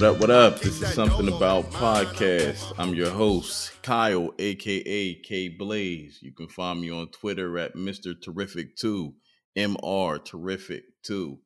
[0.00, 0.60] What up, what up?
[0.60, 2.72] This is Something About Podcast.
[2.78, 6.20] I'm your host, Kyle, aka K Blaze.
[6.22, 8.14] You can find me on Twitter at Mr.
[8.14, 9.12] Terrific2,
[9.58, 11.38] MR Terrific 2.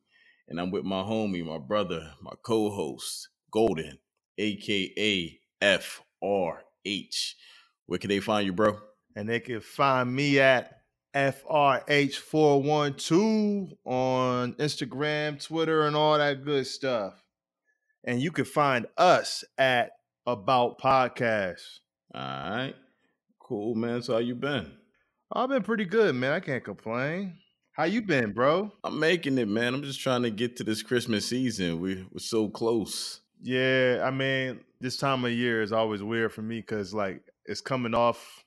[0.47, 3.99] And I'm with my homie, my brother, my co host, Golden,
[4.37, 7.33] aka FRH.
[7.87, 8.79] Where can they find you, bro?
[9.17, 10.79] And they can find me at
[11.13, 17.21] FRH412 on Instagram, Twitter, and all that good stuff.
[18.07, 19.93] And you can find us at
[20.27, 21.79] About Podcast.
[22.13, 22.75] All right.
[23.39, 24.03] Cool, man.
[24.03, 24.71] So how you been?
[25.33, 26.31] Oh, I've been pretty good, man.
[26.31, 27.39] I can't complain.
[27.71, 28.71] How you been, bro?
[28.83, 29.73] I'm making it, man.
[29.73, 31.81] I'm just trying to get to this Christmas season.
[31.81, 33.21] We, we're so close.
[33.41, 37.59] Yeah, I mean, this time of year is always weird for me because like it's
[37.59, 38.45] coming off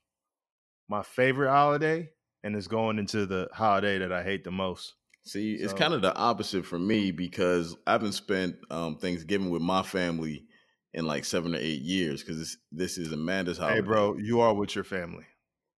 [0.89, 2.09] my favorite holiday
[2.45, 4.95] and it's going into the holiday that I hate the most.
[5.29, 9.61] See, it's kind of the opposite for me because I haven't spent um, Thanksgiving with
[9.61, 10.47] my family
[10.95, 13.83] in like seven or eight years because this is Amanda's holiday.
[13.83, 15.27] Hey, bro, you are with your family.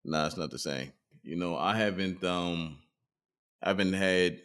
[0.04, 0.92] Nah, it's not the same.
[1.24, 2.78] You know, I haven't um
[3.60, 4.38] I haven't had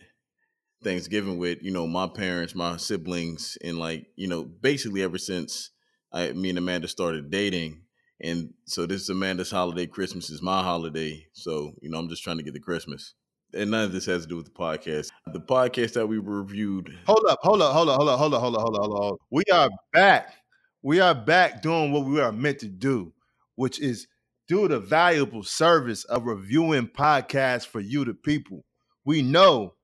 [0.83, 5.69] Thanksgiving with, you know, my parents, my siblings, and like, you know, basically ever since
[6.11, 7.83] I me and Amanda started dating.
[8.19, 11.27] And so this is Amanda's holiday, Christmas is my holiday.
[11.33, 13.13] So, you know, I'm just trying to get the Christmas.
[13.53, 15.11] And none of this has to do with the podcast.
[15.31, 16.97] The podcast that we reviewed.
[17.05, 19.13] Hold up, hold up, hold up, hold up, hold up, hold up, hold up, hold
[19.13, 19.19] up.
[19.29, 20.33] We are back.
[20.81, 23.13] We are back doing what we are meant to do,
[23.55, 24.07] which is
[24.47, 28.65] do the valuable service of reviewing podcasts for you, the people.
[29.03, 29.75] We know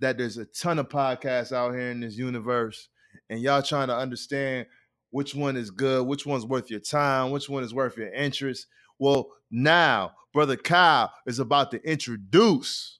[0.00, 2.88] that there's a ton of podcasts out here in this universe,
[3.28, 4.66] and y'all trying to understand
[5.10, 8.66] which one is good, which one's worth your time, which one is worth your interest.
[8.98, 12.97] Well, now, Brother Kyle is about to introduce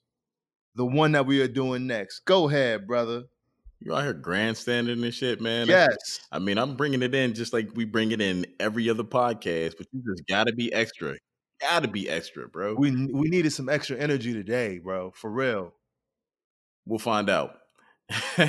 [0.75, 2.21] the one that we are doing next.
[2.25, 3.23] Go ahead, brother.
[3.79, 5.67] You out here grandstanding and shit, man.
[5.67, 6.19] Yes.
[6.31, 9.75] I mean, I'm bringing it in just like we bring it in every other podcast,
[9.77, 11.15] but you just gotta be extra.
[11.61, 12.75] Gotta be extra, bro.
[12.75, 15.11] We we needed some extra energy today, bro.
[15.11, 15.73] For real.
[16.85, 17.55] We'll find out.
[18.37, 18.45] All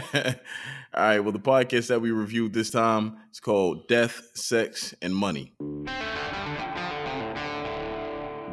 [0.95, 1.21] right.
[1.21, 5.53] Well, the podcast that we reviewed this time is called Death, Sex, and Money.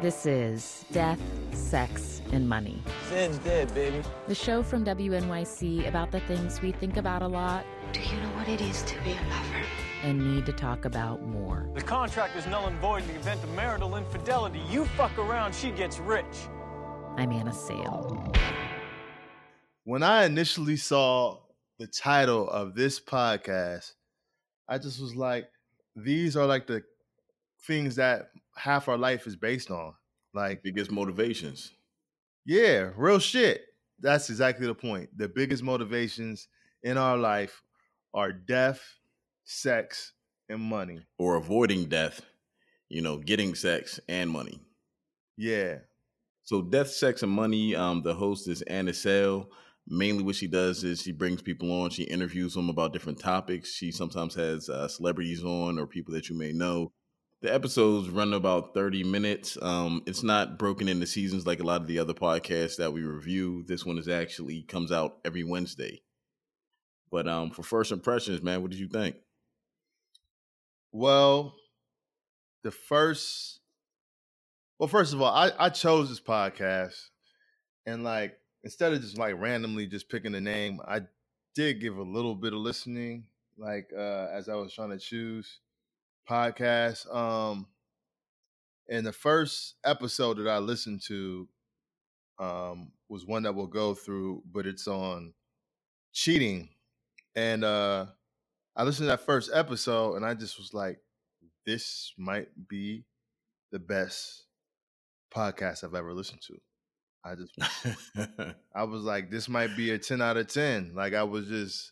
[0.00, 1.20] This is Death,
[1.52, 4.02] Sex, and Money, Sin's dead, baby.
[4.26, 8.28] the show from WNYC about the things we think about a lot Do you know
[8.36, 9.64] what it is to be a lover?
[10.04, 11.68] and need to talk about more.
[11.74, 14.60] The contract is null and void in the event of marital infidelity.
[14.70, 16.24] You fuck around, she gets rich.
[17.16, 18.32] I'm Anna Sale.
[19.82, 21.38] When I initially saw
[21.80, 23.92] the title of this podcast,
[24.68, 25.48] I just was like,
[25.96, 26.84] these are like the
[27.66, 29.94] things that half our life is based on.
[30.34, 31.72] Like, Biggest motivations.
[32.48, 33.62] Yeah, real shit.
[34.00, 35.10] That's exactly the point.
[35.16, 36.48] The biggest motivations
[36.82, 37.62] in our life
[38.14, 38.80] are death,
[39.44, 40.14] sex,
[40.48, 41.04] and money.
[41.18, 42.22] Or avoiding death,
[42.88, 44.60] you know, getting sex and money.
[45.36, 45.80] Yeah.
[46.42, 49.50] So Death, Sex, and Money, um, the host is Anna Sale.
[49.86, 53.74] Mainly what she does is she brings people on, she interviews them about different topics.
[53.74, 56.92] She sometimes has uh, celebrities on or people that you may know.
[57.40, 59.56] The episodes run about 30 minutes.
[59.62, 63.02] Um, it's not broken into seasons like a lot of the other podcasts that we
[63.02, 63.64] review.
[63.68, 66.02] This one is actually comes out every Wednesday.
[67.12, 69.14] But um, for first impressions, man, what did you think?
[70.90, 71.54] Well,
[72.64, 73.60] the first,
[74.80, 76.96] well, first of all, I, I chose this podcast,
[77.86, 81.02] and like instead of just like randomly just picking a name, I
[81.54, 83.26] did give a little bit of listening,
[83.56, 85.60] like uh as I was trying to choose
[86.28, 87.12] podcasts.
[87.14, 87.66] Um,
[88.88, 91.48] and the first episode that I listened to,
[92.38, 95.32] um, was one that we'll go through, but it's on
[96.12, 96.68] cheating,
[97.34, 98.06] and uh.
[98.78, 101.00] I listened to that first episode and I just was like,
[101.66, 103.04] this might be
[103.72, 104.44] the best
[105.34, 106.56] podcast I've ever listened to.
[107.24, 110.92] I just, I was like, this might be a 10 out of 10.
[110.94, 111.90] Like, I was just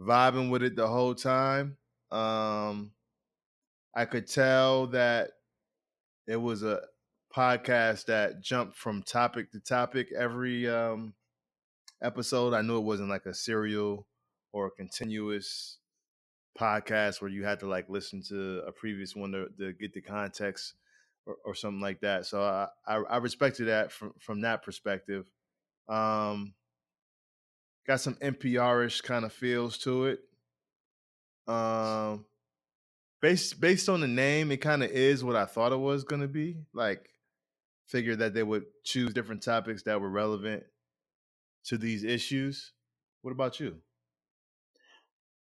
[0.00, 1.76] vibing with it the whole time.
[2.12, 2.92] Um,
[3.94, 5.30] I could tell that
[6.26, 6.80] it was a
[7.34, 11.14] podcast that jumped from topic to topic every um,
[12.02, 12.54] episode.
[12.54, 14.06] I knew it wasn't like a serial
[14.52, 15.78] or a continuous
[16.58, 20.02] podcast where you had to like listen to a previous one to, to get the
[20.02, 20.74] context
[21.26, 22.26] or, or something like that.
[22.26, 25.26] So I, I I respected that from from that perspective.
[25.88, 26.54] Um,
[27.86, 30.20] got some NPR ish kind of feels to it.
[31.46, 32.26] Um,
[33.22, 36.20] based based on the name, it kind of is what I thought it was going
[36.20, 36.58] to be.
[36.74, 37.08] Like,
[37.86, 40.64] figured that they would choose different topics that were relevant
[41.66, 42.72] to these issues.
[43.22, 43.76] What about you?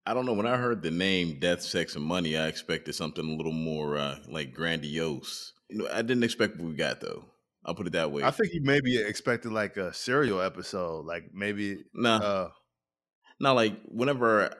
[0.06, 0.34] I don't know.
[0.34, 3.98] When I heard the name Death, Sex, and Money, I expected something a little more
[3.98, 5.54] uh, like grandiose.
[5.70, 7.26] You know, I didn't expect what we got though.
[7.64, 8.24] I'll put it that way.
[8.24, 12.50] I think you maybe expected like a serial episode, like maybe nah, uh
[13.40, 14.52] not like whenever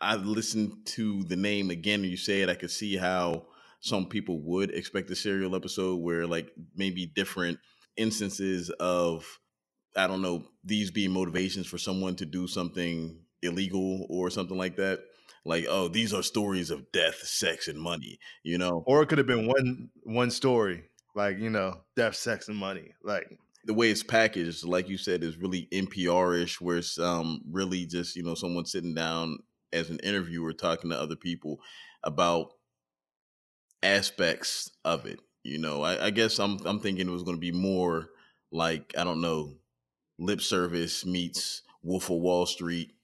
[0.00, 3.46] I listened to the name again and you say it, I could see how
[3.80, 7.58] some people would expect a serial episode where like maybe different
[7.96, 9.24] instances of
[9.96, 14.76] I don't know these being motivations for someone to do something illegal or something like
[14.76, 15.00] that.
[15.44, 18.18] Like, oh, these are stories of death, sex, and money.
[18.42, 20.84] You know, or it could have been one one story,
[21.14, 22.92] like you know, death, sex, and money.
[23.02, 23.26] Like
[23.64, 28.16] the way it's packaged, like you said, is really NPR-ish, where it's um, really just
[28.16, 29.38] you know someone sitting down
[29.72, 31.60] as an interviewer talking to other people
[32.02, 32.52] about
[33.82, 35.20] aspects of it.
[35.42, 38.08] You know, I, I guess I'm I'm thinking it was going to be more
[38.50, 39.58] like I don't know,
[40.18, 42.94] lip service meets Wolf of Wall Street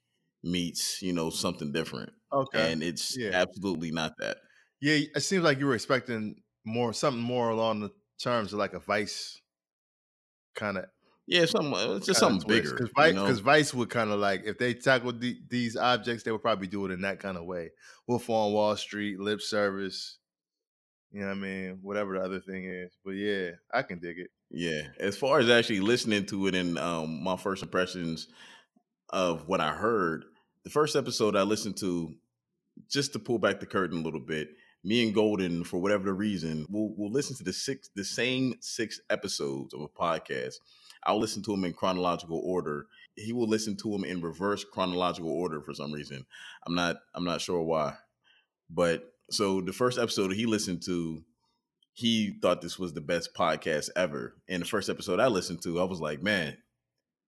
[0.42, 2.12] meets you know something different.
[2.32, 3.32] Okay, and it's Yeah.
[3.32, 4.38] absolutely not that.
[4.80, 8.72] yeah, it seems like you were expecting more something more along the terms of like
[8.74, 9.40] a Vice
[10.54, 10.86] kind of
[11.32, 12.74] Yeah, something uh, it's just something bigger.
[12.74, 16.30] Because you Vice, Vice would kind of like if they tackled the, these objects, they
[16.30, 17.70] would probably do it in that kind of way.
[18.06, 20.18] Wolf on Wall Street, lip service.
[21.10, 21.78] You know what I mean?
[21.80, 24.28] Whatever the other thing is, but yeah, I can dig it.
[24.50, 28.28] Yeah, as far as actually listening to it and um, my first impressions
[29.08, 30.26] of what I heard,
[30.64, 32.14] the first episode I listened to,
[32.90, 34.50] just to pull back the curtain a little bit,
[34.84, 38.56] me and Golden, for whatever the reason, we'll, we'll listen to the six, the same
[38.60, 40.56] six episodes of a podcast.
[41.04, 42.86] I'll listen to him in chronological order.
[43.16, 46.24] He will listen to him in reverse chronological order for some reason.
[46.66, 47.94] I'm not, I'm not sure why,
[48.70, 51.22] but so the first episode he listened to,
[51.94, 54.36] he thought this was the best podcast ever.
[54.48, 56.56] And the first episode I listened to, I was like, man,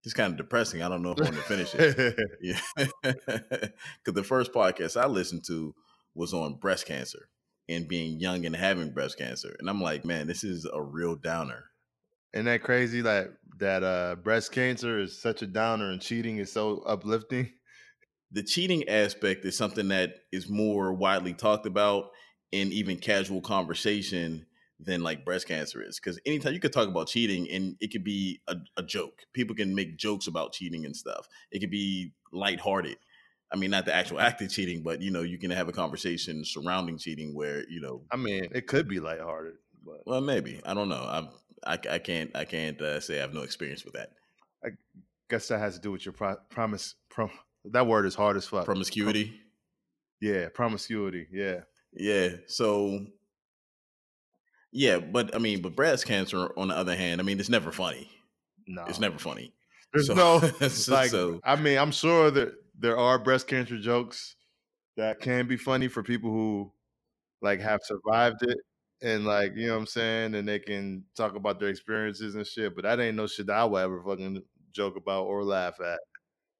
[0.05, 0.83] this kind of depressing.
[0.83, 2.19] I don't know if I'm going to finish it.
[2.41, 2.61] Yeah.
[4.05, 5.75] Because the first podcast I listened to
[6.15, 7.29] was on breast cancer
[7.69, 9.57] and being young and having breast cancer.
[9.59, 11.65] And I'm like, man, this is a real downer.
[12.35, 13.01] Isn't that crazy?
[13.01, 17.53] That that uh, breast cancer is such a downer, and cheating is so uplifting.
[18.33, 22.11] The cheating aspect is something that is more widely talked about
[22.51, 24.47] in even casual conversation
[24.81, 26.01] than like breast cancer is.
[26.01, 29.55] Because anytime you could talk about cheating and it could be a, a joke, people
[29.55, 31.29] can make jokes about cheating and stuff.
[31.53, 32.97] It could be lighthearted.
[33.53, 35.73] I mean, not the actual act of cheating, but you know, you can have a
[35.73, 39.55] conversation surrounding cheating where you know, I mean, it could be lighthearted,
[39.85, 41.07] but well, maybe I don't know.
[41.09, 41.29] I'm,
[41.67, 44.13] I I can't I can't uh, say I have no experience with that
[44.65, 44.69] I
[45.31, 46.95] guess that has to do with your pro- promise.
[47.11, 47.31] Pro-
[47.67, 48.65] that word is hard as fuck.
[48.67, 49.41] promiscuity.
[50.21, 51.27] yeah, promiscuity.
[51.33, 51.61] Yeah.
[51.95, 52.29] Yeah.
[52.47, 53.07] So
[54.73, 57.71] yeah, but I mean, but breast cancer on the other hand, I mean, it's never
[57.73, 58.11] funny.
[58.67, 59.53] No, It's never funny.
[59.93, 61.11] There's So- no so- like.
[61.11, 64.35] so- I mean, I'm sure that there are breast cancer jokes
[64.97, 66.73] that can be funny for people who
[67.43, 68.59] like have survived it
[69.05, 72.47] and like you know what I'm saying, and they can talk about their experiences and
[72.47, 72.75] shit.
[72.75, 76.01] But that ain't no shit that I would ever fucking joke about or laugh at.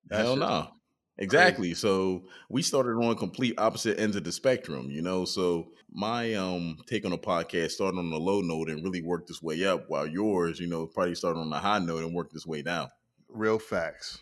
[0.09, 0.69] That Hell shit's no.
[1.17, 1.75] Exactly.
[1.75, 5.25] So we started on complete opposite ends of the spectrum, you know.
[5.25, 9.31] So my um take on the podcast started on the low note and really worked
[9.31, 12.35] its way up, while yours, you know, probably started on the high note and worked
[12.35, 12.89] its way down.
[13.29, 14.19] Real facts.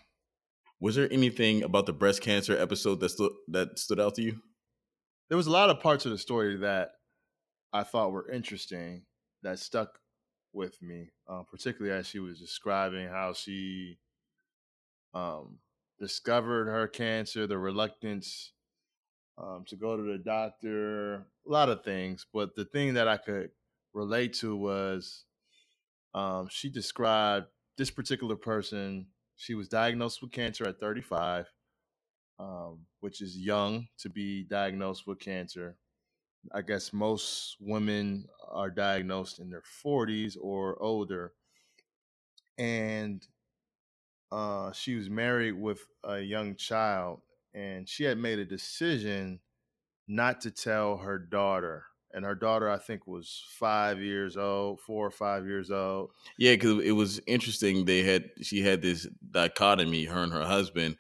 [0.81, 4.41] Was there anything about the breast cancer episode that stood that stood out to you?
[5.33, 6.91] there was a lot of parts of the story that
[7.73, 9.03] I thought were interesting
[9.43, 9.99] that stuck
[10.53, 13.99] with me, uh, particularly as she was describing how she
[15.15, 15.59] um,
[15.99, 18.53] discovered her cancer, the reluctance
[19.39, 22.27] um, to go to the doctor, a lot of things.
[22.33, 23.51] But the thing that I could
[23.95, 25.25] relate to was
[26.15, 27.47] um, she described
[27.79, 29.07] this particular person.
[29.37, 31.47] She was diagnosed with cancer at 35
[32.43, 35.77] um, which is young to be diagnosed with cancer.
[36.51, 41.35] I guess most women are diagnosed in their 40s or older.
[42.59, 43.27] And
[44.31, 47.21] uh, she was married with a young child,
[47.55, 49.41] and she had made a decision
[50.09, 51.87] not to tell her daughter.
[52.15, 56.11] And her daughter, I think, was five years old, four or five years old.
[56.39, 57.87] Yeah, because it was interesting.
[57.87, 60.99] They had she had this dichotomy, her and her husband,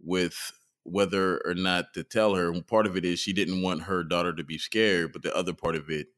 [0.00, 0.52] with
[0.90, 2.52] whether or not to tell her.
[2.62, 5.52] Part of it is she didn't want her daughter to be scared, but the other
[5.52, 6.08] part of it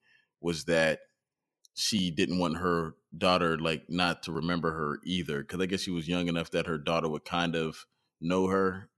[0.40, 1.00] was that
[1.74, 5.40] she didn't want her daughter like not to remember her either.
[5.40, 7.86] Because I guess she was young enough that her daughter would kind of
[8.20, 8.90] know her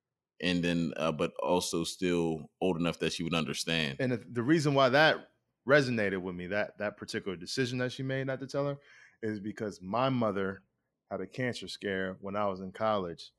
[0.42, 3.96] and then uh, but also still old enough that she would understand.
[4.00, 5.28] And the, the reason why that
[5.66, 8.78] resonated with me, that that particular decision that she made not to tell her,
[9.22, 10.62] is because my mother
[11.10, 13.30] had a cancer scare when I was in college,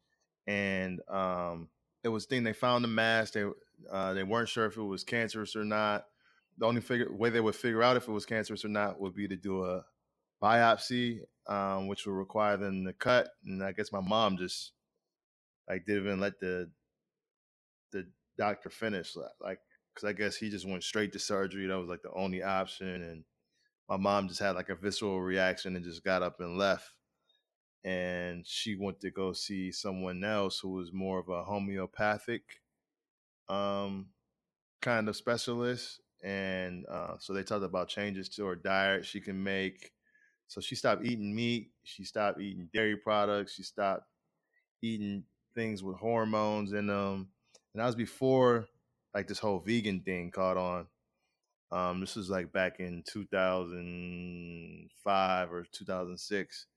[0.47, 1.67] and um,
[2.03, 3.31] it was thing they found the mass.
[3.31, 3.45] They
[3.91, 6.05] uh, they weren't sure if it was cancerous or not.
[6.57, 9.15] The only figure, way they would figure out if it was cancerous or not would
[9.15, 9.83] be to do a
[10.41, 13.29] biopsy, um, which would require them to cut.
[13.45, 14.73] And I guess my mom just
[15.67, 16.69] like didn't even let the
[17.91, 18.07] the
[18.37, 19.59] doctor finish, like
[19.93, 21.67] because I guess he just went straight to surgery.
[21.67, 23.23] That was like the only option, and
[23.89, 26.91] my mom just had like a visceral reaction and just got up and left.
[27.83, 32.61] And she went to go see someone else who was more of a homeopathic
[33.49, 34.07] um,
[34.81, 35.99] kind of specialist.
[36.23, 39.91] And uh, so they talked about changes to her diet she can make.
[40.47, 41.71] So she stopped eating meat.
[41.83, 43.55] She stopped eating dairy products.
[43.55, 44.07] She stopped
[44.81, 47.27] eating things with hormones in them.
[47.73, 48.67] And that was before
[49.13, 50.87] like this whole vegan thing caught on.
[51.71, 56.67] Um, this was like back in 2005 or 2006.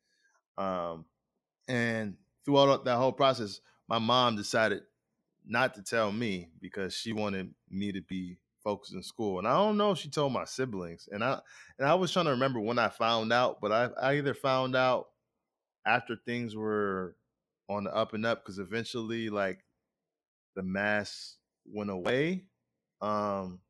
[0.59, 1.05] Um,
[1.69, 4.83] and throughout that whole process, my mom decided
[5.47, 9.39] not to tell me because she wanted me to be focused in school.
[9.39, 11.09] And I don't know if she told my siblings.
[11.11, 11.41] And I
[11.79, 14.75] and I was trying to remember when I found out, but I, I either found
[14.75, 15.09] out
[15.87, 17.15] after things were
[17.69, 19.65] on the up and up because eventually like
[20.57, 22.45] the mass went away.
[23.01, 23.61] Um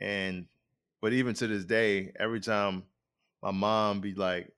[0.00, 0.46] and
[1.00, 2.84] but even to this day, every time
[3.42, 4.53] my mom be like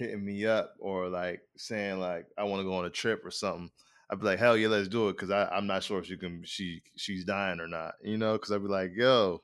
[0.00, 3.30] hitting me up or like saying like I want to go on a trip or
[3.30, 3.70] something,
[4.10, 6.42] I'd be like, hell yeah, let's do it because I'm not sure if she can
[6.44, 8.32] she she's dying or not, you know?
[8.32, 9.42] Because I'd be like, yo,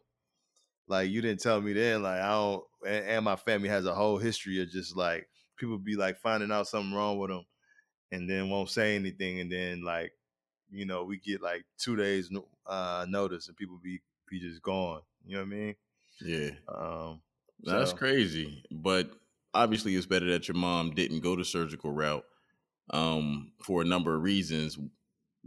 [0.88, 3.94] like you didn't tell me then, like I don't, and, and my family has a
[3.94, 7.44] whole history of just like people be like finding out something wrong with them,
[8.12, 10.12] and then won't say anything, and then like
[10.70, 12.30] you know we get like two days
[12.66, 15.00] uh notice, and people be be just gone.
[15.24, 15.74] You know what I mean?
[16.20, 16.50] Yeah.
[16.68, 17.20] Um,
[17.62, 18.62] That's so- crazy.
[18.70, 19.10] But
[19.56, 22.24] obviously, it's better that your mom didn't go the surgical route
[22.90, 24.78] um, for a number of reasons.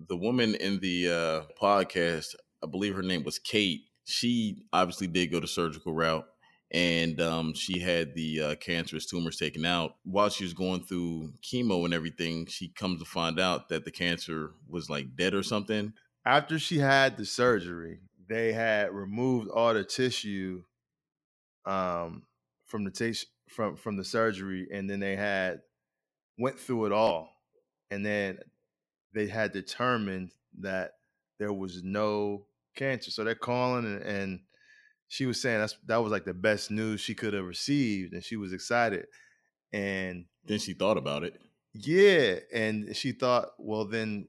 [0.07, 5.31] The woman in the uh, podcast, I believe her name was Kate, she obviously did
[5.31, 6.25] go the surgical route.
[6.71, 9.95] And um, she had the uh, cancerous tumors taken out.
[10.03, 13.91] While she was going through chemo and everything, she comes to find out that the
[13.91, 15.93] cancer was like dead or something.
[16.25, 20.61] after she had the surgery, they had removed all the tissue
[21.65, 22.21] um,
[22.67, 25.61] from the tis- from from the surgery, and then they had
[26.37, 27.29] went through it all,
[27.91, 28.39] and then
[29.13, 30.91] they had determined that
[31.39, 33.11] there was no cancer.
[33.11, 34.39] So they're calling, and, and
[35.07, 38.23] she was saying that's that was like the best news she could have received, and
[38.23, 39.07] she was excited.
[39.71, 41.39] And Then she thought about it.
[41.73, 44.27] yeah, and she thought, well, then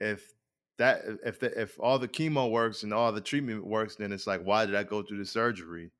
[0.00, 0.32] if
[0.78, 4.26] that if the, if all the chemo works and all the treatment works, then it's
[4.26, 5.90] like, why did I go through the surgery?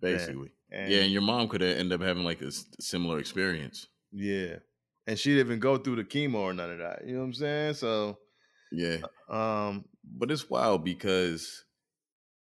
[0.00, 3.88] Basically, And yeah, and your mom could have ended up having like a similar experience.
[4.12, 4.58] yeah,
[5.06, 7.06] and she didn't even go through the chemo or none of that.
[7.06, 7.74] You know what I'm saying?
[7.74, 8.18] So,
[8.70, 11.64] Yeah, um, but it's wild because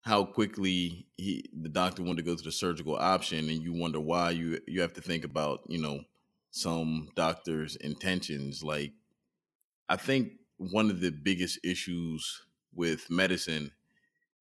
[0.02, 4.00] how quickly he the doctor wanted to go to the surgical option, and you wonder
[4.00, 4.32] why.
[4.32, 6.04] You you have to think about you know
[6.50, 8.64] some doctors' intentions.
[8.64, 8.94] Like,
[9.88, 12.42] I think one of the biggest issues
[12.74, 13.72] with medicine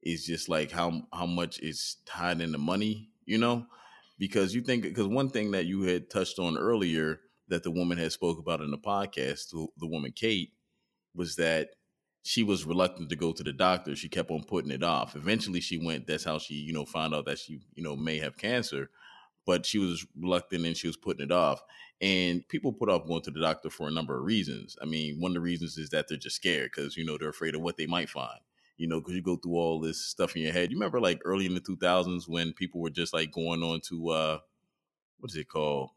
[0.08, 3.10] is just like how how much is tied into money.
[3.26, 3.66] You know,
[4.18, 7.98] because you think because one thing that you had touched on earlier that the woman
[7.98, 10.52] had spoke about in the podcast, the, the woman Kate,
[11.14, 11.70] was that
[12.24, 13.96] she was reluctant to go to the doctor.
[13.96, 15.16] She kept on putting it off.
[15.16, 16.08] Eventually, she went.
[16.08, 18.90] That's how she, you know, found out that she, you know, may have cancer.
[19.46, 21.62] But she was reluctant and she was putting it off.
[22.02, 24.76] And people put off going to the doctor for a number of reasons.
[24.82, 27.30] I mean, one of the reasons is that they're just scared because you know they're
[27.30, 28.40] afraid of what they might find.
[28.78, 30.72] You know, because you go through all this stuff in your head.
[30.72, 33.82] You remember, like early in the two thousands, when people were just like going on
[33.90, 34.40] to uh,
[35.20, 35.90] what is it called?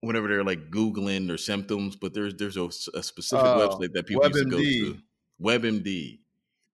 [0.00, 4.24] Whenever they're like googling their symptoms, but there's there's a specific Oh, website that people
[4.28, 4.98] used to go to.
[5.42, 6.20] WebMD.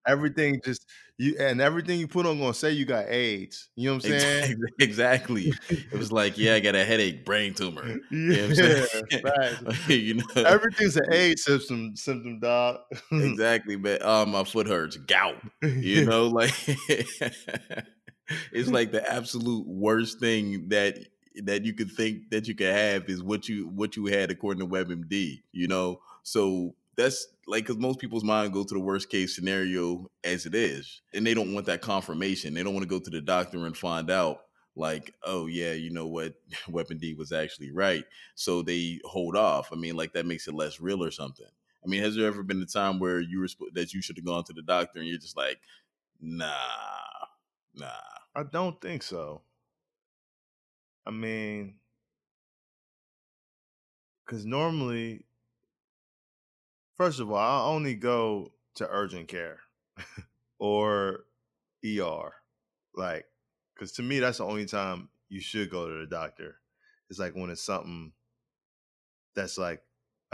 [0.07, 0.87] Everything just
[1.19, 3.69] you and everything you put on gonna say you got AIDS.
[3.77, 4.57] You know what I'm saying?
[4.81, 5.55] Exactly.
[5.91, 7.97] It was like, yeah, I got a headache, brain tumor.
[8.11, 9.23] You know what I'm Yeah, saying?
[9.25, 9.89] right.
[9.89, 12.81] you know, Everything's an AIDS symptom, symptom, dog.
[13.13, 13.77] exactly.
[13.77, 15.37] But oh, my foot hurts, gout.
[15.63, 16.55] You know, like
[18.53, 20.99] it's like the absolute worst thing that
[21.45, 24.61] that you could think that you could have is what you what you had according
[24.61, 25.43] to WebMD.
[25.53, 30.11] You know, so that's like because most people's mind go to the worst case scenario
[30.25, 32.55] as it is, and they don't want that confirmation.
[32.55, 34.43] They don't want to go to the doctor and find out
[34.77, 36.35] like, oh yeah, you know what,
[36.69, 38.05] WebMD was actually right.
[38.35, 39.73] So they hold off.
[39.73, 41.47] I mean, like that makes it less real or something.
[41.85, 44.25] I mean, has there ever been a time where you were that you should have
[44.25, 45.59] gone to the doctor and you're just like,
[46.21, 46.47] nah,
[47.75, 47.87] nah.
[48.35, 49.43] I don't think so.
[51.05, 51.75] I mean,
[54.25, 55.25] because normally,
[56.97, 59.61] first of all, I only go to urgent care
[60.59, 61.25] or
[61.85, 62.33] ER.
[62.95, 63.27] Like,
[63.75, 66.57] because to me, that's the only time you should go to the doctor.
[67.11, 68.13] It's like when it's something
[69.35, 69.83] that's like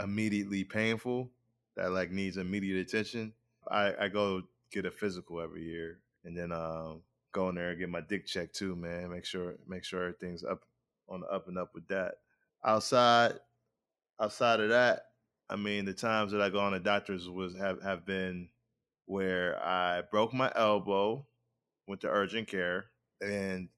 [0.01, 1.31] immediately painful,
[1.75, 3.33] that like needs immediate attention.
[3.69, 7.01] I, I go get a physical every year and then um,
[7.31, 9.11] go in there and get my dick checked too, man.
[9.11, 10.63] Make sure make sure everything's up
[11.07, 12.15] on the up and up with that.
[12.65, 13.33] Outside
[14.19, 15.07] outside of that,
[15.49, 18.49] I mean the times that I go on the doctors was have, have been
[19.05, 21.25] where I broke my elbow,
[21.87, 22.87] went to urgent care,
[23.21, 23.69] and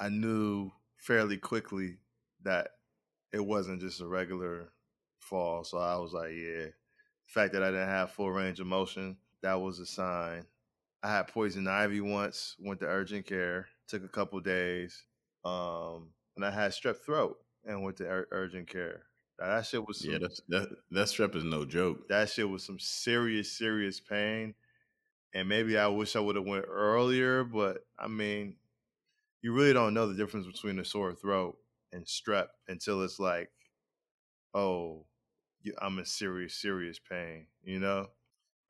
[0.00, 1.98] I knew fairly quickly
[2.44, 2.70] that
[3.32, 4.72] it wasn't just a regular
[5.20, 5.64] fall.
[5.64, 6.66] So I was like, yeah.
[6.66, 10.46] The fact that I didn't have full range of motion, that was a sign.
[11.02, 15.04] I had poison ivy once, went to urgent care, took a couple days,
[15.44, 19.07] um, and I had strep throat and went to ur- urgent care.
[19.38, 22.08] That shit was some, Yeah, that's, that that strep is no joke.
[22.08, 24.54] that shit was some serious, serious pain.
[25.34, 28.58] And maybe I wish I would have went earlier, but I mean,
[29.42, 31.58] you really don't know the difference between a sore throat
[31.92, 33.50] and strep until it's like,
[34.54, 35.06] oh,
[35.62, 38.12] you- I'm in serious, serious pain, you know?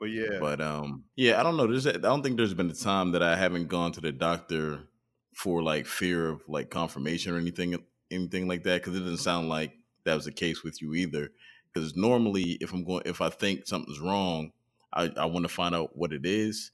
[0.01, 1.67] But yeah, But um, yeah, I don't know.
[1.67, 4.89] There's I don't think there's been a time that I haven't gone to the doctor
[5.35, 7.77] for like fear of like confirmation or anything
[8.11, 9.75] anything like that because it doesn't sound like
[10.09, 11.31] that was the case with you either.
[11.73, 14.53] Because normally, if I'm going, if I think something's wrong,
[14.93, 16.73] I I want to find out what it is.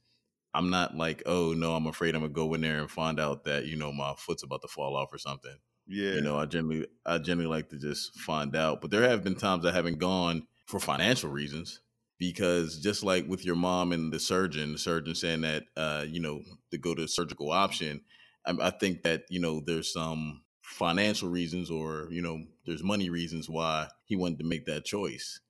[0.54, 3.44] I'm not like, oh no, I'm afraid I'm gonna go in there and find out
[3.44, 5.56] that you know my foot's about to fall off or something.
[5.86, 8.80] yeah, You know, I generally I generally like to just find out.
[8.80, 11.80] But there have been times I haven't gone for financial reasons
[12.18, 16.20] because just like with your mom and the surgeon, the surgeon saying that uh, you
[16.20, 18.02] know to go to a surgical option,
[18.46, 20.43] I, I think that you know there's some
[20.74, 25.40] financial reasons or you know there's money reasons why he wanted to make that choice.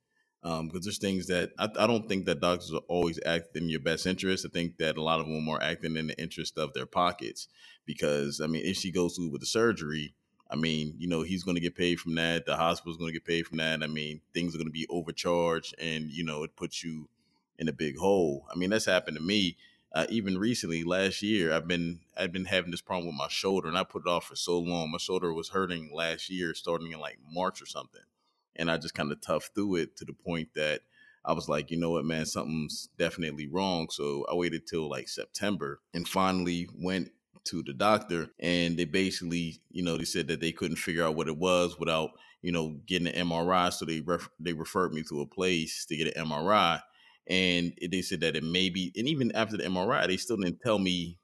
[0.43, 3.71] Um, because there's things that I, I don't think that doctors are always act in
[3.71, 4.45] your best interest.
[4.45, 7.49] I think that a lot of them are acting in the interest of their pockets.
[7.87, 10.13] Because I mean, if she goes through with the surgery,
[10.51, 12.45] I mean, you know, he's going to get paid from that.
[12.45, 13.83] The hospital's going to get paid from that.
[13.83, 17.09] I mean, things are going to be overcharged, and you know, it puts you
[17.59, 18.47] in a big hole.
[18.53, 19.57] I mean, that's happened to me.
[19.94, 23.68] Uh, even recently, last year, I've been I've been having this problem with my shoulder,
[23.68, 24.90] and I put it off for so long.
[24.90, 28.02] My shoulder was hurting last year, starting in like March or something,
[28.57, 30.80] and I just kind of toughed through it to the point that
[31.24, 33.88] I was like, you know what, man, something's definitely wrong.
[33.88, 37.11] So I waited till like September, and finally went
[37.44, 41.14] to the doctor and they basically you know they said that they couldn't figure out
[41.14, 42.11] what it was without
[42.42, 45.96] you know getting an MRI so they ref- they referred me to a place to
[45.96, 46.80] get an MRI
[47.27, 50.61] and they said that it may be and even after the MRI they still didn't
[50.61, 51.19] tell me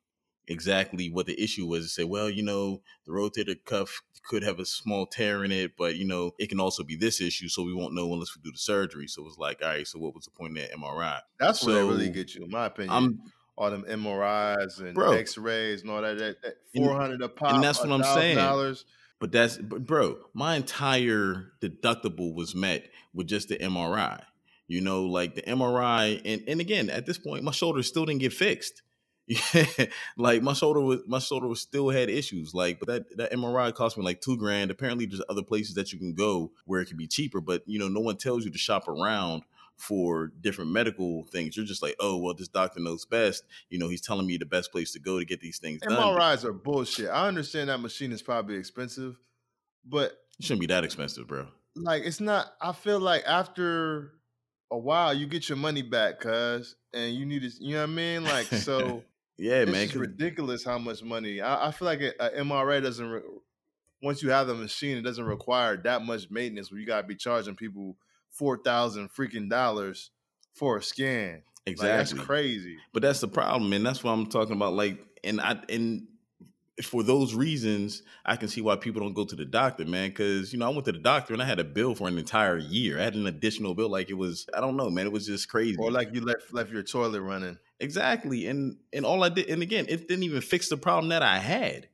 [0.49, 4.59] exactly what the issue was they said well you know the rotator cuff could have
[4.59, 7.63] a small tear in it but you know it can also be this issue so
[7.63, 9.99] we won't know unless we do the surgery so it was like all right so
[9.99, 12.51] what was the point of that MRI that's where they really so get you, in
[12.51, 12.93] my opinion.
[12.93, 13.21] I'm
[13.61, 15.13] all them MRIs and Bro.
[15.13, 16.19] X-rays and all that.
[16.19, 17.53] that, that Four hundred a pop.
[17.53, 18.37] And that's what I'm saying.
[18.37, 18.87] Dollars.
[19.21, 24.23] But that's, but bro, my entire deductible was met with just the MRI.
[24.71, 28.21] You know, like the MRI, and and again, at this point, my shoulder still didn't
[28.21, 28.83] get fixed.
[30.17, 32.55] like my shoulder was, my shoulder was still had issues.
[32.55, 34.71] Like, but that that MRI cost me like two grand.
[34.71, 37.81] Apparently, there's other places that you can go where it can be cheaper, but you
[37.81, 39.43] know, no one tells you to shop around
[39.77, 41.57] for different medical things.
[41.57, 43.43] You're just like, oh, well, this doctor knows best.
[43.71, 45.97] You know, he's telling me the best place to go to get these things done.
[45.97, 47.09] MRIs are bullshit.
[47.09, 49.19] I understand that machine is probably expensive,
[49.85, 51.49] but It shouldn't be that expensive, bro.
[51.75, 52.53] like it's not.
[52.61, 54.13] I feel like after
[54.71, 57.51] a while, you get your money back, cuz, and you need to.
[57.65, 58.25] You know what I mean?
[58.25, 59.03] Like so.
[59.39, 59.87] Yeah, it's man.
[59.89, 61.41] 'cause- ridiculous how much money.
[61.41, 63.07] I, I feel like a, a MRA doesn't.
[63.09, 63.21] Re,
[64.03, 66.71] once you have the machine, it doesn't require that much maintenance.
[66.71, 67.97] Where you gotta be charging people
[68.31, 70.11] four thousand freaking dollars
[70.55, 71.43] for a scan.
[71.67, 71.89] exactly.
[71.89, 72.77] Like, that's crazy.
[72.93, 74.75] But that's the problem, and that's what I'm talking about.
[74.75, 76.07] Like, and I and
[76.83, 80.11] for those reasons, I can see why people don't go to the doctor, man.
[80.11, 82.19] Because you know, I went to the doctor and I had a bill for an
[82.19, 82.99] entire year.
[82.99, 85.07] I had an additional bill, like it was, I don't know, man.
[85.07, 85.77] It was just crazy.
[85.79, 87.59] Or like you left left your toilet running.
[87.79, 91.23] exactly, and and all I did, and again, it didn't even fix the problem that
[91.23, 91.89] I had.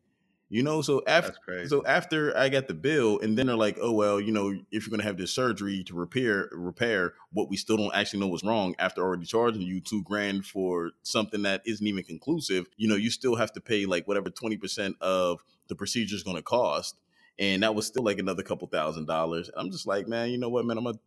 [0.48, 3.90] You know, so after so after I got the bill, and then they're like, "Oh
[3.90, 7.76] well, you know, if you're gonna have this surgery to repair repair what we still
[7.76, 11.85] don't actually know was wrong after already charging you two grand for something that isn't
[11.85, 15.74] even conclusive, you know, you still have to pay like whatever twenty percent of the
[15.74, 16.96] procedure is gonna cost,
[17.40, 19.50] and that was still like another couple thousand dollars.
[19.56, 20.98] I'm just like, man, you know what, man, I'm gonna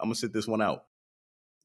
[0.00, 0.84] I'm gonna sit this one out.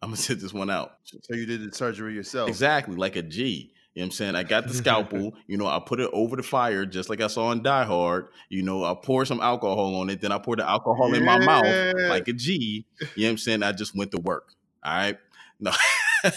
[0.02, 0.98] I'm gonna sit this one out.
[1.04, 2.48] So you did the surgery yourself.
[2.48, 3.74] Exactly, like a G.
[3.98, 4.36] You know what I'm saying?
[4.36, 7.26] I got the scalpel, you know, I put it over the fire just like I
[7.26, 8.28] saw in Die Hard.
[8.48, 11.44] You know, I pour some alcohol on it, then I pour the alcohol in my
[11.44, 12.86] mouth like a G.
[13.00, 13.64] You know what I'm saying?
[13.64, 14.54] I just went to work.
[14.84, 15.18] All right.
[15.60, 15.72] No.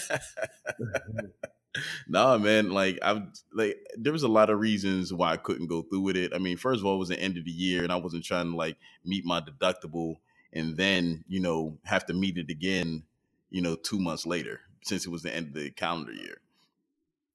[2.08, 2.70] no, man.
[2.70, 6.16] Like I like there was a lot of reasons why I couldn't go through with
[6.16, 6.32] it.
[6.34, 8.24] I mean, first of all, it was the end of the year and I wasn't
[8.24, 10.20] trying to like meet my deductible
[10.54, 13.02] and then, you know, have to meet it again,
[13.50, 16.40] you know, two months later, since it was the end of the calendar year.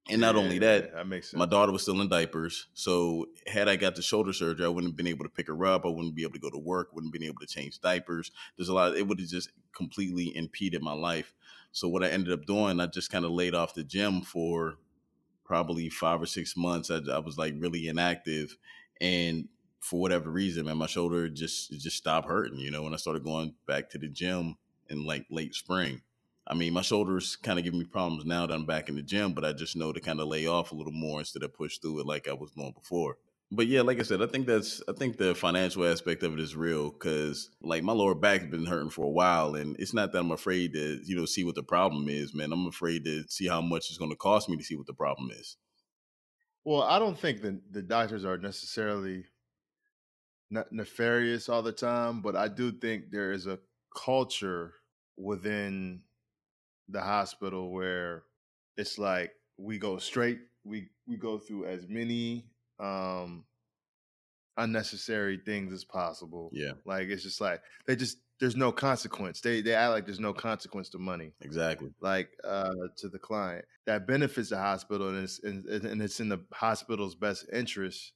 [0.10, 1.40] And not only that, that makes sense.
[1.40, 2.68] my daughter was still in diapers.
[2.74, 5.66] So had I got the shoulder surgery, I wouldn't have been able to pick her
[5.66, 5.86] up.
[5.86, 8.32] I wouldn't be able to go to work, wouldn't have been able to change diapers.
[8.56, 11.34] There's a lot, it would have just completely impeded my life.
[11.72, 14.76] So what I ended up doing, I just kind of laid off the gym for
[15.44, 16.92] probably five or six months.
[16.92, 18.58] I, I was like really inactive.
[19.02, 19.48] And
[19.80, 23.24] for whatever reason, man, my shoulder just just stopped hurting, you know, when I started
[23.24, 24.56] going back to the gym
[24.90, 26.02] in like late spring.
[26.48, 29.02] I mean, my shoulders kind of give me problems now that I'm back in the
[29.02, 31.54] gym, but I just know to kind of lay off a little more instead of
[31.54, 33.18] push through it like I was doing before.
[33.52, 36.40] But yeah, like I said, I think that's I think the financial aspect of it
[36.40, 40.12] is real because like my lower back's been hurting for a while, and it's not
[40.12, 42.52] that I'm afraid to you know see what the problem is, man.
[42.52, 44.94] I'm afraid to see how much it's going to cost me to see what the
[44.94, 45.58] problem is.
[46.64, 49.26] Well, I don't think the the doctors are necessarily
[50.50, 53.60] ne- nefarious all the time, but I do think there is a
[53.96, 54.74] culture
[55.18, 56.02] within
[56.90, 58.24] the hospital where
[58.78, 62.46] it's like we go straight, we we go through as many
[62.80, 63.46] um
[64.58, 66.50] unnecessary things as possible.
[66.54, 69.42] Yeah, Like it's just like they just there's no consequence.
[69.42, 71.90] They they act like there's no consequence to money exactly.
[72.02, 76.30] like uh, to the client that benefits the hospital and it's and, and it's in
[76.30, 78.14] the hospital's best interest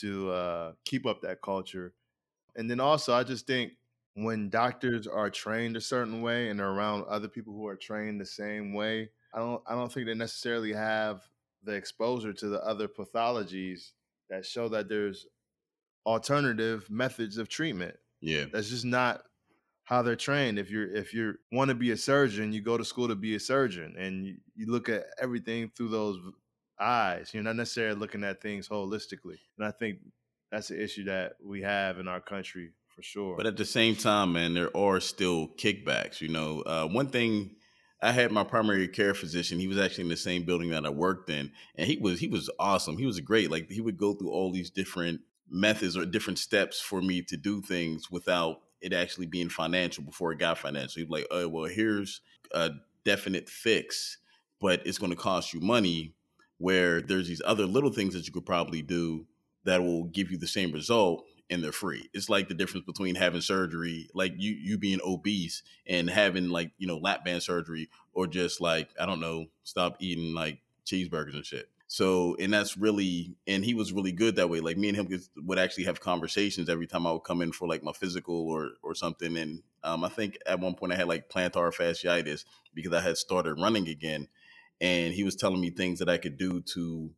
[0.00, 1.94] to uh, keep up that culture
[2.56, 3.72] and then also i just think
[4.14, 8.20] when doctors are trained a certain way and they're around other people who are trained
[8.20, 11.28] the same way i don't i don't think they necessarily have
[11.62, 13.92] the exposure to the other pathologies
[14.28, 15.26] that show that there's
[16.06, 19.24] alternative methods of treatment Yeah, that's just not
[19.84, 20.58] how they're trained.
[20.58, 23.34] If you're if you want to be a surgeon, you go to school to be
[23.34, 26.18] a surgeon, and you, you look at everything through those
[26.78, 27.32] eyes.
[27.34, 30.00] You're not necessarily looking at things holistically, and I think
[30.50, 33.36] that's the issue that we have in our country for sure.
[33.36, 36.20] But at the same time, man, there are still kickbacks.
[36.20, 37.56] You know, uh, one thing
[38.02, 39.58] I had my primary care physician.
[39.58, 42.28] He was actually in the same building that I worked in, and he was he
[42.28, 42.98] was awesome.
[42.98, 43.50] He was great.
[43.50, 47.36] Like he would go through all these different methods or different steps for me to
[47.36, 51.00] do things without it actually being financial before it got financial.
[51.00, 52.20] He'd be like, "Oh, well, here's
[52.52, 52.72] a
[53.04, 54.18] definite fix,
[54.60, 56.14] but it's going to cost you money."
[56.58, 59.26] Where there's these other little things that you could probably do
[59.64, 62.08] that will give you the same result and they're free.
[62.12, 66.72] It's like the difference between having surgery, like you you being obese and having like,
[66.78, 71.34] you know, lap band surgery or just like, I don't know, stop eating like cheeseburgers
[71.34, 71.68] and shit.
[71.86, 74.60] So, and that's really, and he was really good that way.
[74.60, 77.68] Like me and him would actually have conversations every time I would come in for
[77.68, 79.36] like my physical or or something.
[79.36, 83.18] And um, I think at one point I had like plantar fasciitis because I had
[83.18, 84.28] started running again,
[84.80, 87.10] and he was telling me things that I could do to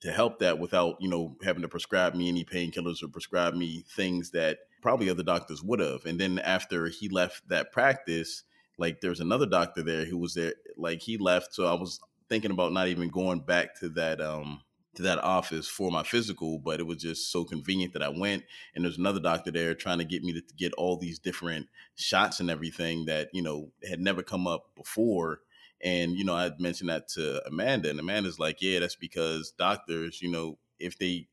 [0.00, 3.84] to help that without you know having to prescribe me any painkillers or prescribe me
[3.96, 6.04] things that probably other doctors would have.
[6.04, 8.44] And then after he left that practice
[8.78, 11.54] like there's another doctor there who was there like he left.
[11.54, 14.60] So i was thinking about not even going back to that um
[14.94, 18.44] to that office for my physical but it was just so convenient that i went.
[18.74, 22.40] And there's another doctor there trying to get me to get all these different shots
[22.40, 25.40] and everything that you know had never come up before
[25.82, 30.20] and, you know, I mentioned that to Amanda, and Amanda's like, yeah, that's because doctors,
[30.20, 31.28] you know, if they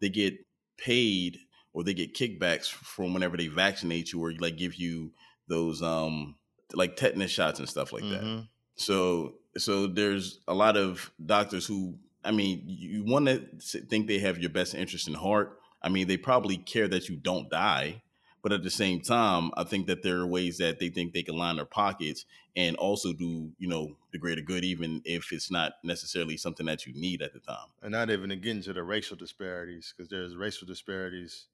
[0.00, 0.34] they get
[0.76, 1.38] paid
[1.72, 5.12] or they get kickbacks from whenever they vaccinate you or like give you
[5.48, 6.36] those um
[6.74, 8.22] like tetanus shots and stuff like that.
[8.22, 8.48] Mhm.
[8.76, 13.38] So so there's a lot of doctors who I mean, you want to
[13.86, 15.58] think they have your best interest in heart.
[15.82, 18.02] I mean, they probably care that you don't die,
[18.42, 21.22] but at the same time, I think that there are ways that they think they
[21.22, 22.24] can line their pockets
[22.56, 26.86] and also do, you know, the greater good, even if it's not necessarily something that
[26.86, 27.68] you need at the time.
[27.82, 31.46] and not even to get into the racial disparities because there's racial disparities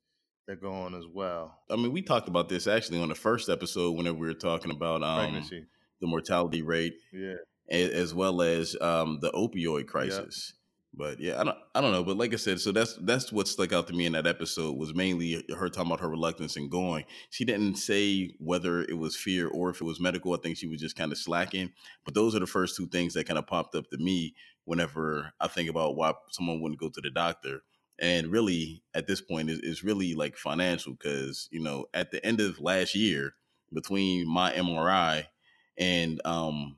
[0.46, 1.58] that go on as well.
[1.70, 4.70] I mean, we talked about this actually on the first episode whenever we were talking
[4.70, 5.64] about um, Pregnancy,
[6.00, 7.36] the mortality rate yeah.
[7.70, 10.52] as well as um, the opioid crisis.
[10.96, 12.04] But yeah, I don't, I don't know.
[12.04, 14.76] But like I said, so that's that's what stuck out to me in that episode
[14.76, 17.04] was mainly her talking about her reluctance in going.
[17.30, 20.34] She didn't say whether it was fear or if it was medical.
[20.34, 21.72] I think she was just kind of slacking.
[22.04, 25.32] But those are the first two things that kind of popped up to me whenever
[25.40, 27.62] I think about why someone wouldn't go to the doctor.
[27.98, 32.24] And really, at this point, is is really like financial because you know at the
[32.24, 33.34] end of last year,
[33.72, 35.26] between my MRI
[35.76, 36.76] and um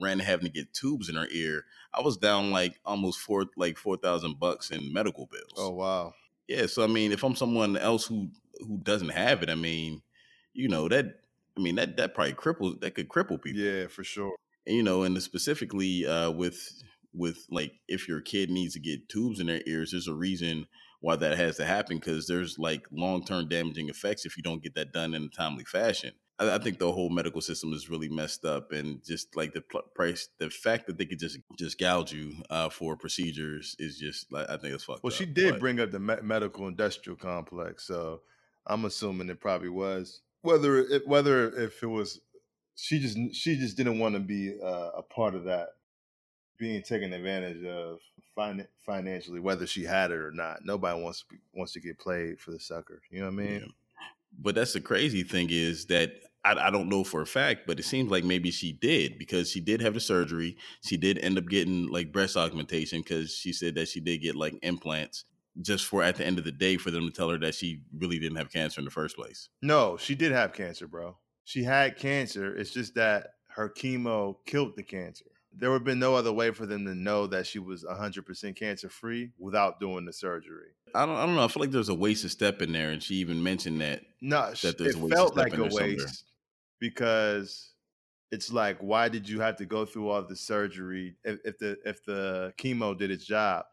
[0.00, 3.78] ran having to get tubes in her ear, I was down like almost four like
[3.78, 5.54] four thousand bucks in medical bills.
[5.56, 6.14] Oh wow.
[6.48, 8.28] Yeah, so I mean, if I'm someone else who
[8.60, 10.02] who doesn't have it, I mean,
[10.52, 11.06] you know that
[11.56, 13.60] I mean that that probably cripples that could cripple people.
[13.60, 14.34] Yeah, for sure.
[14.66, 16.82] And, you know, and specifically uh, with
[17.12, 20.66] with like if your kid needs to get tubes in their ears, there's a reason
[21.00, 24.62] why that has to happen because there's like long term damaging effects if you don't
[24.62, 26.12] get that done in a timely fashion.
[26.38, 29.60] I, I think the whole medical system is really messed up, and just like the
[29.62, 33.98] pl- price, the fact that they could just just gouge you uh, for procedures is
[33.98, 35.02] just like I think it's fucked.
[35.02, 35.18] Well, up.
[35.18, 38.20] she did But- bring up the me- medical industrial complex, so
[38.66, 40.20] I'm assuming it probably was.
[40.42, 42.20] Whether it, whether if it was,
[42.76, 45.70] she just she just didn't want to be uh, a part of that
[46.58, 47.98] being taken advantage of
[48.34, 50.64] fin- financially, whether she had it or not.
[50.64, 53.02] Nobody wants to be, wants to get played for the sucker.
[53.10, 53.60] You know what I mean?
[53.60, 53.66] Yeah.
[54.38, 56.12] But that's the crazy thing is that
[56.46, 59.50] I, I don't know for a fact, but it seems like maybe she did because
[59.50, 60.56] she did have the surgery.
[60.82, 64.36] She did end up getting like breast augmentation because she said that she did get
[64.36, 65.24] like implants
[65.60, 67.80] just for at the end of the day for them to tell her that she
[67.96, 69.48] really didn't have cancer in the first place.
[69.62, 71.16] No, she did have cancer, bro.
[71.44, 72.54] She had cancer.
[72.56, 75.24] It's just that her chemo killed the cancer.
[75.58, 78.56] There would have been no other way for them to know that she was 100%
[78.56, 80.68] cancer free without doing the surgery.
[80.94, 81.44] I don't I don't know.
[81.44, 84.02] I feel like there's a wasted step in there, and she even mentioned that.
[84.20, 86.24] No, That there's it a waste of felt step like a waste
[86.78, 87.72] because
[88.30, 91.78] it's like, why did you have to go through all the surgery if, if the
[91.84, 93.64] if the chemo did its job?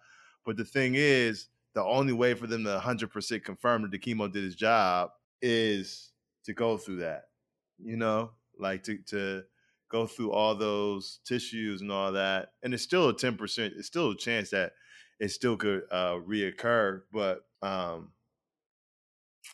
[0.45, 4.31] But the thing is, the only way for them to 100% confirm that the chemo
[4.31, 5.11] did its job
[5.41, 6.11] is
[6.45, 7.25] to go through that.
[7.79, 9.43] You know, like to to
[9.89, 13.71] go through all those tissues and all that, and it's still a 10%.
[13.77, 14.73] It's still a chance that
[15.19, 18.11] it still could uh, reoccur, but um,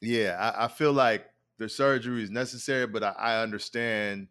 [0.02, 1.26] yeah, I, I feel like
[1.60, 4.28] the surgery is necessary, but I, I understand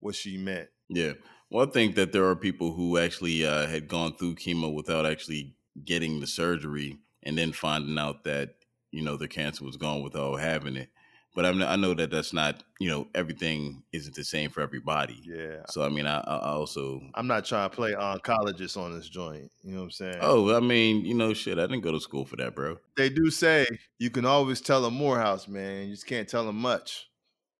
[0.00, 0.68] what she meant.
[0.88, 1.12] Yeah.
[1.50, 5.06] Well, I think that there are people who actually uh, had gone through chemo without
[5.06, 8.56] actually getting the surgery and then finding out that,
[8.90, 10.88] you know, their cancer was gone without having it.
[11.36, 15.20] But I, I know that that's not, you know, everything isn't the same for everybody.
[15.22, 15.58] Yeah.
[15.68, 19.50] So, I mean, I, I also, I'm not trying to play oncologist on this joint.
[19.62, 20.18] You know what I'm saying?
[20.22, 22.78] oh, I mean, you know, shit, I didn't go to school for that, bro.
[22.96, 23.66] They do say
[23.98, 25.84] you can always tell a Morehouse, man.
[25.88, 27.06] You just can't tell them much.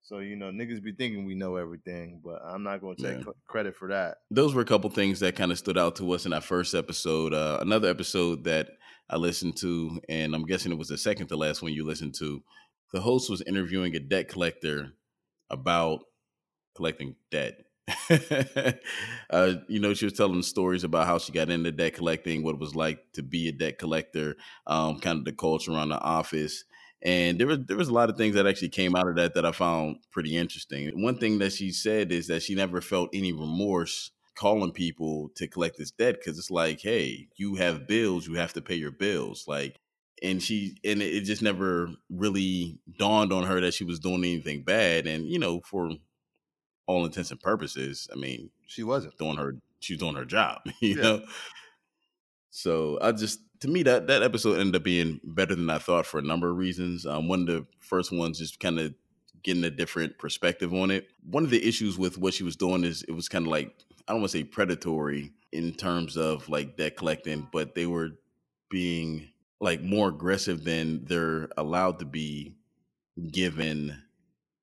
[0.03, 3.17] So, you know, niggas be thinking we know everything, but I'm not going to take
[3.19, 3.25] Yeah.
[3.25, 4.19] cr- credit for that.
[4.31, 6.75] those were a couple things that kind of stood out to us in that first
[6.75, 7.35] episode.
[7.35, 8.69] Uh, another episode that
[9.11, 12.15] I listened to, and I'm guessing it was the second to last one you listened
[12.21, 12.41] to.
[12.93, 14.93] The host was interviewing a debt collector
[15.51, 16.01] about
[16.75, 17.55] collecting debt.
[19.31, 22.55] uh, you know, she was telling stories about how she got into debt collecting, what
[22.55, 26.01] it was like to be a debt collector, um, kind of the culture around the
[26.01, 26.65] office.
[27.03, 29.35] And there was there was a lot of things that actually came out of that
[29.35, 30.91] that I found pretty interesting.
[31.03, 35.47] One thing that she said is that she never felt any remorse calling people to
[35.47, 38.91] collect this debt because it's like, hey, you have bills, you have to pay your
[38.91, 39.45] bills.
[39.47, 39.81] Like,
[40.23, 44.63] and she and it just never really dawned on her that she was doing anything
[44.63, 45.07] bad.
[45.07, 45.91] And you know, for
[46.87, 49.17] all intents and purposes, I mean, She wasn't.
[49.19, 51.03] doing her she was doing her job, you Yeah.
[51.03, 51.27] know.
[52.51, 56.07] So I just to me that that episode ended up being better than I thought
[56.07, 57.07] for a number of reasons.
[57.07, 58.95] Um, one of the first ones just kind of
[59.43, 61.09] getting a different perspective on it.
[61.29, 63.75] One of the issues with what she was doing is it was kind of like
[64.09, 68.11] I don't want to say predatory in terms of like debt collecting, but they were
[68.71, 69.29] being
[69.61, 72.57] like more aggressive than they're allowed to be
[73.31, 74.03] given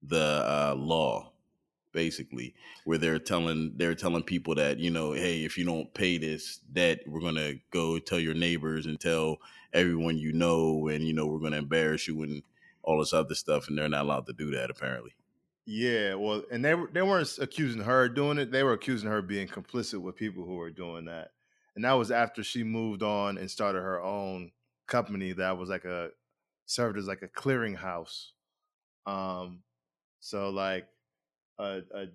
[0.01, 1.31] the uh, law
[1.93, 6.17] basically where they're telling they're telling people that you know hey if you don't pay
[6.17, 9.37] this debt we're gonna go tell your neighbors and tell
[9.73, 12.43] everyone you know and you know we're gonna embarrass you and
[12.83, 15.15] all this other stuff and they're not allowed to do that apparently
[15.65, 18.51] Yeah, well, and they they weren't accusing her doing it.
[18.51, 21.31] They were accusing her of being complicit with people who were doing that.
[21.75, 24.51] And that was after she moved on and started her own
[24.93, 26.09] company that was like a
[26.67, 28.31] served as like a clearinghouse.
[29.05, 29.63] Um
[30.19, 30.87] so like
[31.59, 32.05] a a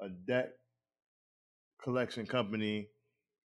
[0.00, 0.54] a debt
[1.82, 2.88] collection company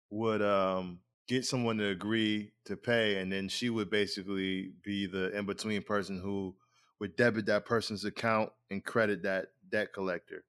[0.09, 5.37] would um get someone to agree to pay and then she would basically be the
[5.37, 6.55] in between person who
[6.99, 10.45] would debit that person's account and credit that debt collector.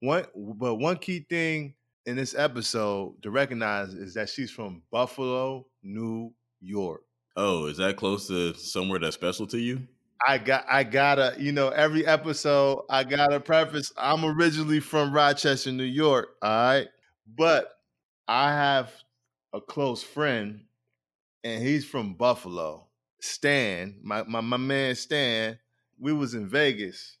[0.00, 1.74] One, but one key thing
[2.06, 7.02] in this episode to recognize is that she's from Buffalo, New York.
[7.36, 9.80] Oh is that close to somewhere that's special to you
[10.24, 13.92] I got, I gotta, you know, every episode I gotta preface.
[13.96, 16.36] I'm originally from Rochester, New York.
[16.40, 16.86] All right,
[17.26, 17.72] but
[18.28, 18.92] I have
[19.52, 20.60] a close friend,
[21.42, 22.86] and he's from Buffalo.
[23.20, 25.58] Stan, my my my man Stan.
[25.98, 27.18] We was in Vegas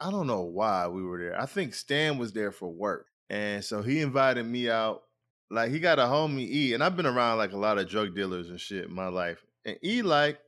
[0.00, 1.40] I don't know why we were there.
[1.40, 3.06] I think Stan was there for work.
[3.28, 5.02] And so he invited me out.
[5.50, 8.14] Like he got a homie E, and I've been around like a lot of drug
[8.14, 9.44] dealers and shit in my life.
[9.64, 10.38] And E like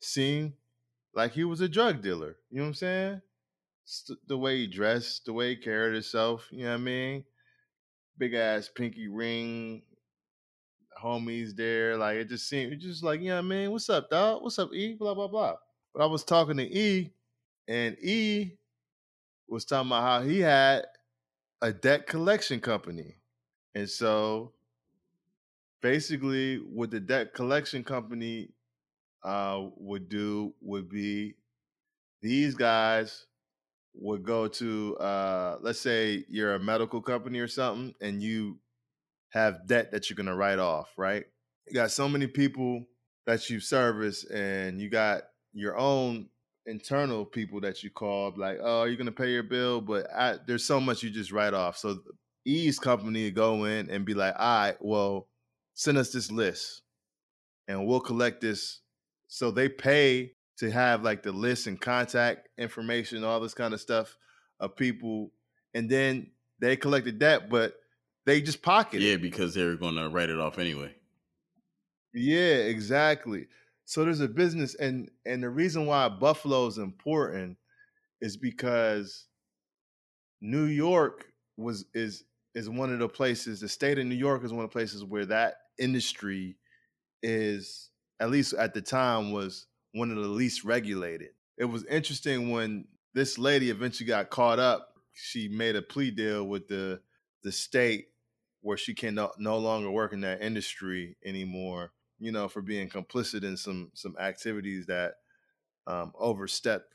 [0.00, 0.52] seemed
[1.14, 2.36] like he was a drug dealer.
[2.50, 3.22] You know what I'm saying?
[4.26, 7.24] The way he dressed, the way he carried himself, you know what I mean?
[8.18, 9.82] Big ass pinky ring,
[11.02, 11.96] homies there.
[11.96, 13.70] Like it just seemed it just like, you know what I mean?
[13.70, 14.42] What's up, dog?
[14.42, 14.94] What's up, E?
[14.94, 15.54] Blah, blah, blah.
[15.94, 17.12] But I was talking to E,
[17.66, 18.52] and E
[19.48, 20.84] was talking about how he had
[21.60, 23.16] a debt collection company.
[23.74, 24.52] And so
[25.82, 28.50] basically what the debt collection company
[29.22, 31.34] uh, would do would be
[32.22, 33.26] these guys
[33.94, 38.58] would go to uh, let's say you're a medical company or something and you
[39.30, 41.24] have debt that you're going to write off right?
[41.68, 42.84] You got so many people
[43.26, 46.28] that you service and you got your own
[46.66, 50.36] internal people that you call like oh you're going to pay your bill but I,
[50.46, 51.76] there's so much you just write off.
[51.76, 51.98] So
[52.44, 55.26] e's company go in and be like all right well
[55.74, 56.82] send us this list
[57.68, 58.80] and we'll collect this
[59.28, 63.80] so they pay to have like the list and contact information, all this kind of
[63.80, 64.16] stuff
[64.58, 65.32] of people,
[65.72, 67.76] and then they collected that, but
[68.26, 70.94] they just pocket Yeah, because they're gonna write it off anyway.
[72.12, 73.46] Yeah, exactly.
[73.84, 77.56] So there's a business, and and the reason why Buffalo is important
[78.20, 79.28] is because
[80.40, 83.60] New York was is is one of the places.
[83.60, 86.56] The state of New York is one of the places where that industry
[87.22, 91.30] is at least at the time was one of the least regulated.
[91.56, 94.94] It was interesting when this lady eventually got caught up.
[95.12, 97.00] She made a plea deal with the
[97.42, 98.08] the state
[98.62, 101.92] where she can no, no longer work in that industry anymore.
[102.18, 105.14] You know, for being complicit in some some activities that
[105.86, 106.94] um, overstepped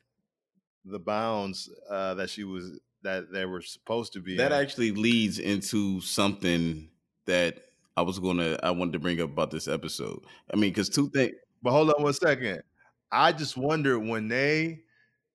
[0.86, 4.38] the bounds uh, that she was that they were supposed to be.
[4.38, 6.90] That actually leads into something
[7.26, 7.58] that
[7.98, 10.20] I was gonna I wanted to bring up about this episode.
[10.54, 11.34] I mean, because two things.
[11.64, 12.62] But hold on one second.
[13.12, 14.82] I just wondered when they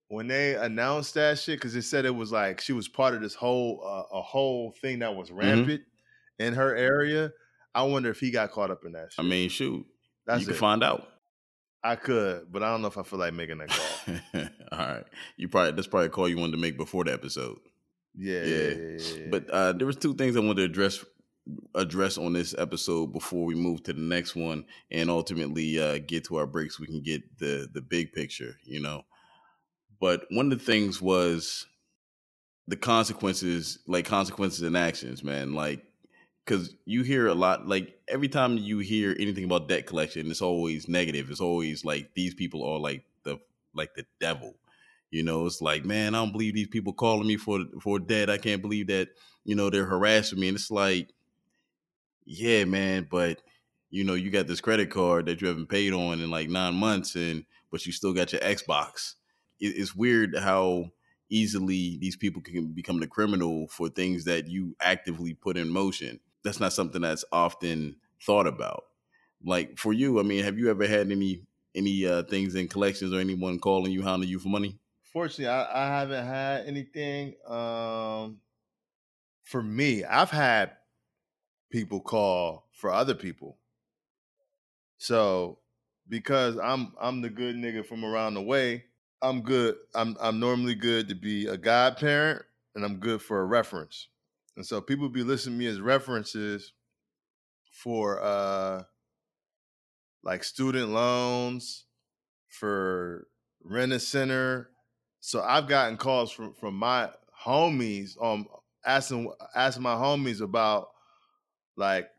[0.09, 3.22] when they announced that shit because it said it was like she was part of
[3.22, 5.83] this whole uh, a whole thing that was rampant
[6.38, 7.33] in her area.
[7.74, 9.24] I wonder if he got caught up in that shit.
[9.24, 9.87] I mean, shoot,
[10.26, 11.06] That's you can find out.
[11.83, 14.49] I could, but I don't know if I feel like making that call.
[14.73, 15.05] All right,
[15.37, 17.59] you probably that's probably a call you wanted to make before the episode.
[18.16, 18.57] Yeah, Yeah.
[18.57, 18.99] yeah, yeah.
[18.99, 19.27] yeah.
[19.31, 21.05] But uh, there was two things I wanted to address
[21.75, 26.25] address on this episode before we move to the next one and ultimately uh, get
[26.25, 26.79] to our breaks.
[26.79, 29.03] We can get the the big picture, you know.
[30.01, 31.66] But one of the things was
[32.69, 35.55] the consequences, like consequences and actions, man.
[35.55, 35.83] Like,
[36.51, 40.43] because you hear a lot, like every time you hear anything about debt collection, it's
[40.43, 41.31] always negative.
[41.31, 43.39] It's always like these people are like the
[43.73, 44.57] like the devil.
[45.13, 48.29] You know, it's like, man, I don't believe these people calling me for for debt.
[48.29, 49.11] I can't believe that
[49.45, 50.49] you know they're harassing me.
[50.49, 51.13] And it's like,
[52.25, 53.41] yeah, man, but
[53.91, 56.75] you know, you got this credit card that you haven't paid on in like nine
[56.75, 59.15] months, and but you still got your Xbox.
[59.61, 60.87] It, it's weird how
[61.29, 66.19] easily these people can become the criminal for things that you actively put in motion.
[66.44, 68.85] That's not something that's often thought about.
[69.44, 71.42] Like for you, I mean, have you ever had any
[71.74, 74.79] any uh, things in collections or anyone calling you, hounding you for money?
[75.03, 77.35] Fortunately, I, I haven't had anything.
[77.46, 78.40] Um,
[79.42, 80.76] for me, I've had
[81.70, 83.59] people call for other people.
[84.98, 85.61] So
[86.09, 88.85] because I'm I'm the good nigga from around the way,
[89.22, 89.76] I'm good.
[89.94, 94.10] I'm I'm normally good to be a godparent, and I'm good for a reference.
[94.57, 96.73] And so people be listening to me as references
[97.73, 98.85] for uh
[100.23, 101.87] like student loans,
[102.49, 103.29] for
[103.63, 104.73] rent a center.
[105.21, 107.13] So I've gotten calls from from my
[107.47, 108.49] homies um
[108.87, 110.88] asking asking my homies about
[111.77, 112.11] like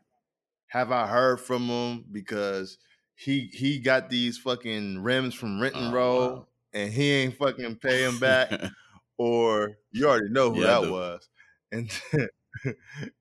[0.68, 2.78] have I heard from him because
[3.16, 6.46] he he got these fucking rims from Renton Oh, Road wow.
[6.74, 8.50] and he ain't fucking pay him back
[9.18, 11.28] or you already know who Yeah, that was
[11.72, 11.90] and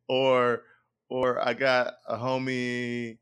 [0.07, 0.63] or
[1.09, 3.17] or I got a homie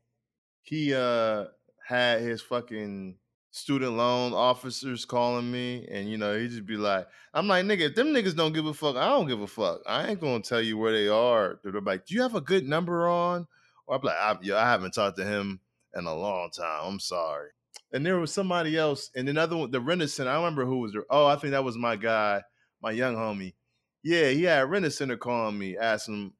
[0.62, 1.46] he uh
[1.86, 3.16] had his fucking
[3.52, 7.88] student loan officers calling me and you know he just be like I'm like nigga
[7.88, 9.80] if them niggas don't give a fuck I don't give a fuck.
[9.86, 11.58] I ain't gonna tell you where they are.
[11.62, 13.46] They're like do you have a good number on?
[13.86, 15.60] Or I'm like I, yo, I haven't talked to him
[15.96, 16.82] in a long time.
[16.84, 17.50] I'm sorry.
[17.92, 21.06] And there was somebody else and another one the center I remember who was there.
[21.08, 22.42] Oh I think that was my guy
[22.82, 23.54] my young homie
[24.02, 26.32] yeah he had rent center calling me asking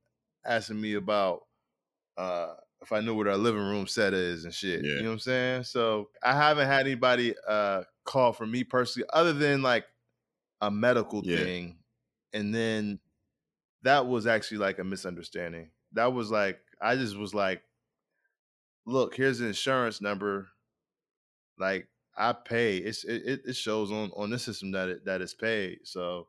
[0.44, 1.42] asking me about
[2.16, 4.82] uh if I knew what our living room set is and shit.
[4.82, 4.92] Yeah.
[4.92, 5.64] You know what I'm saying?
[5.64, 9.84] So I haven't had anybody uh call for me personally, other than like
[10.62, 11.36] a medical Yeah.
[11.44, 11.78] thing,
[12.32, 12.98] and then
[13.82, 15.70] that was actually like a misunderstanding.
[15.92, 17.62] That was like I just was like,
[18.86, 20.48] look, here's the insurance number.
[21.58, 22.78] Like I pay.
[22.78, 25.80] It's it, it- it shows on on this system that it that it's paid.
[25.84, 26.28] So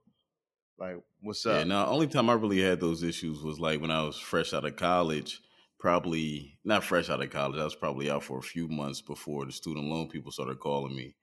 [0.78, 1.64] like what's up?
[1.64, 4.54] Yeah, no, only time I really had those issues was like when I was fresh
[4.54, 5.42] out of college.
[5.80, 7.60] Probably not fresh out of college.
[7.60, 10.96] I was probably out for a few months before the student loan people started calling
[10.96, 11.16] me,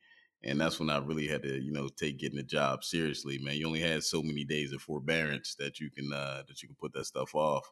[0.43, 3.39] and that's when I really had to, you know, take getting a job seriously.
[3.39, 6.69] Man, you only had so many days of forbearance that you can uh that you
[6.69, 7.71] can put that stuff off.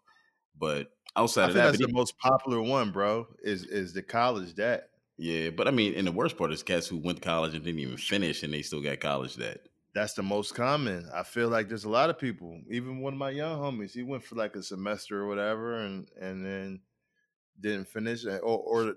[0.59, 3.27] But outside of that, that's the most popular one, bro.
[3.43, 4.89] Is is the college debt?
[5.19, 7.65] yeah, but I mean, and the worst part is cats who went to college and
[7.65, 9.67] didn't even finish, and they still got college debt.
[9.97, 11.09] That's the most common.
[11.15, 12.61] I feel like there's a lot of people.
[12.71, 16.07] Even one of my young homies, he went for like a semester or whatever, and
[16.21, 16.81] and then
[17.59, 18.27] didn't finish.
[18.27, 18.97] Or or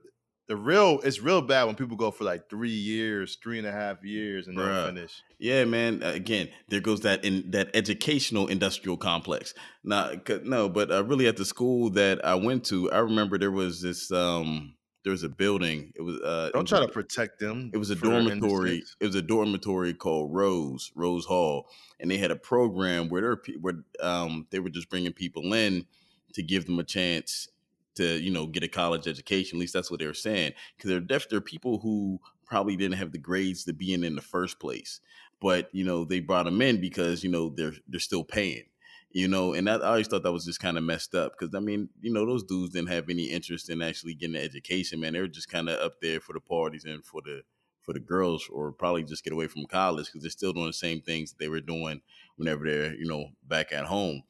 [0.50, 3.72] the real, it's real bad when people go for like three years, three and a
[3.72, 4.88] half years, and Bruh.
[4.88, 5.22] don't finish.
[5.40, 6.04] Yeah, man.
[6.04, 9.54] Uh, Again, there goes that in that educational industrial complex.
[9.86, 10.12] Now,
[10.44, 13.82] no, but uh, really at the school that I went to, I remember there was
[13.82, 14.12] this.
[14.12, 14.76] um
[15.10, 15.92] There was a building.
[15.96, 16.22] It was.
[16.22, 17.72] Uh, Don't was try to protect them.
[17.74, 18.84] It was a dormitory.
[19.00, 21.68] It was a dormitory called Rose Rose Hall,
[22.00, 25.52] and they had a program where there were where um they were just bringing people
[25.56, 25.88] in
[26.34, 27.48] to give them a chance
[27.96, 29.58] to you know get a college education.
[29.58, 30.54] At least that's what they were saying.
[30.78, 34.04] Because there, def- there are people who probably didn't have the grades to be in
[34.04, 35.00] in the first place,
[35.42, 38.66] but you know they brought them in because you know they're they're still paying.
[39.12, 41.56] You know, and that, I always thought that was just kind of messed up because
[41.56, 45.00] I mean, you know, those dudes didn't have any interest in actually getting an education.
[45.00, 47.42] Man, they were just kind of up there for the parties and for the
[47.82, 50.74] for the girls, or probably just get away from college because they're still doing the
[50.74, 52.02] same things they were doing
[52.36, 54.22] whenever they're you know back at home.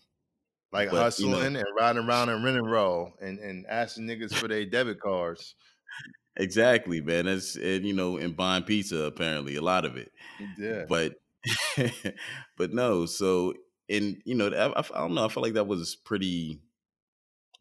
[0.72, 4.06] like but, you hustling know- and riding around and rent and roll and, and asking
[4.06, 5.56] niggas for their debit cards.
[6.38, 7.26] Exactly, man.
[7.26, 10.12] That's and you know, and buying pizza apparently a lot of it.
[10.58, 10.86] Yeah.
[10.88, 11.16] but
[12.58, 13.54] but no so
[13.90, 16.60] and you know I, I don't know i felt like that was pretty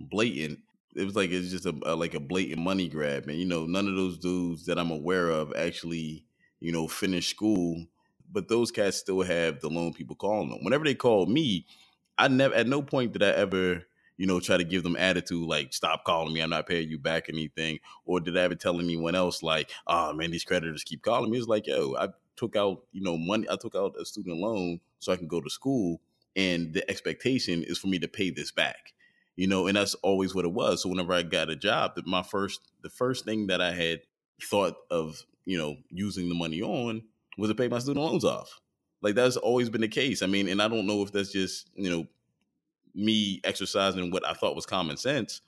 [0.01, 0.61] blatant
[0.97, 3.67] it was like it's just a, a like a blatant money grab and you know
[3.67, 6.25] none of those dudes that i'm aware of actually
[6.61, 7.85] you know finish school
[8.31, 11.67] but those cats still have the loan people calling them whenever they call me
[12.17, 13.83] i never at no point did i ever
[14.17, 16.99] you know try to give them attitude like stop calling me i'm not paying you
[16.99, 21.03] back anything or did i ever tell anyone else like oh man these creditors keep
[21.03, 22.09] calling me it's like yo i
[22.39, 23.47] took out, you know, money.
[23.51, 26.01] I took out a student loan so I can go to school,
[26.37, 28.93] and the expectation is for me to pay this back.
[29.37, 30.83] You know, and that's always what it was.
[30.83, 34.01] So whenever I got a job, that my first, the first thing that I had
[34.43, 37.03] thought of, you know, using the money on
[37.37, 38.61] was to pay my student loans off.
[39.01, 40.23] Like that's always been the case.
[40.23, 42.07] I mean, and I don't know if that's just, you know,
[42.95, 45.41] me exercising what I thought was common sense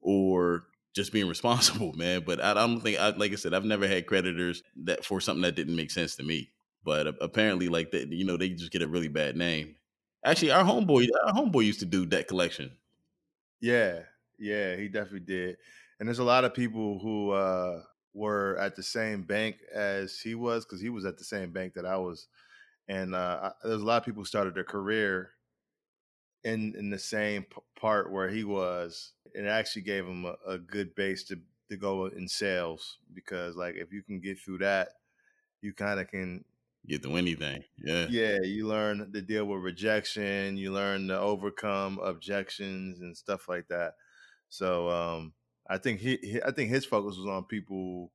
[0.00, 0.64] or
[0.94, 2.22] just being responsible, man.
[2.26, 5.20] But I, I don't think, I, like I said, I've never had creditors that for
[5.20, 6.50] something that didn't make sense to me.
[6.84, 9.76] But apparently, like that, you know, they just get a really bad name.
[10.24, 12.78] Actually, our homeboy, our homeboy used to do debt collection.
[13.60, 14.04] Yeah,
[14.38, 15.58] yeah, he definitely did.
[15.98, 17.82] And there's a lot of people who uh
[18.14, 21.74] were at the same bank as he was because he was at the same bank
[21.74, 22.28] that I was.
[22.88, 25.32] And uh there's a lot of people who started their career
[26.44, 29.14] in in the same p- part where he was.
[29.34, 33.56] and It actually gave him a, a good base to to go in sales because
[33.56, 34.94] like if you can get through that,
[35.62, 36.44] you kind of can
[36.88, 37.64] Get to anything.
[37.76, 38.06] Yeah.
[38.08, 40.56] yeah, you learn to deal with rejection.
[40.56, 43.92] You learn to overcome objections and stuff like that.
[44.48, 45.34] So um,
[45.68, 48.10] I think he, he, I think his focus was on people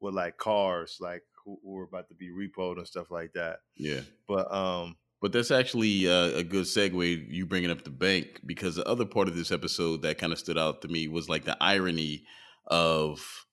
[0.00, 3.60] with like cars, like who, who were about to be repoed and stuff like that.
[3.76, 4.00] Yeah.
[4.28, 8.76] But um, But that's actually uh, a good segue, you bringing up the bank, because
[8.76, 11.44] the other part of this episode that kind of stood out to me was like
[11.44, 12.24] the irony
[12.66, 13.46] of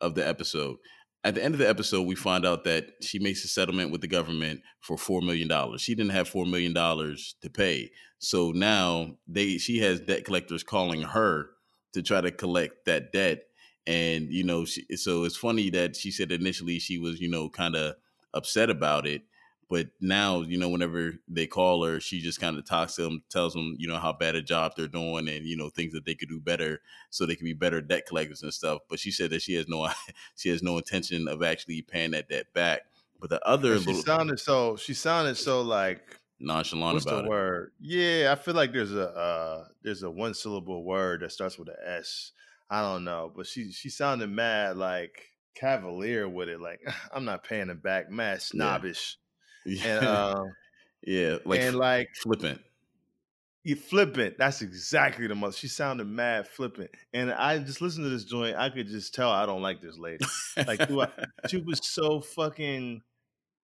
[0.00, 0.76] of the episode.
[1.26, 4.00] At the end of the episode, we find out that she makes a settlement with
[4.00, 5.82] the government for four million dollars.
[5.82, 10.62] She didn't have four million dollars to pay, so now they she has debt collectors
[10.62, 11.50] calling her
[11.94, 13.42] to try to collect that debt.
[13.88, 17.48] And you know, she, so it's funny that she said initially she was you know
[17.48, 17.96] kind of
[18.32, 19.22] upset about it,
[19.68, 23.22] but now you know whenever they call her she just kind of talks to them
[23.28, 26.04] tells them you know how bad a job they're doing and you know things that
[26.04, 29.10] they could do better so they can be better debt collectors and stuff but she
[29.10, 29.88] said that she has no
[30.36, 32.82] she has no intention of actually paying that debt back
[33.20, 37.24] but the other and she little sounded so she sounded so like nonchalant what's about
[37.24, 37.72] the it word?
[37.80, 41.68] Yeah, I feel like there's a uh, there's a one syllable word that starts with
[41.68, 42.32] an S.
[42.68, 46.60] I don't know, but she she sounded mad like cavalier with it.
[46.60, 46.80] Like
[47.12, 49.18] I'm not paying it back, mad snobbish,
[49.66, 50.44] and uh,
[51.02, 52.60] yeah like and like flippant
[53.64, 54.38] you flippant.
[54.38, 55.58] That's exactly the most.
[55.58, 58.56] She sounded mad flippant, and I just listened to this joint.
[58.56, 60.24] I could just tell I don't like this lady.
[60.56, 61.08] Like, I,
[61.48, 63.02] she was so fucking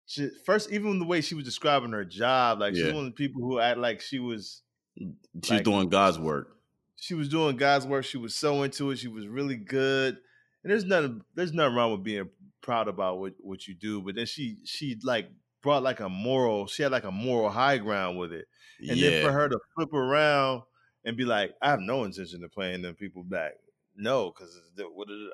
[0.06, 2.94] she, first, even the way she was describing her job, like she's Yeah.
[2.94, 4.62] one of the people who act like she was
[4.96, 6.56] She's Like- doing God's work.
[6.96, 8.06] she was doing God's work.
[8.06, 8.96] She was so into it.
[8.96, 10.16] She was really good.
[10.64, 12.30] And there's nothing there's nothing wrong with being
[12.62, 14.00] proud about what what you do.
[14.00, 15.28] But then she she like
[15.62, 16.66] brought like a moral.
[16.66, 18.46] She had like a moral high ground with it.
[18.80, 19.10] And yeah.
[19.10, 20.62] then for her to flip around
[21.04, 23.52] and be like, I have no intention of playing them people back.
[23.96, 24.58] No, because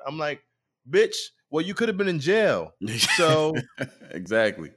[0.05, 0.41] I'm like,
[0.89, 1.15] bitch.
[1.49, 2.73] Well, you could have been in jail.
[3.15, 3.55] So
[4.11, 4.71] exactly.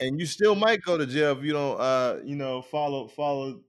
[0.00, 3.60] and you still might go to jail if you don't uh you know follow follow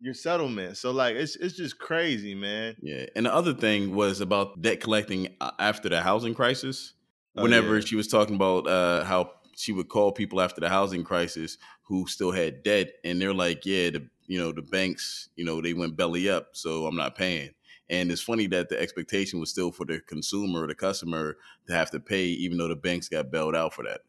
[0.00, 3.06] your settlement so like it's it's just crazy man Yeah.
[3.16, 6.94] And the other thing was about debt collecting uh, after the housing crisis.
[7.36, 7.84] Oh, Whenever yeah.
[7.84, 12.06] she was talking about uh, how she would call people after the housing crisis who
[12.06, 15.74] still had debt, and they're like, "Yeah, the you know the banks, you know, they
[15.74, 17.54] went belly up, so I'm not paying."
[17.88, 21.36] And it's funny that the expectation was still for the consumer the customer
[21.66, 24.00] to have to pay, even though the banks got bailed out for that.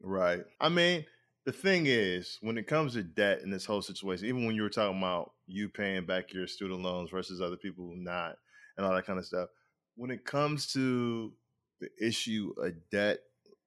[0.00, 1.04] right i mean
[1.44, 4.62] the thing is when it comes to debt in this whole situation even when you
[4.62, 8.36] were talking about you paying back your student loans versus other people not
[8.76, 9.48] and all that kind of stuff
[9.94, 11.32] when it comes to
[11.80, 13.20] the issue of debt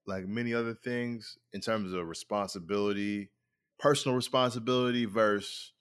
[0.07, 3.29] like many other things in terms of responsibility
[3.79, 5.71] personal responsibility versus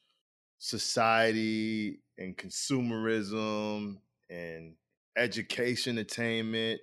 [0.58, 3.98] society and consumerism
[4.30, 4.74] and
[5.16, 6.80] education attainment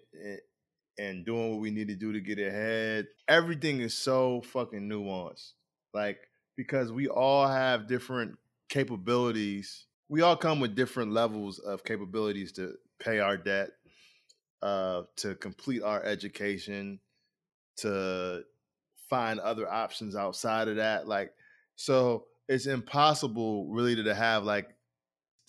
[0.98, 3.08] and, doing what we need to do to get ahead.
[3.28, 5.54] Everything is so fucking nuanced.
[5.94, 6.20] Like
[6.56, 8.38] because we all have different
[8.70, 9.88] capabilities.
[10.10, 13.72] We all come with different levels of capabilities to pay our debt
[14.62, 17.00] uh to complete our education
[17.78, 18.44] to
[19.10, 21.32] find other options outside of that like
[21.76, 24.70] so it's impossible really to have like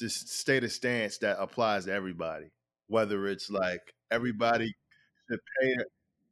[0.00, 2.50] this state of stance that applies to everybody
[2.88, 4.72] whether it's like everybody
[5.30, 5.76] should pay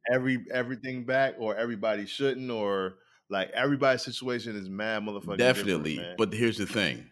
[0.09, 2.95] every everything back or everybody shouldn't or
[3.29, 6.05] like everybody's situation is mad motherfucking different, Definitely.
[6.17, 7.09] But here's the thing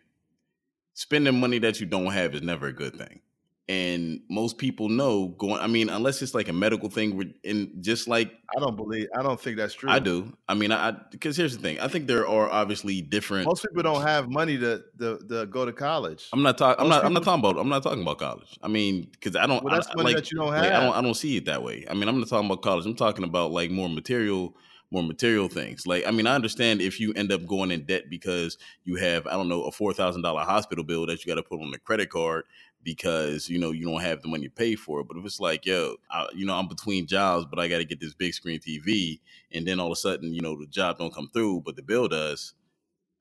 [0.93, 3.21] spending money that you don't have is never a good thing.
[3.69, 8.07] And most people know going, I mean, unless it's like a medical thing, and just
[8.07, 9.91] like I don't believe I don't think that's true.
[9.91, 10.35] I do.
[10.47, 13.45] I mean, I, because here's the thing I think there are obviously different.
[13.45, 16.29] Most people don't have money to to, to go to college.
[16.33, 16.83] I'm not talking.
[16.83, 17.05] I'm not.
[17.05, 17.59] I'm not talking about.
[17.59, 18.57] I'm not talking about college.
[18.63, 19.63] I mean, because I don't.
[19.63, 20.83] Well, that's I, money like, that you don't like, I have.
[20.85, 20.95] don't.
[20.95, 21.85] I don't see it that way.
[21.87, 22.87] I mean, I'm not talking about college.
[22.87, 24.55] I'm talking about like more material,
[24.89, 25.85] more material things.
[25.85, 29.27] Like, I mean, I understand if you end up going in debt because you have,
[29.27, 31.69] I don't know, a four thousand dollar hospital bill that you got to put on
[31.69, 32.45] the credit card
[32.83, 35.07] because you know you don't have the money to pay for it.
[35.07, 37.85] But if it's like, yo, I, you know, I'm between jobs, but I got to
[37.85, 39.19] get this big screen TV,
[39.51, 41.83] and then all of a sudden, you know, the job don't come through, but the
[41.83, 42.53] bill does.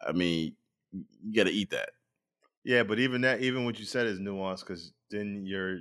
[0.07, 0.55] I mean,
[0.93, 1.91] you got to eat that.
[2.65, 5.79] Yeah, but even that, even what you said is nuanced because then you're,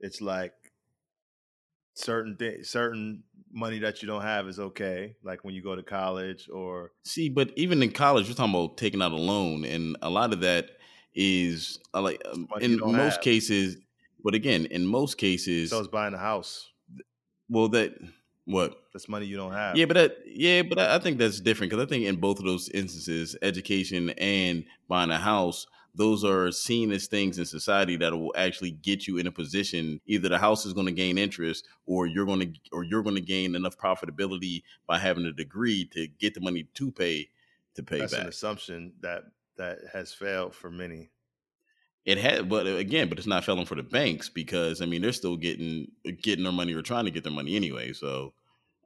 [0.00, 0.54] it's like
[1.94, 3.22] certain things, certain
[3.52, 5.16] money that you don't have is okay.
[5.22, 8.76] Like when you go to college or See, but even in college, you're talking about
[8.76, 10.70] taking out a loan, and a lot of that
[11.14, 13.20] is uh, like um, in most have.
[13.20, 13.76] cases.
[14.22, 16.68] But again, in most cases, so it's buying a house.
[17.48, 17.94] well, that
[18.44, 18.76] what?
[18.92, 19.76] That's money you don't have.
[19.76, 22.38] Yeah, but that yeah, but I, I think that's different because I think in both
[22.38, 27.96] of those instances, education and buying a house, those are seen as things in society
[27.96, 30.00] that will actually get you in a position.
[30.06, 33.16] Either the house is going to gain interest, or you're going to, or you're going
[33.16, 37.28] to gain enough profitability by having a degree to get the money to pay
[37.74, 38.22] to pay that's back.
[38.22, 39.24] an assumption that
[39.60, 41.10] that has failed for many.
[42.06, 45.02] It had, but uh, again, but it's not failing for the banks because I mean
[45.02, 45.88] they're still getting
[46.22, 47.92] getting their money or trying to get their money anyway.
[47.92, 48.32] So,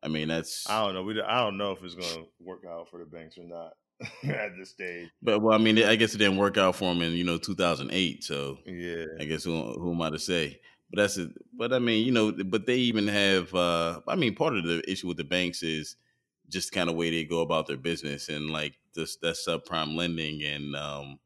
[0.02, 0.68] I mean that's.
[0.68, 1.04] I don't know.
[1.04, 3.74] We I don't know if it's going to work out for the banks or not
[4.24, 5.08] at this stage.
[5.22, 7.38] But well, I mean, I guess it didn't work out for them in you know
[7.38, 8.24] 2008.
[8.24, 9.04] So Yeah.
[9.20, 10.60] I guess who, who am I to say?
[10.90, 11.30] But that's it.
[11.56, 13.54] But I mean, you know, but they even have.
[13.54, 15.94] uh I mean, part of the issue with the banks is
[16.48, 20.42] just kind of way they go about their business and like this that subprime lending
[20.44, 21.18] and um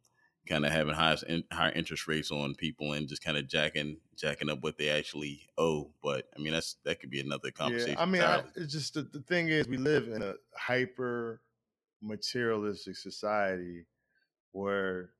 [0.48, 1.16] kind of having high
[1.52, 5.46] higher interest rates on people and just kind of jacking jacking up what they actually
[5.58, 5.90] owe.
[6.02, 7.94] But I mean, that's that could be another conversation.
[7.96, 11.42] Yeah, I mean, I, it's just the, the thing is, we live in a hyper
[12.00, 13.84] materialistic society
[14.52, 15.10] where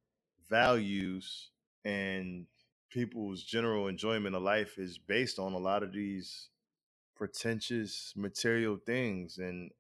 [0.49, 1.51] values
[1.84, 2.46] and
[2.90, 6.49] people's general enjoyment of life is based on a lot of these
[7.14, 9.70] pretentious material things and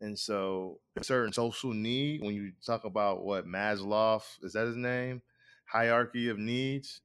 [0.00, 4.76] and so a certain social need when you talk about what Maslow is that his
[4.76, 5.22] name
[5.64, 7.00] hierarchy of needs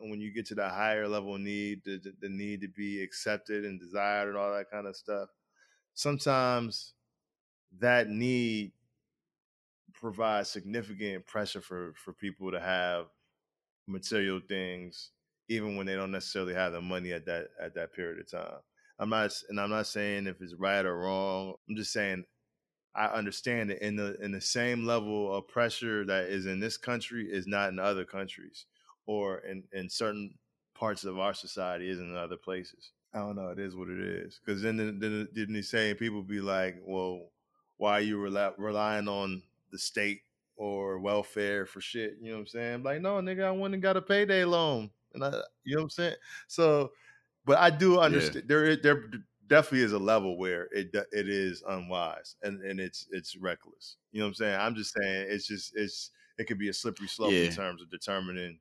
[0.00, 3.64] when you get to the higher level need the, the, the need to be accepted
[3.64, 5.28] and desired and all that kind of stuff
[5.94, 6.94] sometimes
[7.78, 8.72] that need
[9.92, 13.06] provides significant pressure for for people to have
[13.86, 15.10] material things
[15.48, 18.60] even when they don't necessarily have the money at that at that period of time
[18.98, 21.54] I'm not, and I'm not saying if it's right or wrong.
[21.68, 22.24] I'm just saying
[22.96, 26.76] I understand it in the in the same level of pressure that is in this
[26.76, 28.66] country is not in other countries
[29.06, 30.34] or in in certain
[30.74, 32.92] parts of our society isn't in other places.
[33.14, 33.48] I don't know.
[33.48, 34.40] It is what it is.
[34.44, 37.30] Because then, then didn't he say people be like, well,
[37.78, 39.42] why are you rely, relying on
[39.72, 40.20] the state
[40.56, 42.16] or welfare for shit?
[42.20, 42.82] You know what I'm saying?
[42.82, 45.30] like, no, nigga, I went and got a payday loan, and I,
[45.64, 46.16] you know what I'm saying.
[46.46, 46.92] So,
[47.46, 48.42] but I do understand yeah.
[48.48, 49.04] there there
[49.48, 53.96] definitely is a level where it it is unwise and and it's it's reckless.
[54.12, 54.60] You know what I'm saying?
[54.60, 57.44] I'm just saying it's just it's it could be a slippery slope yeah.
[57.44, 58.58] in terms of determining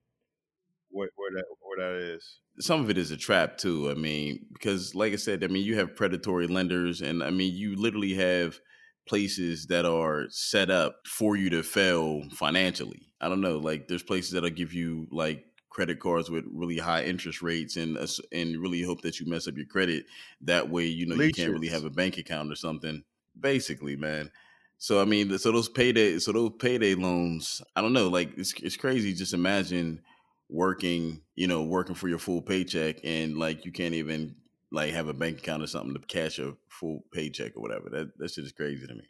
[0.89, 2.39] where, where that where that is.
[2.59, 3.89] Some of it is a trap too.
[3.91, 7.53] I mean, because like I said, I mean you have predatory lenders, and I mean
[7.53, 8.59] you literally have
[9.07, 13.01] places that are set up for you to fail financially.
[13.21, 15.45] I don't know, like there's places that'll give you like
[15.75, 17.97] credit cards with really high interest rates and
[18.31, 20.05] and really hope that you mess up your credit.
[20.39, 21.37] That way, you know, Leeches.
[21.37, 23.03] you can't really have a bank account or something.
[23.37, 24.31] Basically, man.
[24.77, 27.61] So I mean, so those payday, so those payday loans.
[27.75, 29.13] I don't know, like it's it's crazy.
[29.13, 30.01] Just imagine
[30.49, 34.33] working, you know, working for your full paycheck and like you can't even
[34.71, 37.89] like have a bank account or something to cash a full paycheck or whatever.
[37.89, 39.03] That that shit is crazy to me.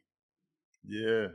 [0.84, 1.28] Yeah,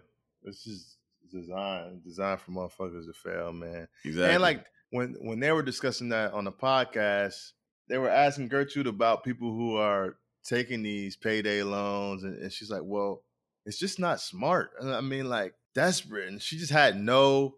[0.42, 0.96] it's just
[1.30, 3.86] designed designed for motherfuckers to fail, man.
[4.04, 4.34] Exactly.
[4.34, 7.52] And like when when they were discussing that on the podcast,
[7.88, 12.70] they were asking Gertrude about people who are taking these payday loans, and, and she's
[12.70, 13.22] like, "Well,
[13.64, 17.56] it's just not smart." I mean, like desperate, and she just had no,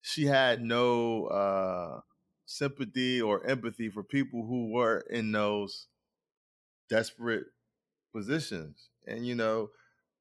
[0.00, 2.00] she had no uh
[2.46, 5.86] sympathy or empathy for people who were in those
[6.88, 7.44] desperate
[8.14, 8.88] positions.
[9.06, 9.70] And you know,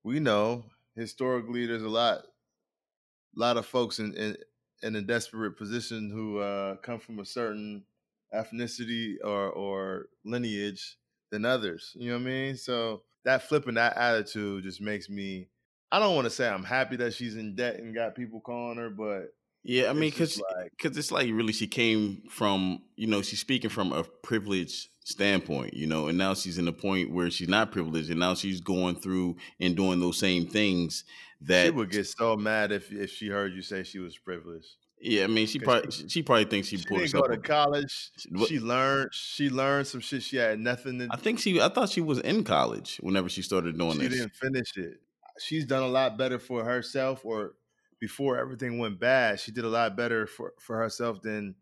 [0.03, 0.65] we know
[0.95, 2.23] historically there's a lot
[3.35, 4.35] lot of folks in, in
[4.83, 7.83] in a desperate position who uh, come from a certain
[8.33, 10.97] ethnicity or or lineage
[11.31, 11.93] than others.
[11.95, 12.57] You know what I mean?
[12.57, 15.49] So that flipping that attitude just makes me.
[15.91, 18.77] I don't want to say I'm happy that she's in debt and got people calling
[18.77, 19.33] her, but
[19.67, 20.41] yeah, I mean, because
[20.77, 24.03] because like, eh, it's like really she came from you know she's speaking from a
[24.03, 28.17] privileged standpoint, you know, and now she's in a point where she's not privileged, and
[28.21, 31.03] now she's going through and doing those same things
[31.41, 34.77] that she would get so mad if if she heard you say she was privileged.
[35.01, 38.11] Yeah, I mean, she probably she, she, probably thinks she, she didn't go to college.
[38.47, 40.23] She learned she learned some shit.
[40.23, 41.09] She had nothing to.
[41.11, 41.59] I think she.
[41.59, 44.13] I thought she was in college whenever she started doing she this.
[44.13, 45.01] She didn't finish it.
[45.39, 47.55] She's done a lot better for herself, or
[47.99, 51.55] before everything went bad, she did a lot better for for herself than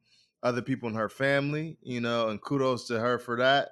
[0.44, 1.78] other people in her family.
[1.82, 3.70] You know, and kudos to her for that.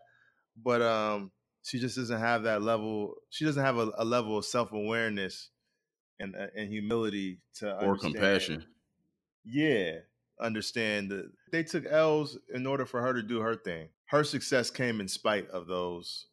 [0.61, 1.31] But um,
[1.63, 3.15] she just doesn't have that level.
[3.29, 5.49] She doesn't have a, a level of self awareness
[6.19, 8.65] and uh, and humility to or compassion.
[9.45, 9.99] Yeah,
[10.39, 13.89] understand that they took L's in order for her to do her thing.
[14.05, 16.27] Her success came in spite of those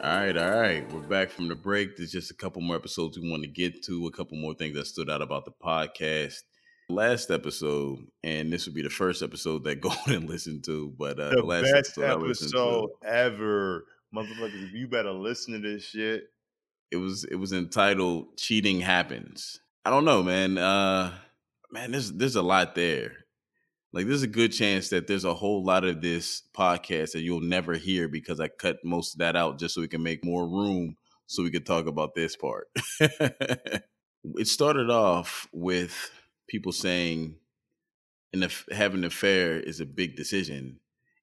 [0.04, 0.94] All right, all right.
[0.94, 1.98] We're back from the break.
[1.98, 4.76] There's just a couple more episodes we want to get to, a couple more things
[4.76, 6.36] that stood out about the podcast.
[6.88, 11.30] Last episode, and this would be the first episode that Golden listened to, but uh,
[11.30, 13.86] the, the last best episode, episode ever.
[14.16, 16.26] Motherfuckers, you better listen to this shit.
[16.92, 19.60] It was it was entitled Cheating Happens.
[19.84, 20.60] I don't know, man.
[20.60, 21.12] Uh
[21.72, 23.14] man, there's there's a lot there
[23.94, 27.42] like there's a good chance that there's a whole lot of this podcast that you'll
[27.42, 30.48] never hear because I cut most of that out just so we can make more
[30.48, 32.68] room so we could talk about this part.
[33.00, 36.12] it started off with
[36.48, 37.36] people saying
[38.34, 40.80] and having an affair is a big decision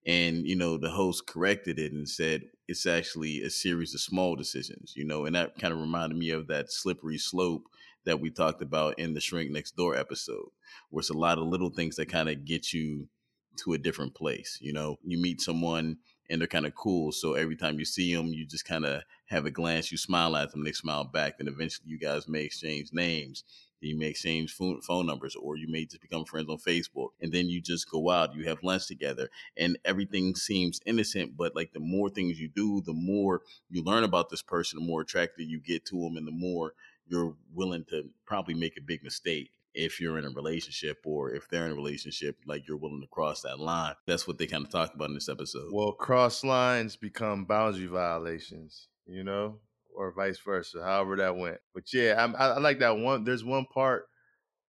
[0.06, 4.36] and you know the host corrected it and said it's actually a series of small
[4.36, 7.64] decisions you know and that kind of reminded me of that slippery slope
[8.04, 10.48] that we talked about in the shrink next door episode
[10.90, 13.08] where it's a lot of little things that kind of get you
[13.56, 14.58] to a different place.
[14.60, 15.98] You know, you meet someone
[16.30, 17.12] and they're kind of cool.
[17.12, 20.36] So every time you see them, you just kind of have a glance, you smile
[20.36, 23.44] at them, they smile back, and eventually you guys may exchange names.
[23.80, 27.30] You may exchange phone, phone numbers, or you may just become friends on Facebook, and
[27.30, 28.34] then you just go out.
[28.34, 29.28] You have lunch together,
[29.58, 31.36] and everything seems innocent.
[31.36, 34.86] But like the more things you do, the more you learn about this person, the
[34.86, 36.72] more attracted you get to them, and the more
[37.06, 41.48] you're willing to probably make a big mistake if you're in a relationship or if
[41.48, 43.94] they're in a relationship, like you're willing to cross that line.
[44.06, 45.72] That's what they kind of talked about in this episode.
[45.72, 49.58] Well, cross lines become boundary violations, you know,
[49.94, 51.58] or vice versa, however that went.
[51.74, 53.24] But yeah, I, I like that one.
[53.24, 54.06] There's one part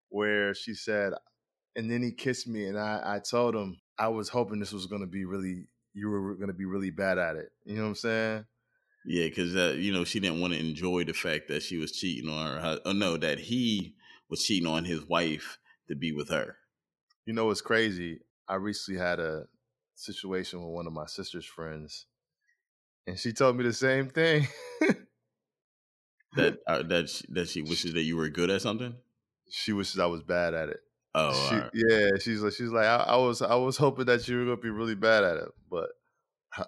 [0.10, 1.14] where she said,
[1.76, 4.88] and then he kissed me, and I, I told him I was hoping this was
[4.88, 7.50] going to be really, you were going to be really bad at it.
[7.64, 8.46] You know what I'm saying?
[9.06, 11.92] Yeah, because uh, you know she didn't want to enjoy the fact that she was
[11.92, 12.80] cheating on her.
[12.86, 13.96] Oh no, that he
[14.30, 16.58] was cheating on his wife to be with her.
[17.26, 18.22] You know what's crazy?
[18.48, 19.46] I recently had a
[19.96, 22.08] situation with one of my sister's friends,
[23.08, 24.48] and she told me the same thing.
[26.36, 28.94] That uh, that she, that she wishes that you were good at something.
[29.50, 30.80] she wishes I was bad at it.
[31.14, 31.72] Oh, She- right.
[31.74, 34.58] yeah, she's like, she's like, I, I was, I was hoping that you were gonna
[34.58, 35.90] be really bad at it, but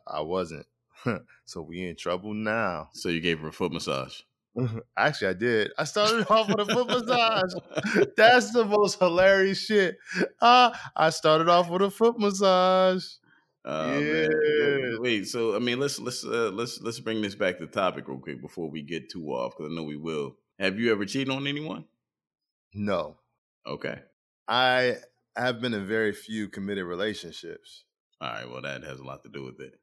[0.08, 0.66] I wasn't.
[1.46, 2.90] so we in trouble now.
[2.94, 4.22] so you gave her a foot massage.
[4.98, 5.72] Actually, I did.
[5.78, 8.08] I started off with a foot massage.
[8.18, 9.98] That's the most hilarious shit.
[10.42, 13.06] Uh, I started off with a foot massage.
[13.64, 14.02] Uh, man.
[14.04, 14.98] Yeah.
[15.00, 18.18] Wait, so I mean, let's let's uh, let's let's bring this back to topic real
[18.20, 20.38] quick before we get too off because I know we will.
[20.58, 21.86] Have you ever cheated on anyone?
[22.74, 23.18] No,
[23.68, 24.00] Okay.
[24.48, 24.96] I
[25.36, 27.84] have been in very few committed relationships,
[28.22, 28.50] All right.
[28.50, 29.74] Well, that has a lot to do with it.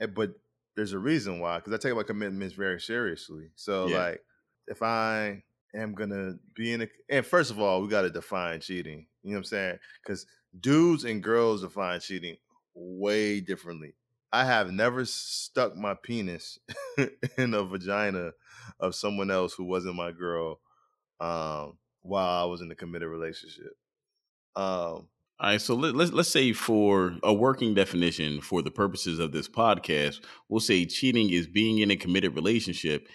[0.00, 0.30] Eh, but
[0.78, 1.58] there's a reason why.
[1.58, 3.50] Because I take my commitments very seriously.
[3.56, 3.98] So, Yeah.
[3.98, 4.24] like,
[4.68, 8.60] if I am gonna be in a, and first of all, we got to define
[8.60, 9.08] cheating.
[9.24, 9.80] You know what I'm saying?
[10.02, 10.26] Because
[10.60, 12.38] dudes and girls define cheating
[12.74, 13.96] way differently.
[14.32, 16.60] I have never stuck my penis
[17.38, 18.32] in a vagina
[18.78, 20.60] of someone else who wasn't my girl
[21.20, 23.72] um, while I was in a committed relationship.
[24.56, 25.08] Um,
[25.40, 29.30] All right, so let, let's let's say for a working definition for the purposes of
[29.30, 33.06] this podcast, we'll say cheating is being in a committed relationship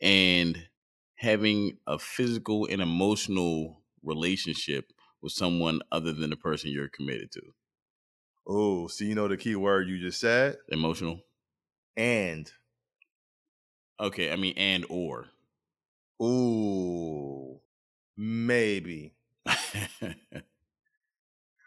[0.00, 0.68] and
[1.16, 7.42] having a physical and emotional relationship with someone other than the person you're committed to.
[8.46, 10.58] oh, so you know the key word you just said?
[10.68, 11.20] Emotional.
[11.96, 12.50] And.
[14.00, 15.26] Okay, I mean and or.
[16.22, 17.60] Ooh,
[18.16, 19.14] maybe.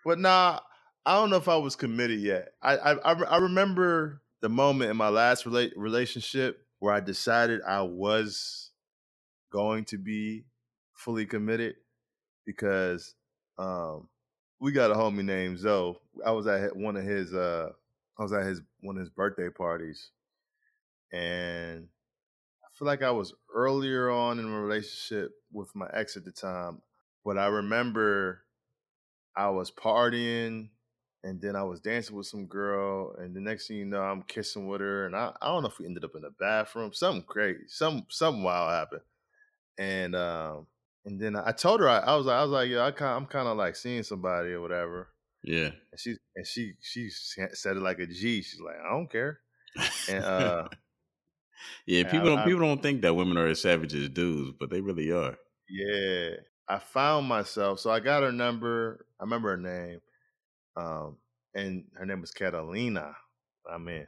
[0.06, 0.60] But nah,
[1.06, 2.54] I don't know if I was committed yet.
[2.62, 7.82] I I, I remember the moment in my last rela- relationship where I decided I
[7.82, 8.70] was
[9.52, 10.46] going to be
[10.94, 11.76] fully committed
[12.46, 13.16] because
[13.58, 14.08] um
[14.60, 15.98] we got a homie named Zoe.
[16.26, 17.70] I was at one of his uh
[18.18, 20.12] I was at his one of his birthday parties
[21.12, 21.88] and
[22.64, 26.32] I feel like I was earlier on in a relationship with my ex at the
[26.32, 26.82] time,
[27.24, 28.45] but I remember
[29.36, 30.70] I was partying
[31.24, 34.22] and then I was dancing with some girl, and the next thing you know, I'm
[34.24, 36.94] kissing with her, and I, I don't know if we ended up in the bathroom,
[36.94, 39.02] something crazy, some something wild happened,
[39.78, 40.68] and um
[41.06, 43.14] and then I told her I, I was like I was like yeah I kind
[43.16, 45.10] I'm kind of like seeing somebody or whatever,
[45.44, 45.72] yeah.
[45.92, 49.42] and she and she she said it like a G, she's like I don't care,
[50.08, 50.70] and uh
[51.86, 54.52] yeah, I- people don't I- people don't think that women are as savage as dudes,
[54.60, 55.38] but they really are.
[55.68, 57.80] Yeah, I found myself.
[57.80, 59.05] So I got her number.
[59.20, 60.00] I remember her name,
[60.76, 61.18] um,
[61.54, 63.16] and her name was Catalina.
[63.72, 64.06] I mean,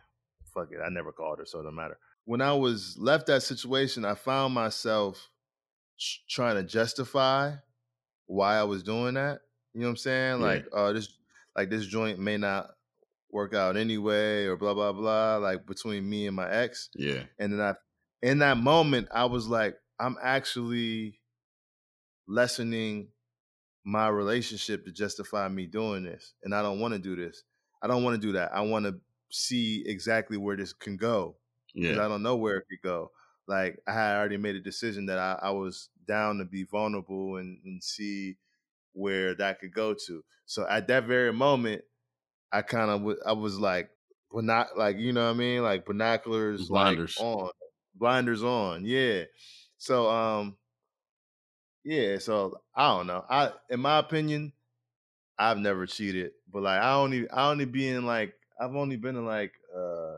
[0.53, 1.97] fuck it, I never called her, so it doesn't matter.
[2.25, 5.29] When I was left that situation, I found myself
[6.29, 7.53] trying to justify
[8.25, 9.39] why I was doing that.
[9.73, 10.39] You know what I'm saying?
[10.41, 10.45] Yeah.
[10.45, 11.07] Like, uh, this,
[11.55, 12.67] like this joint may not
[13.31, 15.37] work out anyway, or blah blah blah.
[15.37, 17.23] Like between me and my ex, Yeah.
[17.39, 17.75] and then I,
[18.21, 21.19] in that moment, I was like, I'm actually
[22.27, 23.07] lessening
[23.87, 26.33] my relationship to justify me doing this.
[26.43, 27.43] And I don't want to do this.
[27.81, 28.53] I don't want to do that.
[28.53, 28.99] I want to
[29.31, 31.37] see exactly where this can go
[31.79, 32.05] because Yeah.
[32.05, 33.11] I don't know where it could go.
[33.47, 37.37] Like I had already made a decision that I, I was down to be vulnerable
[37.37, 38.35] and, and see
[38.93, 40.23] where that could go to.
[40.45, 41.83] So at that very moment,
[42.51, 43.89] I kind of w- I was like,
[44.31, 47.17] but not like you know what I mean, like binoculars, Blinders.
[47.19, 47.51] like on,
[47.95, 49.23] blinders on, yeah.
[49.77, 50.57] So um,
[51.87, 52.17] yeah.
[52.19, 53.23] So I don't know.
[53.29, 54.51] I in my opinion,
[55.39, 59.15] I've never cheated, but like I only I only be in like I've only been
[59.15, 60.17] in like uh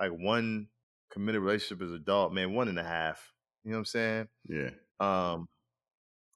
[0.00, 0.66] like one
[1.10, 3.32] committed relationship as an adult, man, one and a half.
[3.64, 4.28] You know what I'm saying?
[4.48, 4.70] Yeah.
[4.98, 5.48] Um,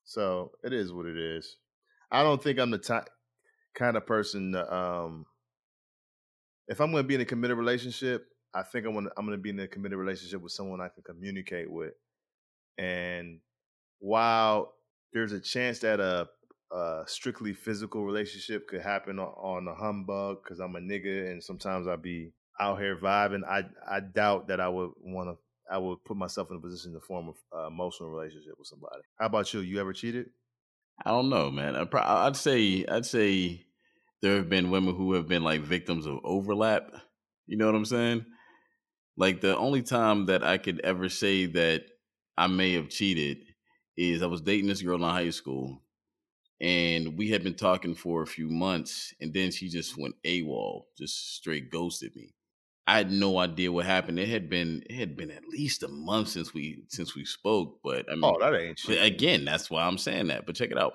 [0.05, 1.57] so it is what it is.
[2.13, 3.09] I don't think I'm the type
[3.75, 5.27] kind of person to um
[6.69, 9.37] if I'm going to be in a committed relationship, I think I'm gonna I'm going
[9.37, 11.95] to be in a committed relationship with someone I can communicate with.
[12.79, 13.41] And
[14.01, 14.75] while
[15.13, 16.29] there's a chance that a,
[16.75, 21.87] a strictly physical relationship could happen on, a humbug because I'm a nigga and sometimes
[21.87, 25.37] I be out here vibing, I I doubt that I would want to.
[25.73, 29.03] I would put myself in a position to form a uh, emotional relationship with somebody.
[29.21, 29.61] How about you?
[29.61, 30.31] You ever cheated?
[31.05, 31.77] I don't know, man.
[31.77, 33.65] I pro- I'd say I'd say
[34.21, 36.91] there have been women who have been like victims of overlap.
[37.47, 38.27] You know what I'm saying?
[39.17, 41.85] Like the only time that I could ever say that
[42.37, 43.39] I may have cheated
[43.97, 45.83] is I was dating this girl in high school,
[46.61, 50.85] and we had been talking for a few months, and then she just went AWOL,
[50.97, 52.35] just straight ghosted me.
[52.87, 54.19] I had no idea what happened.
[54.19, 57.79] It had been it had been at least a month since we since we spoke,
[57.85, 59.05] but I mean, Oh, that ain't but shit.
[59.05, 60.45] again, that's why I'm saying that.
[60.45, 60.95] But check it out.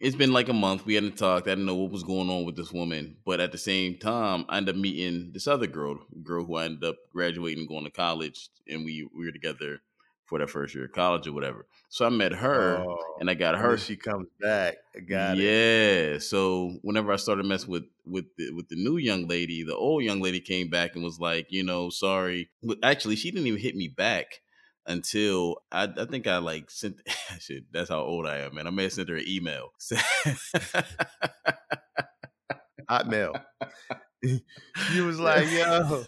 [0.00, 0.84] It's been like a month.
[0.84, 1.46] We hadn't talked.
[1.46, 3.18] I didn't know what was going on with this woman.
[3.24, 6.64] But at the same time, I ended up meeting this other girl, girl who I
[6.64, 9.78] ended up graduating, going to college, and we, we were together
[10.24, 11.66] for that first year of college or whatever.
[11.88, 13.76] So I met her Oh, and I got her.
[13.76, 14.76] she comes back.
[15.08, 15.42] Got it.
[15.42, 16.18] yeah.
[16.18, 20.02] So whenever I started messing with with the, with the new young lady, the old
[20.04, 22.50] young lady came back and was like, you know, sorry.
[22.62, 24.40] But actually, she didn't even hit me back
[24.86, 26.96] until I, I think I like sent.
[27.40, 28.66] Shit, that's how old I am, man.
[28.66, 29.68] I may have sent her an email.
[32.90, 33.40] Hotmail.
[34.92, 36.04] you was like, yo,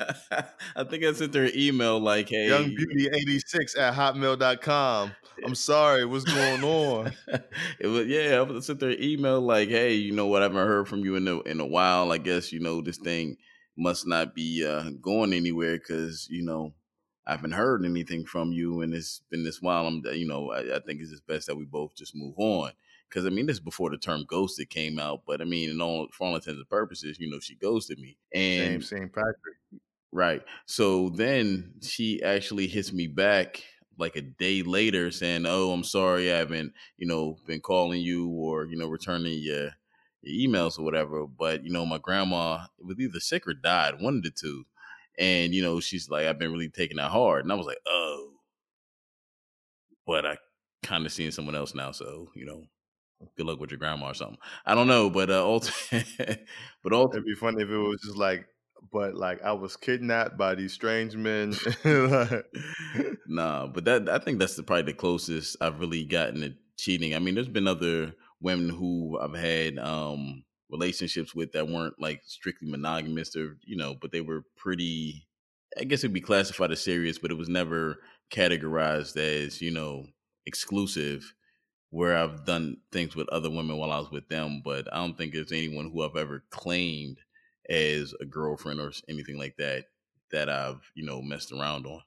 [0.77, 5.12] I think I sent her an email like, hey, young beauty 86 at hotmail.com.
[5.45, 7.12] I'm sorry, what's going on?
[7.81, 8.45] it was yeah.
[8.49, 10.43] I sent her an email like, "Hey, you know what?
[10.43, 12.12] I haven't heard from you in a in a while.
[12.12, 13.37] I guess you know this thing
[13.77, 16.73] must not be uh, going anywhere because you know
[17.27, 19.89] I haven't heard anything from you, and it's been this while.
[19.89, 22.71] I'm you know I, I think it's just best that we both just move on
[23.09, 25.81] because I mean this is before the term ghosted came out, but I mean in
[25.81, 29.13] all for all intents and purposes, you know she ghosted me, and James St.
[29.13, 29.57] Patrick.
[30.13, 30.43] Right.
[30.67, 33.63] So then she actually hits me back
[33.99, 38.29] like a day later saying, "Oh, I'm sorry, I haven't, you know, been calling you
[38.29, 39.71] or you know returning your,
[40.23, 44.17] your emails or whatever." But you know, my grandma was either sick or died, one
[44.19, 44.65] of the two,
[45.19, 47.79] and you know, she's like, "I've been really taking that hard," and I was like,
[47.87, 48.35] "Oh,"
[50.07, 50.37] but I
[50.83, 52.65] kind of seeing someone else now, so you know.
[53.37, 54.39] Good luck with your grandma or something.
[54.66, 56.05] I don't know, but uh, ultimately,
[56.83, 58.47] but ultimately, It'd be funny if it was just like,
[58.93, 61.55] but like I was kidnapped by these strange men.
[63.27, 67.14] nah, but that I think that's the, probably the closest I've really gotten to cheating.
[67.14, 72.22] I mean, there's been other women who I've had um relationships with that weren't like
[72.25, 75.27] strictly monogamous or you know, but they were pretty
[75.79, 77.99] I guess it'd be classified as serious, but it was never
[78.31, 80.07] categorized as, you know,
[80.47, 81.35] exclusive
[81.95, 85.16] where I've done things with other women while I was with them, but I don't
[85.16, 87.18] think there's anyone who I've ever claimed
[87.70, 89.86] as a girlfriend or anything like that
[90.32, 92.03] that I've, you know, messed around on.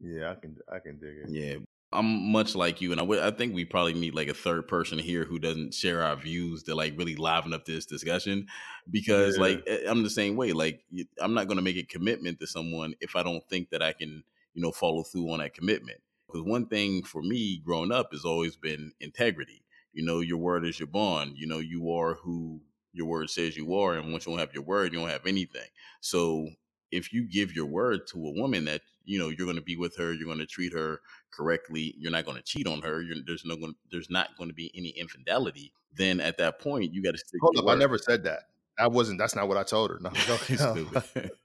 [0.00, 1.30] yeah, I can I can dig it.
[1.30, 1.56] Yeah,
[1.92, 4.98] I'm much like you, and I I think we probably need like a third person
[4.98, 8.46] here who doesn't share our views to like really liven up this discussion,
[8.90, 9.38] because Yeah.
[9.38, 10.52] like eh, I'm the same way.
[10.52, 10.82] Like
[11.20, 13.92] I'm not going to make a commitment to someone if I don't think that I
[13.92, 14.24] can,
[14.54, 16.00] you know, follow through on that commitment.
[16.30, 19.62] Because one thing for me growing up has always been integrity.
[19.92, 21.32] You know, your word is your bond.
[21.36, 22.60] You know, you are who
[22.92, 25.26] your word says you are, and once you don't have your word, you don't have
[25.26, 25.68] anything.
[26.00, 26.48] So
[26.90, 29.76] if you give your word to a woman that you know you're going to be
[29.76, 31.00] with her, you're going to treat her
[31.32, 33.02] correctly, you're not going to cheat on her.
[33.02, 35.72] You're, there's no going, there's not going to be any infidelity.
[35.94, 37.40] Then at that point, you got to stick.
[37.42, 38.40] Hold up, I never said that.
[38.78, 39.18] I wasn't.
[39.18, 39.98] That's not what I told her.
[40.00, 41.36] No, I'm joking.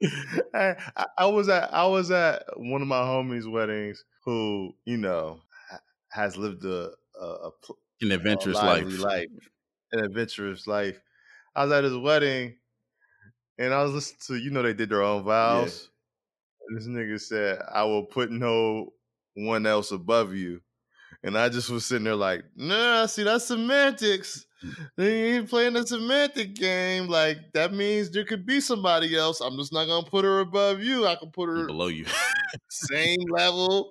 [0.54, 0.76] I,
[1.18, 5.40] I- was at I was at one of my homies' weddings who you know
[6.10, 7.50] has lived a a, a,
[8.00, 8.96] An adventurous lively life.
[8.96, 9.28] life,
[9.92, 11.00] an adventurous life.
[11.56, 12.58] I was at his wedding,
[13.58, 15.90] and I was listening to you know they did their own vows.
[16.68, 18.94] And this nigga said, "I will put no
[19.34, 20.62] one else above you,"
[21.24, 24.88] and I just was sitting there like, "Nah, see that's semantics." Mm.
[24.96, 27.08] They ain't playing a semantic game.
[27.08, 29.40] Like that means there could be somebody else.
[29.40, 31.06] I'm just not gonna put her above you.
[31.06, 32.06] I can put her below you.
[32.70, 33.90] same level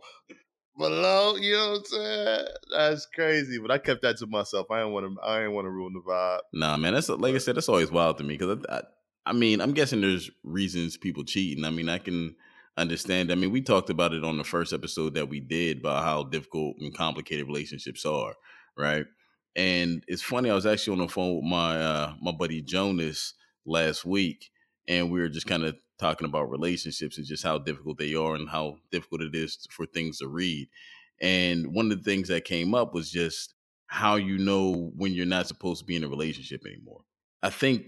[0.77, 1.35] below.
[1.35, 2.45] You know what I'm saying?
[2.71, 3.59] That's crazy.
[3.59, 4.67] But I kept that to myself.
[4.69, 5.21] I didn't want to.
[5.23, 6.39] I didn't want to ruin the vibe.
[6.53, 8.81] Nah, man, that's like I said, that's always wild to me because I, I,
[9.25, 12.35] I mean, I'm guessing there's reasons people cheat, and I mean, I can
[12.77, 13.31] understand.
[13.31, 16.23] I mean, we talked about it on the first episode that we did about how
[16.23, 18.33] difficult and complicated relationships are,
[18.77, 19.05] right?
[19.55, 23.35] And it's funny, I was actually on the phone with my uh, my buddy Jonas
[23.65, 24.49] last week,
[24.87, 28.35] and we were just kind of talking about relationships and just how difficult they are
[28.35, 30.67] and how difficult it is for things to read.
[31.21, 33.53] And one of the things that came up was just
[33.87, 37.01] how you know when you're not supposed to be in a relationship anymore.
[37.43, 37.85] I think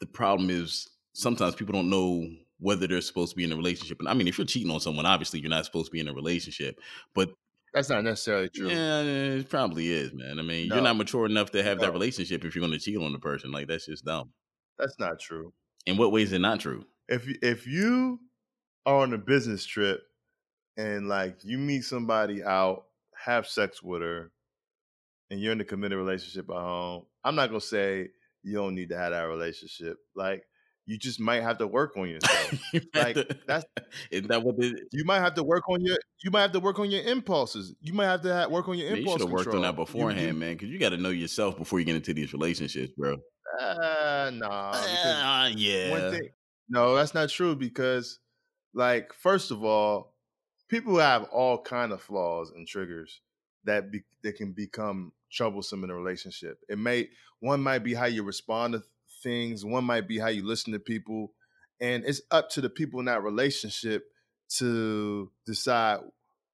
[0.00, 2.28] the problem is sometimes people don't know
[2.58, 3.98] whether they're supposed to be in a relationship.
[4.00, 6.08] And I mean, if you're cheating on someone, obviously you're not supposed to be in
[6.08, 6.78] a relationship.
[7.14, 7.30] But
[7.74, 8.68] That's not necessarily true.
[8.70, 10.38] yeah, it probably is, man.
[10.38, 10.76] I mean, No.
[10.76, 13.18] you're not mature enough to have that relationship if you're going to cheat on the
[13.18, 13.52] person.
[13.52, 14.30] Like that's just dumb.
[14.78, 15.52] That's not true.
[15.86, 16.84] In what ways is it not true?
[17.08, 18.18] If you, if you
[18.86, 20.00] are on a business trip
[20.76, 22.84] and like you meet somebody out,
[23.24, 24.30] have sex with her,
[25.30, 28.08] and you're in a committed relationship at home, I'm not gonna say
[28.42, 29.98] you don't need to have that relationship.
[30.14, 30.44] Like
[30.86, 32.54] you just might have to work on yourself.
[32.72, 33.64] You Like, to- that's-
[34.10, 36.60] isn't that what it, you might have to work on your you might have to
[36.60, 37.74] work on your impulses.
[37.80, 39.76] You might have to ha work on your man, you should have worked on that
[39.76, 42.92] beforehand, you- man, because you got to know yourself before you get into these relationships,
[42.96, 43.16] bro.
[43.60, 44.72] Uh, nah.
[44.74, 46.10] Ah, yeah.
[46.10, 46.28] thing.
[46.68, 48.18] No, that's not true because,
[48.74, 50.14] like, first of all,
[50.68, 53.20] people have all kind of flaws and triggers
[53.64, 56.58] that be, that can become troublesome in a relationship.
[56.68, 57.08] It may
[57.40, 58.82] one might be how you respond to
[59.26, 61.32] things, one might be how you listen to people,
[61.80, 64.04] and it's up to the people in that relationship
[64.58, 65.98] to decide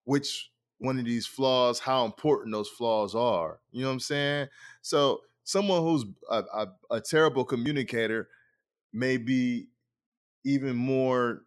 [0.05, 3.61] which one of these flaws, how important those flaws are.
[3.71, 4.49] You know what I'm saying?
[4.81, 8.29] So someone who's a, a, a terrible communicator
[8.93, 9.69] may be
[10.45, 11.43] even more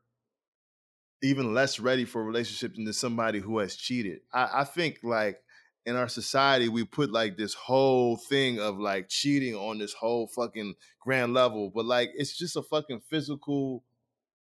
[1.24, 5.40] even less ready for a relationship than somebody who has cheated I, I think like
[5.86, 10.28] in our society we put like this whole thing of like cheating on this whole
[10.28, 13.84] fucking grand level but like it's just a fucking physical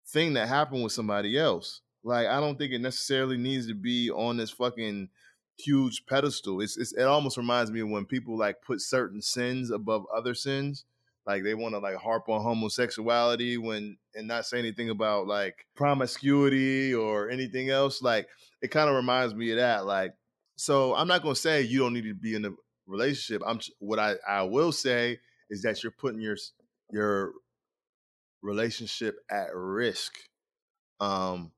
[0.07, 1.81] thing that happened with somebody else.
[2.03, 5.09] Like i don't think it necessarily needs to be on this fucking
[5.57, 6.61] huge pedestal.
[6.61, 10.33] It's, it's it almost reminds me of when people like put certain sins above other
[10.33, 10.85] sins.
[11.25, 15.67] Like they want to like harp on homosexuality when and not say anything about like
[15.75, 18.01] promiscuity or anything else.
[18.01, 18.27] Like
[18.61, 19.85] it kind of reminds me of that.
[19.85, 20.13] Like
[20.61, 22.51] so i'm not going to say you don't need to be in a
[22.85, 26.37] relationship i'm what i i will say is that you're putting your
[26.91, 27.33] your
[28.41, 30.13] relationship at risk.
[30.99, 31.51] Um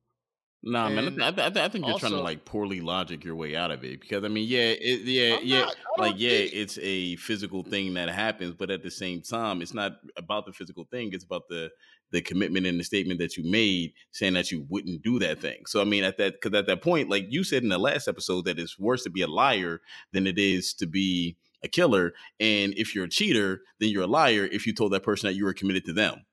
[0.66, 0.98] Nah, man.
[0.98, 3.54] I, And th- I, th- I think you're trying to like poorly logic your way
[3.56, 6.54] out of it because I mean, yeah, it, yeah, I'm yeah, not- like yeah, think-
[6.54, 10.54] it's a physical thing that happens, but at the same time, it's not about the
[10.54, 11.10] physical thing.
[11.12, 11.70] It's about the
[12.12, 15.66] the commitment and the statement that you made, saying that you wouldn't do that thing.
[15.66, 18.08] So I mean, at that because at that point, like you said in the last
[18.08, 19.82] episode, that it's worse to be a liar
[20.14, 22.14] than it is to be a killer.
[22.40, 25.34] And if you're a cheater, then you're a liar if you told that person that
[25.36, 26.24] you were committed to them.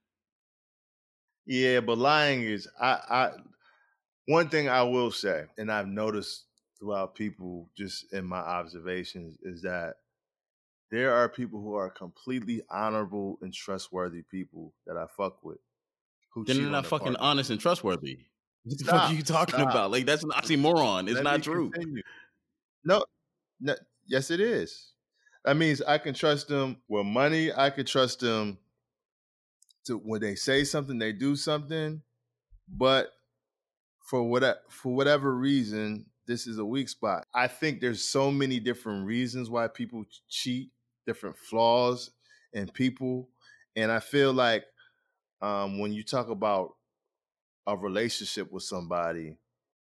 [1.47, 3.31] Yeah, but lying is I I
[4.27, 6.45] one thing I will say, and I've noticed
[6.79, 9.97] throughout people just in my observations is that
[10.91, 15.59] there are people who are completely honorable and trustworthy people that I fuck with.
[16.35, 17.27] Who Then they're not fucking partner.
[17.27, 18.18] honest and trustworthy.
[18.64, 19.71] What the fuck are you talking stop.
[19.71, 19.91] about?
[19.91, 21.09] Like that's an oxymoron.
[21.09, 21.71] It's Let not true.
[21.71, 22.03] continue.
[22.85, 23.05] No,
[23.59, 23.75] no,
[24.07, 24.93] yes, it is.
[25.47, 27.51] That means I can trust them with money.
[27.53, 28.59] I can trust them
[29.87, 32.03] to when they say something, they do something.
[32.68, 33.12] But
[34.11, 37.29] for what for whatever reason, this is a weak spot.
[37.33, 40.71] I think there's so many different reasons why people cheat,
[41.07, 42.11] different flaws
[42.53, 43.29] in people,
[43.77, 44.65] and I feel like
[45.41, 46.75] um, when you talk about
[47.69, 49.37] a relationship with somebody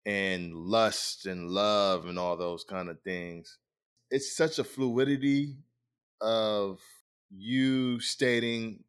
[0.04, 3.58] and lust and love and all those kind of things,
[4.10, 5.54] it's such a fluidity
[6.20, 6.80] of
[7.30, 8.82] you stating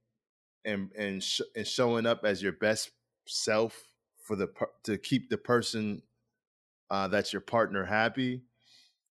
[0.65, 2.89] and and sh- and showing up as your best
[3.27, 3.86] self
[4.27, 4.49] for the
[4.83, 6.01] to keep the person
[6.89, 8.41] uh, that's your partner happy,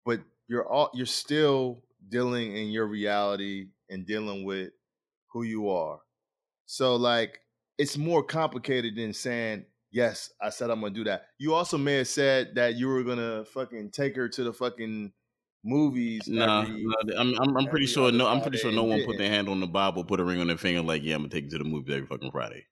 [0.04, 4.70] but you're all you're still dealing in your reality and dealing with
[5.28, 6.00] who you are.
[6.66, 7.40] So like
[7.78, 11.26] it's more complicated than saying yes, I said I'm gonna do that.
[11.38, 15.12] You also may have said that you were gonna fucking take her to the fucking
[15.64, 16.22] movies.
[16.28, 19.16] Nah, every- nah, I'm I'm, I'm pretty sure no I'm pretty sure no one put
[19.18, 21.30] their hand on the Bible, put a ring on their finger, like yeah, I'm gonna
[21.30, 22.66] take you to the movies every fucking Friday.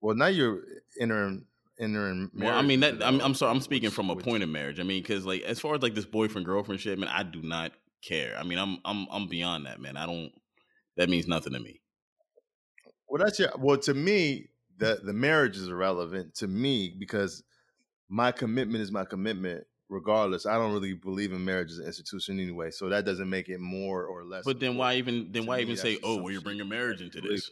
[0.00, 0.62] Well, now you're
[1.00, 1.46] entering
[1.80, 2.30] entering.
[2.32, 2.52] Marriage.
[2.52, 4.78] Well, I mean that I'm I'm sorry, I'm speaking from a point of marriage.
[4.78, 7.42] I mean, because like as far as like this boyfriend girlfriend shit, man, I do
[7.42, 7.72] not
[8.02, 8.36] care.
[8.38, 9.96] I mean, I'm I'm I'm beyond that, man.
[9.96, 10.30] I don't.
[10.96, 11.80] That means nothing to me.
[13.08, 13.50] Well, that's your.
[13.58, 14.48] Well, to me,
[14.78, 17.42] the the marriage is irrelevant to me because
[18.08, 20.46] my commitment is my commitment, regardless.
[20.46, 23.60] I don't really believe in marriage as an institution anyway, so that doesn't make it
[23.60, 24.44] more or less.
[24.44, 27.50] But then why even then why even say, oh, well, you're bringing marriage into this?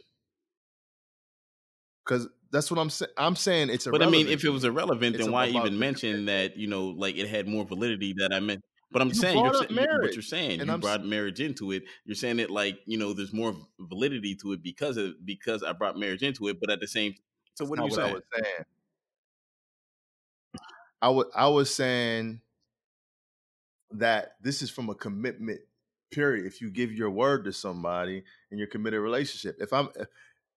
[2.04, 3.12] Because that's what I'm saying.
[3.16, 3.86] I'm saying it's.
[3.86, 4.10] Irrelevant.
[4.12, 6.86] But I mean, if it was irrelevant, It's then why even mention that you know,
[6.88, 8.62] like it had more validity that I meant.
[8.90, 10.72] But I'm You saying, you're, brought up sa- you- but marriage, you're saying and you
[10.72, 11.82] I'm s- brought marriage into it.
[12.06, 15.72] You're saying it like you know, there's more validity to it because of because I
[15.72, 16.58] brought marriage into it.
[16.60, 17.14] But at the same,
[17.54, 18.08] so That's what are you what saying?
[18.10, 18.64] I was saying.
[21.02, 22.40] I was I was saying
[23.92, 25.60] that this is from a commitment
[26.10, 26.46] period.
[26.46, 30.04] If you give your word to somebody in your committed relationship, if I'm eh,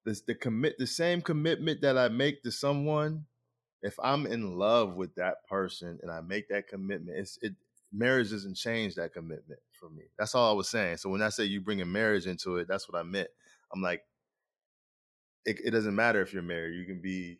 [0.06, 3.26] this the commit the same commitment that I make to someone.
[3.84, 7.54] If I'm in love with that person and I make that commitment, it's it
[7.92, 10.04] marriage doesn't change that commitment for me.
[10.18, 10.98] That's all I was saying.
[10.98, 13.30] So when I say you bring a marriage into it, that's what I meant.
[13.74, 14.04] I'm like,
[15.46, 16.76] it, it doesn't matter if you're married.
[16.76, 17.40] You can be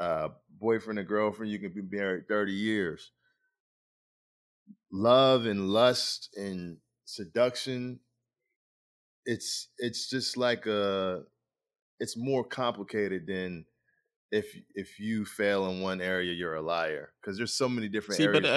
[0.00, 0.28] uh,
[0.60, 1.52] boyfriend and girlfriend.
[1.52, 3.10] You can be married 30 years.
[4.92, 8.00] Love and lust and seduction.
[9.26, 11.22] It's it's just like a.
[12.04, 13.64] It's more complicated than
[14.30, 18.18] if if you fail in one area, you're a liar because there's so many different
[18.18, 18.42] See, areas.
[18.42, 18.50] but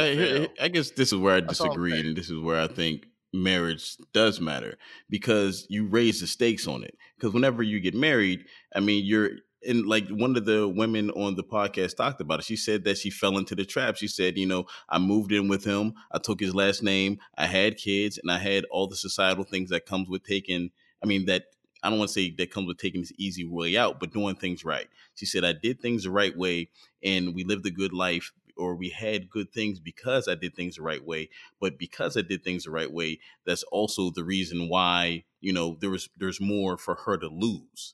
[0.62, 0.66] I.
[0.66, 3.98] I guess this is where I That's disagree, and this is where I think marriage
[4.14, 4.78] does matter
[5.10, 6.98] because you raise the stakes on it.
[7.16, 8.46] Because whenever you get married,
[8.76, 9.32] I mean, you're
[9.68, 12.46] and like one of the women on the podcast talked about it.
[12.46, 13.98] She said that she fell into the trap.
[13.98, 17.48] She said, you know, I moved in with him, I took his last name, I
[17.48, 20.72] had kids, and I had all the societal things that comes with taking.
[21.04, 21.46] I mean, that
[21.84, 24.36] I don't want to say that comes with taking this easy way out, but doing
[24.36, 24.88] things right.
[25.16, 26.70] She said, I did things the right way
[27.04, 30.76] and we lived a good life or we had good things because I did things
[30.76, 31.30] the right way.
[31.62, 35.78] But because I did things the right way, that's also the reason why, you know,
[35.80, 37.94] there was there's more for her to lose.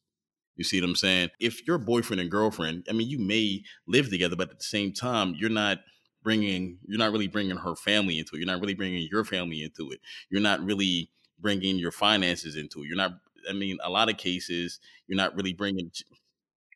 [0.56, 1.30] You see what I'm saying?
[1.40, 4.94] If your boyfriend and girlfriend, I mean, you may live together, but at the same
[4.94, 5.80] time, you're not
[6.24, 8.38] bringing, you're not really bringing her family into it.
[8.38, 10.00] You're not really bringing your family into it.
[10.30, 11.10] You're not really
[11.40, 12.88] bringing your finances into it.
[12.88, 13.14] You're not,
[13.50, 15.92] I mean, a lot of cases, you're not really bringing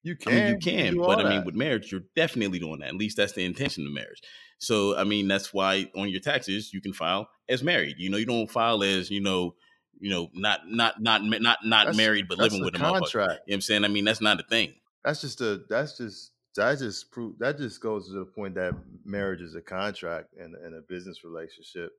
[0.04, 0.34] you I can.
[0.34, 1.46] mean, you can, do but I mean, that.
[1.46, 2.90] with marriage, you're definitely doing that.
[2.90, 4.22] At least that's the intention of marriage.
[4.60, 7.96] So, I mean, that's why on your taxes you can file as married.
[7.98, 9.56] You know, you don't file as you know,
[10.00, 12.84] you know, not not not not not That's- married but living with a motherfucker.
[12.88, 13.42] You know contract.
[13.46, 13.86] what I'm saying?
[13.86, 14.74] I mean, that's not a thing.
[15.04, 15.62] That's just a.
[15.70, 16.32] That's just.
[16.56, 17.38] That just prove.
[17.38, 18.74] That just goes to the point that
[19.06, 21.92] marriage is a contract and, and a business relationship.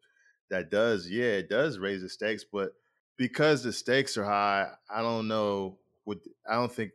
[0.51, 2.71] That does, yeah, it does raise the stakes, but
[3.19, 5.79] because the stakes are high, I don't know.
[6.05, 6.93] What I don't think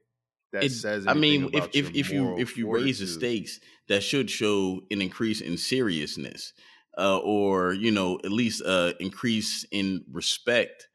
[0.54, 1.06] that It- says.
[1.06, 3.60] I mean, if if if you if you raise the stakes,
[3.90, 6.54] that should show an increase in seriousness,
[6.98, 10.88] uh, or you know, at least uh, increase in respect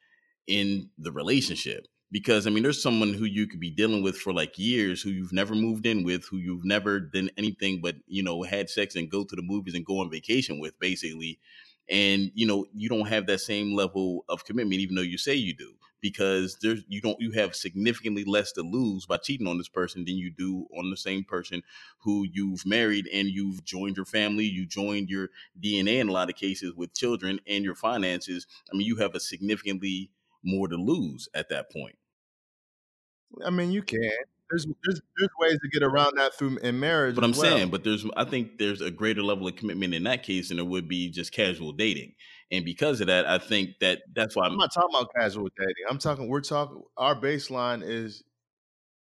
[0.49, 1.87] in the relationship.
[2.11, 5.11] Because I mean, there's someone who you could be dealing with for like years, who
[5.11, 8.97] you've never moved in with, who you've never done anything but you know had sex
[8.97, 11.39] and go to the movies and go on vacation with, basically.
[11.91, 15.34] And you know, you don't have that same level of commitment, even though you say
[15.34, 19.59] you do because there's you don't you have significantly less to lose by cheating on
[19.59, 21.62] this person than you do on the same person
[21.99, 25.30] who you've married and you've joined your family, you joined your
[25.61, 28.47] DNA in a lot of cases with children and your finances.
[28.72, 30.11] I mean, you have a significantly
[30.43, 31.97] more to lose at that point.
[33.45, 34.11] I mean, you can.
[34.51, 37.14] There's there's there's ways to get around that through in marriage.
[37.14, 37.40] But I'm well.
[37.40, 40.57] saying, but there's I think there's a greater level of commitment in that case than
[40.57, 42.14] there would be just casual dating.
[42.51, 45.84] And because of that, I think that that's why I'm not talking about casual dating.
[45.90, 46.28] I'm talking.
[46.28, 46.82] We're talking.
[46.96, 48.22] Our baseline is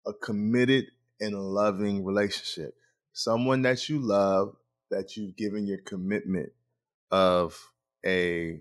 [0.07, 0.87] a committed
[1.21, 2.75] and loving relationship.
[3.13, 4.57] Someone that you love,
[4.91, 6.51] that you've given your commitment
[7.11, 7.57] of
[8.05, 8.61] a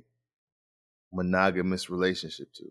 [1.11, 2.65] monogamous relationship to.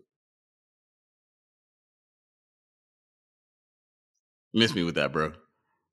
[4.53, 5.33] Miss me with that, bro.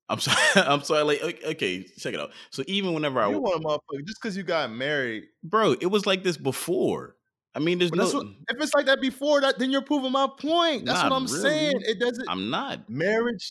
[0.09, 0.39] I'm sorry.
[0.57, 1.03] I'm sorry.
[1.03, 2.31] Like, okay, check it out.
[2.51, 5.25] So even whenever I, You want a motherfucker just because you got married.
[5.43, 7.17] bro, it was like this before.
[7.55, 8.03] I mean, there's But no.
[8.05, 10.85] that's what, if it's like that before that, then you're proving my point.
[10.85, 11.41] That's what I'm really.
[11.41, 11.75] saying.
[11.81, 12.29] It doesn't.
[12.29, 12.89] I'm not.
[12.91, 13.51] marriage.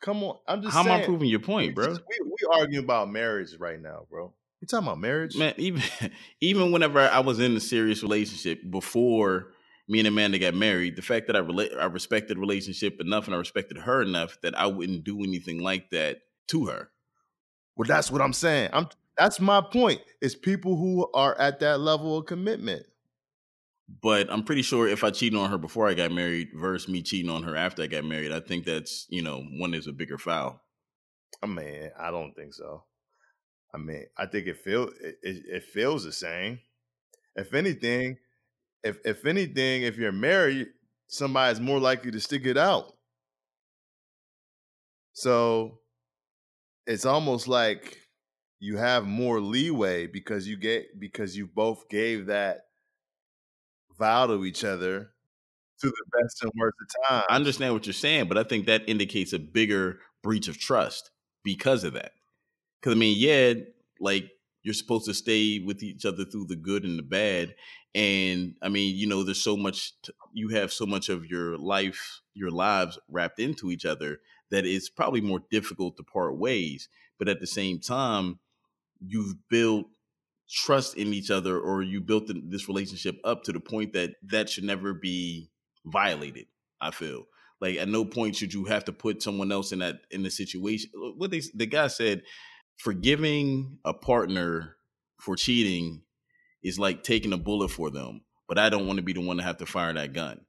[0.00, 1.02] Come on, I'm just How am saying.
[1.02, 1.86] I proving your point, bro?
[1.86, 4.32] just- We, we arguing about marriage right now, bro.
[4.60, 5.36] You talking about marriage?
[5.36, 5.82] Man, even
[6.40, 9.48] even whenever I was in a serious relationship before
[9.88, 11.40] me and Amanda got married, the fact that I
[11.80, 15.90] I respected relationship enough and I respected her enough that I wouldn't do anything like
[15.90, 16.90] that to her.
[17.76, 18.70] Well, that's what I'm saying.
[18.72, 20.00] I'm that's my point.
[20.20, 22.84] It's people who are at that level of commitment.
[24.02, 27.02] But I'm pretty sure if I cheated on her before I got married versus me
[27.02, 29.92] cheating on her after I got married, I think that's you know one is a
[29.92, 30.60] bigger foul.
[31.42, 32.84] I mean, I don't think so.
[33.74, 36.60] I mean, I think it feel it, it, it feels the same.
[37.36, 38.18] If anything,
[38.84, 40.68] if if anything, if you're married,
[41.08, 42.92] somebody's more likely to stick it out.
[45.12, 45.80] So
[46.86, 47.98] it's almost like
[48.60, 52.62] you have more leeway because you get because you both gave that
[53.98, 55.12] vow to each other
[55.80, 57.24] to the best and worst of time.
[57.30, 61.10] I understand what you're saying, but I think that indicates a bigger breach of trust
[61.44, 62.12] because of that.
[62.80, 63.54] Because I mean, yeah,
[64.00, 64.30] like
[64.62, 67.54] you're supposed to stay with each other through the good and the bad,
[67.94, 69.92] and I mean, you know, there's so much.
[70.02, 74.18] T- you have so much of your life, your lives wrapped into each other
[74.50, 76.88] that it's probably more difficult to part ways.
[77.18, 78.38] But at the same time,
[79.00, 79.86] you've built
[80.50, 84.48] trust in each other, or you built this relationship up to the point that that
[84.48, 85.50] should never be
[85.84, 86.46] violated.
[86.80, 87.24] I feel
[87.60, 90.30] Like at no point should you have to put someone else in that in the
[90.30, 90.90] situation.
[90.94, 92.22] Uh, what they the guy said,
[92.78, 94.76] forgiving a partner
[95.20, 96.02] for cheating
[96.62, 99.36] is like taking a bullet for them, but I don't want to be the one
[99.38, 100.40] to have to fire that gun.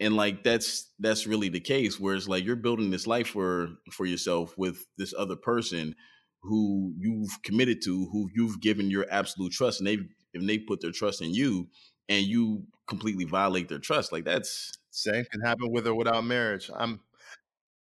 [0.00, 1.98] And like that's that's really the case.
[2.00, 5.94] Where it's like you're building this life for for yourself with this other person
[6.42, 10.04] who you've committed to, who you've given your absolute trust, and they've
[10.34, 11.68] and they put their trust in you,
[12.08, 14.12] and you completely violate their trust.
[14.12, 16.70] Like that's Same can happen with or without marriage.
[16.74, 17.00] I'm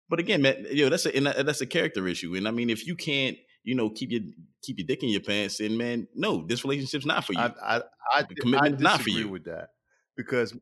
[0.10, 2.36] But again, man, you know that's a and that's a character issue.
[2.36, 4.22] And I mean, if you can't, you know, keep your
[4.64, 7.52] keep your dick in your pants, then man, no, this relationship's not for you, I
[7.62, 7.82] I
[8.14, 9.28] I, The I commitment's not for you.
[9.30, 9.70] with that
[10.16, 10.56] because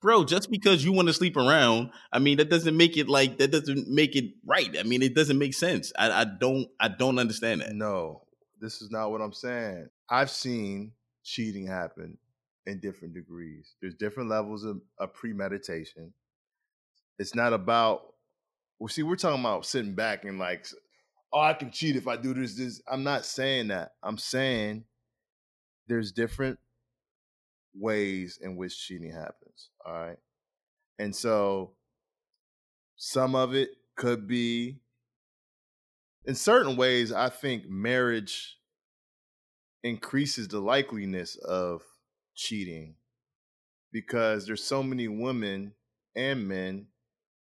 [0.00, 0.24] bro.
[0.24, 3.50] Just because you want to sleep around, I mean, that doesn't make it like that
[3.50, 4.76] doesn't make it right.
[4.78, 5.92] I mean, it doesn't make sense.
[5.98, 7.74] I, I don't I don't understand that.
[7.74, 8.22] no,
[8.60, 9.88] this is not what I'm saying.
[10.10, 10.92] I've seen
[11.24, 12.18] cheating happen
[12.66, 13.74] in different degrees.
[13.80, 16.12] There's different levels of, of premeditation.
[17.18, 18.02] It's not about
[18.78, 20.66] well, see, we're talking about sitting back and like,
[21.32, 22.82] oh, I can cheat if I do this, this.
[22.90, 23.92] I'm not saying that.
[24.02, 24.84] I'm saying
[25.86, 26.58] there's different
[27.74, 29.70] ways in which cheating happens.
[29.84, 30.18] All right.
[30.98, 31.72] And so
[32.96, 34.80] some of it could be
[36.24, 38.58] in certain ways, I think marriage
[39.82, 41.82] increases the likeliness of
[42.34, 42.96] cheating
[43.92, 45.72] because there's so many women
[46.14, 46.88] and men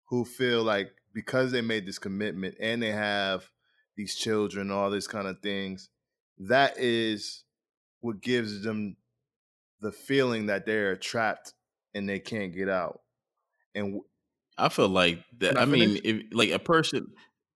[0.07, 3.51] who feel like because they made this commitment and they have
[3.99, 5.91] these children, all these kind of things,
[6.39, 7.43] that is
[8.01, 8.97] what gives them
[9.81, 11.53] the feeling that they're trapped
[11.95, 13.01] and they can't get out.
[13.75, 14.05] And w-
[14.57, 15.59] I feel like that.
[15.59, 17.09] I mean, if like a person.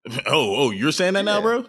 [0.26, 1.64] Oh, oh, you're saying that now, bro?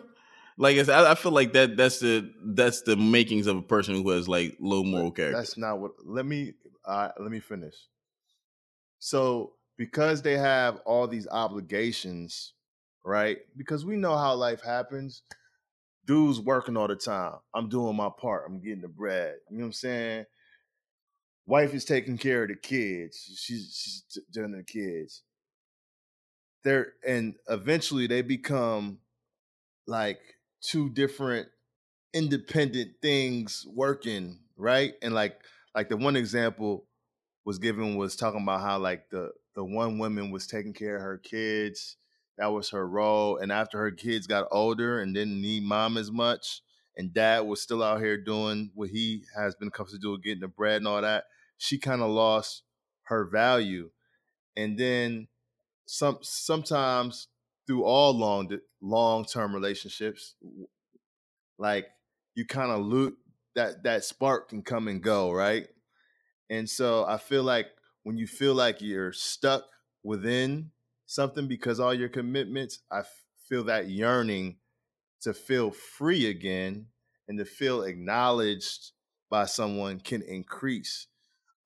[0.57, 1.77] Like, it's, I, I feel like that.
[1.77, 5.37] That's the that's the makings of a person who has like low moral character.
[5.37, 5.91] That's not what.
[6.03, 7.75] Let me uh, let me finish.
[8.97, 12.53] So because they have all these obligations,
[13.03, 13.39] right?
[13.57, 15.23] Because we know how life happens.
[16.05, 17.35] Dude's working all the time.
[17.53, 18.43] I'm doing my part.
[18.47, 19.35] I'm getting the bread.
[19.49, 20.25] You know what I'm saying?
[21.45, 23.17] Wife is taking care of the kids.
[23.37, 25.23] She's she's doing the kids.
[26.63, 28.99] They're and eventually they become
[29.87, 30.19] like
[30.61, 31.47] two different
[32.13, 34.93] independent things working, right?
[35.01, 35.39] And like
[35.75, 36.85] like the one example
[37.45, 41.01] was given was talking about how like the the one woman was taking care of
[41.01, 41.97] her kids.
[42.37, 43.37] That was her role.
[43.37, 46.61] And after her kids got older and didn't need mom as much,
[46.95, 50.41] and dad was still out here doing what he has been accustomed to do, getting
[50.41, 51.25] the bread and all that,
[51.57, 52.63] she kind of lost
[53.03, 53.89] her value.
[54.55, 55.27] And then
[55.85, 57.27] some sometimes
[57.65, 58.49] through all long
[58.81, 60.35] long term relationships,
[61.57, 61.87] like
[62.35, 63.17] you kind of loot
[63.55, 65.67] that that spark can come and go, right?
[66.49, 67.67] And so I feel like
[68.03, 69.63] when you feel like you're stuck
[70.03, 70.71] within
[71.05, 74.57] something because all your commitments, I f- feel that yearning
[75.21, 76.87] to feel free again
[77.27, 78.91] and to feel acknowledged
[79.29, 81.07] by someone can increase.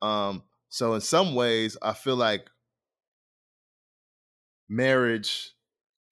[0.01, 2.49] Um, so in some ways, I feel like
[4.69, 5.51] marriage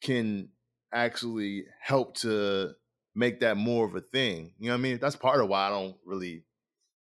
[0.02, 0.49] can
[0.93, 2.72] actually help to
[3.15, 4.53] make that more of a thing.
[4.57, 4.99] You know what I mean?
[4.99, 6.43] That's part of why I don't really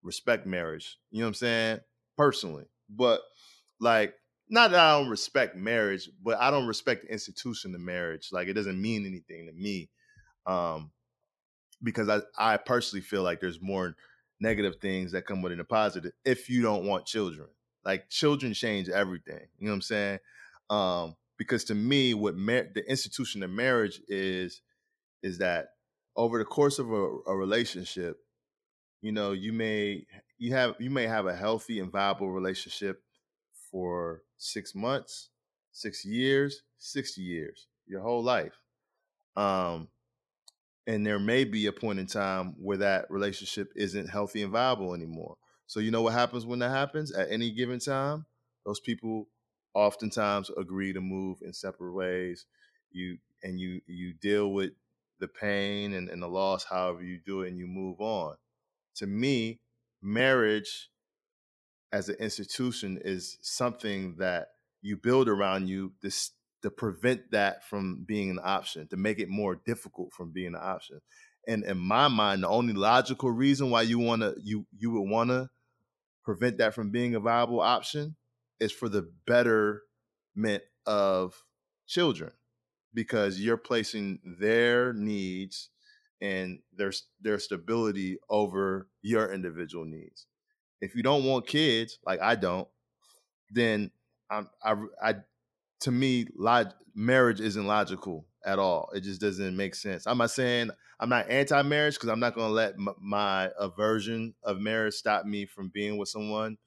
[0.03, 0.97] respect marriage.
[1.11, 1.79] You know what I'm saying?
[2.17, 2.65] Personally.
[2.89, 3.21] But
[3.79, 4.13] like
[4.49, 8.29] not that I don't respect marriage, but I don't respect the institution of marriage.
[8.31, 9.89] Like it doesn't mean anything to me.
[10.45, 10.91] Um
[11.83, 13.95] because I, I personally feel like there's more
[14.39, 17.47] negative things that come with it than positive if you don't want children.
[17.83, 19.47] Like children change everything.
[19.57, 20.19] You know what I'm saying?
[20.69, 24.61] Um, because to me, what mar- the institution of marriage is,
[25.21, 25.69] is that
[26.15, 28.17] over the course of a, a relationship,
[29.01, 30.05] you know, you may
[30.37, 33.03] you have you may have a healthy and viable relationship
[33.75, 35.31] for six months,
[35.73, 38.57] six years, sixty years, your whole life.
[39.35, 39.89] Um,
[40.87, 44.93] and there may be a point in time where that relationship isn't healthy and viable
[44.93, 45.35] anymore.
[45.67, 48.25] So you know what happens when that happens at any given time?
[48.65, 49.27] Those people
[49.73, 52.45] oftentimes agree to move in separate ways.
[52.91, 54.71] You and you you deal with
[55.19, 58.37] the pain and, and the loss however you do it and you move on.
[58.95, 59.59] To me,
[60.01, 60.91] marriage
[61.91, 64.47] as an institution is something that
[64.81, 66.31] you build around you this
[66.61, 70.61] to prevent that from being an option, to make it more difficult from being an
[70.61, 70.99] option.
[71.47, 75.51] And in my mind, the only logical reason why you wanna you you would wanna
[76.23, 78.15] prevent that from being a viable option
[78.59, 81.43] is for the betterment of
[81.87, 82.31] children
[82.93, 85.69] because you're placing their needs
[86.21, 86.91] and their
[87.21, 90.25] their stability over your individual needs.
[90.81, 92.67] If you don't want kids, like I don't,
[93.51, 93.91] then
[94.29, 95.15] I'm, I I
[95.81, 98.89] to me, log- marriage isn't logical at all.
[98.93, 100.07] It just doesn't make sense.
[100.07, 104.35] I'm not saying I'm not anti-marriage because I'm not going to let m- my aversion
[104.43, 106.57] of marriage stop me from being with someone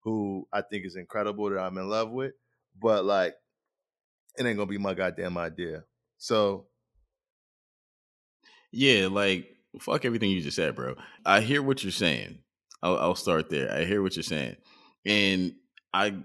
[0.00, 2.34] who I think is incredible that I'm in love with.
[2.80, 3.36] But like,
[4.36, 5.84] it ain't gonna be my goddamn idea.
[6.18, 6.66] So
[8.70, 10.94] Yeah, like fuck everything you just said, bro.
[11.24, 12.38] I hear what you're saying.
[12.82, 13.72] I'll, I'll start there.
[13.72, 14.56] I hear what you're saying,
[15.04, 15.54] and
[15.92, 16.16] I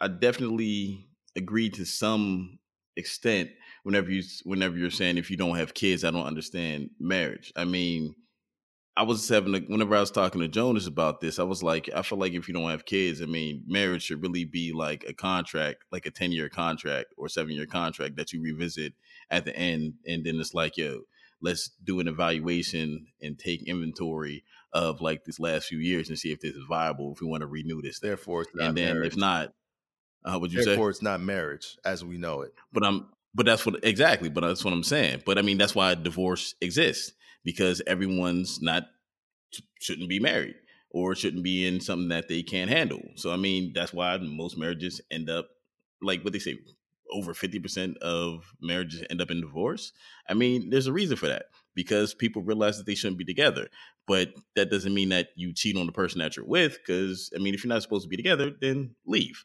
[0.00, 2.58] I definitely agree to some
[2.96, 3.50] extent.
[3.84, 7.52] Whenever you whenever you're saying if you don't have kids, I don't understand marriage.
[7.56, 8.14] I mean,
[8.96, 11.88] I was having a, whenever I was talking to Jonas about this, I was like,
[11.94, 15.04] I feel like if you don't have kids, I mean, marriage should really be like
[15.08, 18.92] a contract, like a ten year contract or seven year contract that you revisit
[19.30, 21.02] at the end, and then it's like, yo,
[21.40, 26.32] let's do an evaluation and take inventory of like this last few years and see
[26.32, 28.00] if this is viable if we want to renew this.
[28.00, 29.12] therefore, it's not and then marriage.
[29.12, 29.52] if not,
[30.24, 30.70] uh, would you say?
[30.70, 32.54] therefore, it's not marriage as we know it.
[32.72, 35.22] But I'm but that's what exactly, but that's what I'm saying.
[35.24, 37.12] But I mean that's why divorce exists
[37.44, 38.84] because everyone's not
[39.80, 40.54] shouldn't be married
[40.90, 43.02] or shouldn't be in something that they can't handle.
[43.16, 45.48] So I mean that's why most marriages end up
[46.02, 46.58] like what they say
[47.12, 49.92] over 50% of marriages end up in divorce.
[50.28, 53.68] I mean, there's a reason for that because people realize that they shouldn't be together.
[54.06, 57.38] But that doesn't mean that you cheat on the person that you're with cuz I
[57.38, 59.44] mean if you're not supposed to be together, then leave.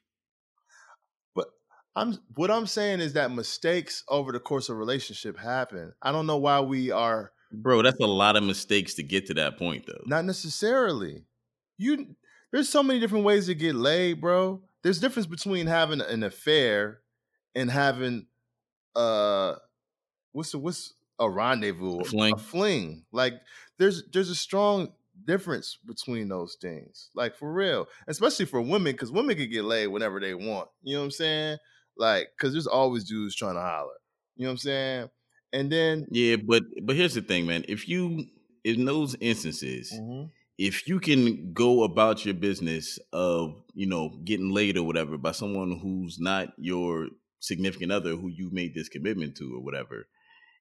[1.35, 1.47] But
[1.95, 5.93] I'm what I'm saying is that mistakes over the course of a relationship happen.
[6.01, 9.33] I don't know why we are Bro, that's a lot of mistakes to get to
[9.35, 10.03] that point though.
[10.05, 11.23] not necessarily.
[11.77, 12.15] You
[12.51, 14.61] there's so many different ways to get laid, bro.
[14.83, 17.01] There's difference between having an affair
[17.55, 18.27] and having
[18.95, 19.55] uh
[20.31, 22.33] what's the, what's a rendezvous, A fling.
[22.33, 23.05] a fling.
[23.11, 23.33] Like
[23.77, 24.89] there's there's a strong
[25.25, 27.09] difference between those things.
[27.15, 30.69] Like for real, especially for women, because women can get laid whenever they want.
[30.83, 31.57] You know what I'm saying?
[31.97, 33.93] Like, because there's always dudes trying to holler.
[34.35, 35.09] You know what I'm saying?
[35.53, 37.65] And then Yeah, but but here's the thing, man.
[37.67, 38.25] If you
[38.63, 40.27] in those instances, mm-hmm.
[40.57, 45.31] if you can go about your business of you know getting laid or whatever by
[45.31, 47.07] someone who's not your
[47.39, 50.07] significant other who you made this commitment to or whatever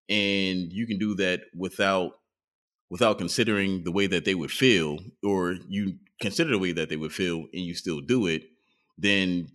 [0.08, 2.12] and you can do that without
[2.90, 6.96] without considering the way that they would feel or you consider the way that they
[6.96, 8.42] would feel and you still do it
[8.98, 9.48] then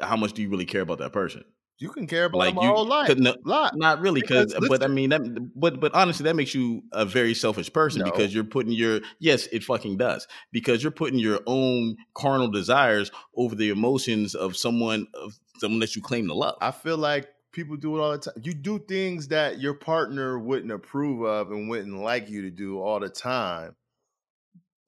[0.00, 1.42] how much do you really care about that person
[1.78, 3.16] you can care about like them you all life.
[3.16, 3.72] no- lot.
[3.74, 5.22] not really because Because but i mean that
[5.56, 8.04] but but honestly that makes you a very selfish person No.
[8.04, 13.10] because you're putting your yes it fucking does because you're putting your own carnal desires
[13.34, 17.28] over the emotions of someone of someone that you claim to love I feel like
[17.52, 18.42] people do it all the time.
[18.42, 22.80] You do things that your partner wouldn't approve of and wouldn't like you to do
[22.80, 23.74] all the time,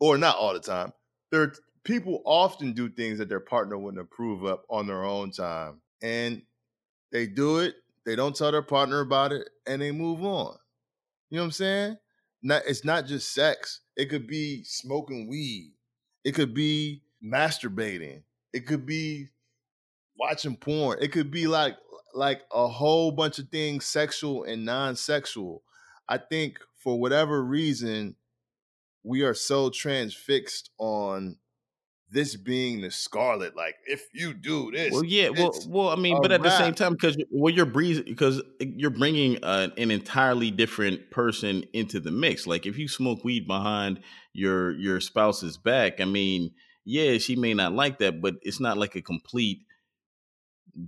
[0.01, 0.93] or not all the time.
[1.31, 5.31] There, are- people often do things that their partner wouldn't approve of on their own
[5.31, 6.43] time, and
[7.13, 7.75] they do it.
[8.05, 10.57] They don't tell their partner about it, and they move on.
[11.31, 11.97] You know what I'm saying?
[12.43, 13.81] Not, it's not just sex.
[13.97, 15.73] It could be smoking weed.
[16.25, 18.23] It could be masturbating.
[18.53, 19.29] It could be
[20.19, 20.99] watching porn.
[21.01, 21.77] It could be like
[22.15, 25.63] like a whole bunch of things, sexual and non-sexual.
[26.09, 28.17] I think for whatever reason,
[29.03, 31.37] we are so transfixed on
[32.13, 33.57] this being the scarlet.
[33.57, 36.75] Like, if you do this, well yeah well well i mean but at the same
[36.75, 42.11] time because well you're breezing because you're bringing uh, an entirely different person into the
[42.11, 44.01] mix like if you smoke weed behind
[44.33, 46.51] your your spouse's back i mean
[46.85, 49.63] yeah she may not like that but it's not like a complete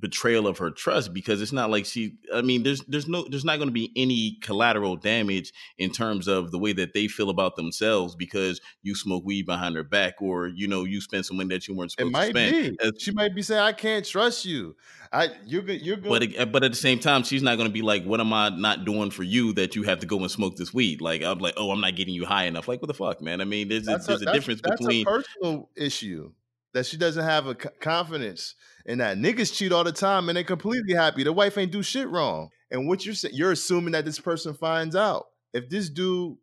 [0.01, 3.45] betrayal of her trust because it's not like she i mean there's there's no there's
[3.45, 7.29] not going to be any collateral damage in terms of the way that they feel
[7.29, 11.37] about themselves because you smoke weed behind their back or you know you spend some
[11.37, 12.87] money that you weren't it supposed to might spend be.
[12.87, 14.75] As- She might be saying, "I can't trust you."
[15.13, 15.83] I you're good.
[15.83, 16.09] You're good.
[16.09, 18.21] but ag- uh, but at the same time, she's not going to be like, "What
[18.21, 21.03] am I not doing for you that you have to go and smoke this weed?"
[21.03, 23.43] Like I'm like, "Oh, I'm not getting you high enough." Like what the fuck, man?
[23.43, 26.33] I mean, there's a, there's a, that's- difference that's between a personal issue
[26.75, 29.17] that she doesn't have a c- confidence in that.
[29.17, 31.23] Niggas cheat all the time and they completely happy.
[31.25, 32.51] The wife ain't do shit wrong.
[32.71, 35.27] And what you're saying, you're assuming that this person finds out.
[35.53, 36.37] If this dude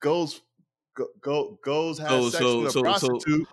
[0.00, 0.40] goes
[0.94, 3.48] go, go goes has So- sex so- with a so- so- prostitute,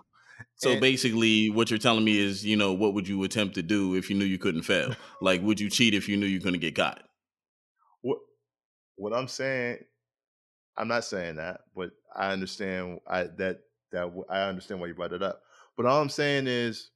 [0.56, 3.62] So and- basically, what you're telling me is, you know, what would you attempt to
[3.62, 4.94] do if you knew you couldn't fail?
[5.20, 7.02] like, would you cheat if you knew you couldn't get caught?
[8.02, 8.18] what
[8.96, 9.78] what I'm saying,
[10.76, 13.60] I'm not saying that, but I understand I that
[13.92, 15.42] that I understand why you brought it up.
[15.76, 16.90] But all I'm saying is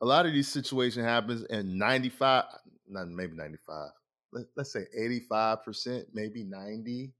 [0.00, 2.44] a lot of these situations happens and 95
[2.88, 3.90] not maybe 95
[4.32, 7.12] let, let's say 85% maybe 90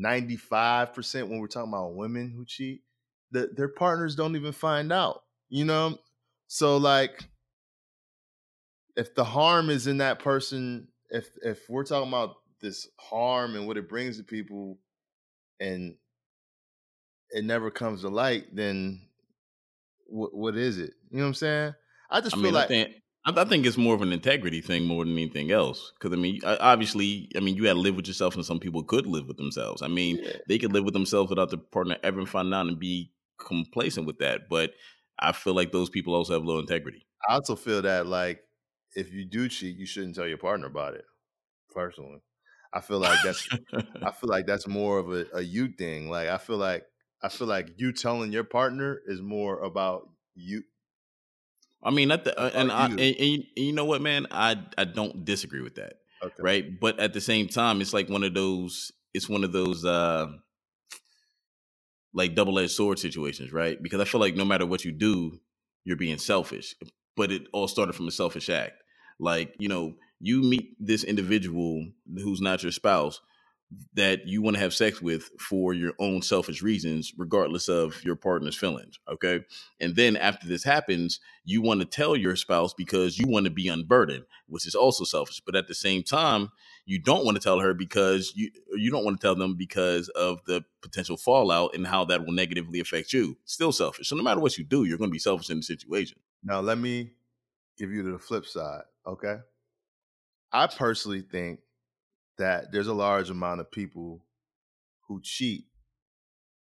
[0.00, 2.82] 95% when we're talking about women who cheat
[3.32, 5.98] the, their partners don't even find out you know?
[6.46, 7.24] So like
[8.96, 13.66] if the harm is in that person, if if we're talking about this harm and
[13.66, 14.78] what it brings to people,
[15.60, 15.94] and
[17.30, 19.00] it never comes to light, then
[20.06, 20.94] what what is it?
[21.10, 21.74] You know what I'm saying?
[22.10, 22.94] I just I feel mean, I like think
[23.24, 25.92] I, I think it's more of an integrity thing more than anything else.
[25.98, 28.82] Because I mean, obviously, I mean, you had to live with yourself, and some people
[28.84, 29.82] could live with themselves.
[29.82, 30.36] I mean, Yeah.
[30.48, 34.18] they could live with themselves without the partner ever finding out and be complacent with
[34.18, 34.48] that.
[34.48, 34.72] But
[35.18, 37.06] I feel like those people also have low integrity.
[37.28, 38.42] I also feel that like
[38.94, 41.04] if you do cheat, you shouldn't tell your partner about it.
[41.74, 42.20] Personally,
[42.72, 43.46] I feel like that's
[44.02, 46.08] I feel like that's more of a, a you thing.
[46.08, 46.86] Like I feel like
[47.22, 50.62] I feel like you telling your partner is more about you.
[51.82, 52.92] I mean, at the, uh, and, I, you.
[52.98, 55.94] and, and you- know what, man, I I don't disagree with that.
[56.20, 56.34] Okay.
[56.40, 59.84] right but at the same time it's like one of those it's one of those
[59.84, 60.26] uh
[62.12, 65.38] like double-edged sword situations right because i feel like no matter what you do
[65.84, 66.74] you're being selfish
[67.16, 68.72] but it all started from a selfish act
[69.20, 71.86] like you know you meet this individual
[72.16, 73.20] who's not your spouse
[73.92, 78.16] that you want to have sex with for your own selfish reasons regardless of your
[78.16, 79.40] partner's feelings okay
[79.78, 83.50] and then after this happens you want to tell your spouse because you want to
[83.50, 86.48] be unburdened which is also selfish but at the same time
[86.86, 90.08] you don't want to tell her because you you don't want to tell them because
[90.10, 94.22] of the potential fallout and how that will negatively affect you still selfish so no
[94.22, 97.10] matter what you do you're going to be selfish in the situation Now let me
[97.78, 98.82] give you the flip side.
[99.06, 99.36] Okay.
[100.52, 101.60] I personally think
[102.38, 104.24] that there's a large amount of people
[105.06, 105.66] who cheat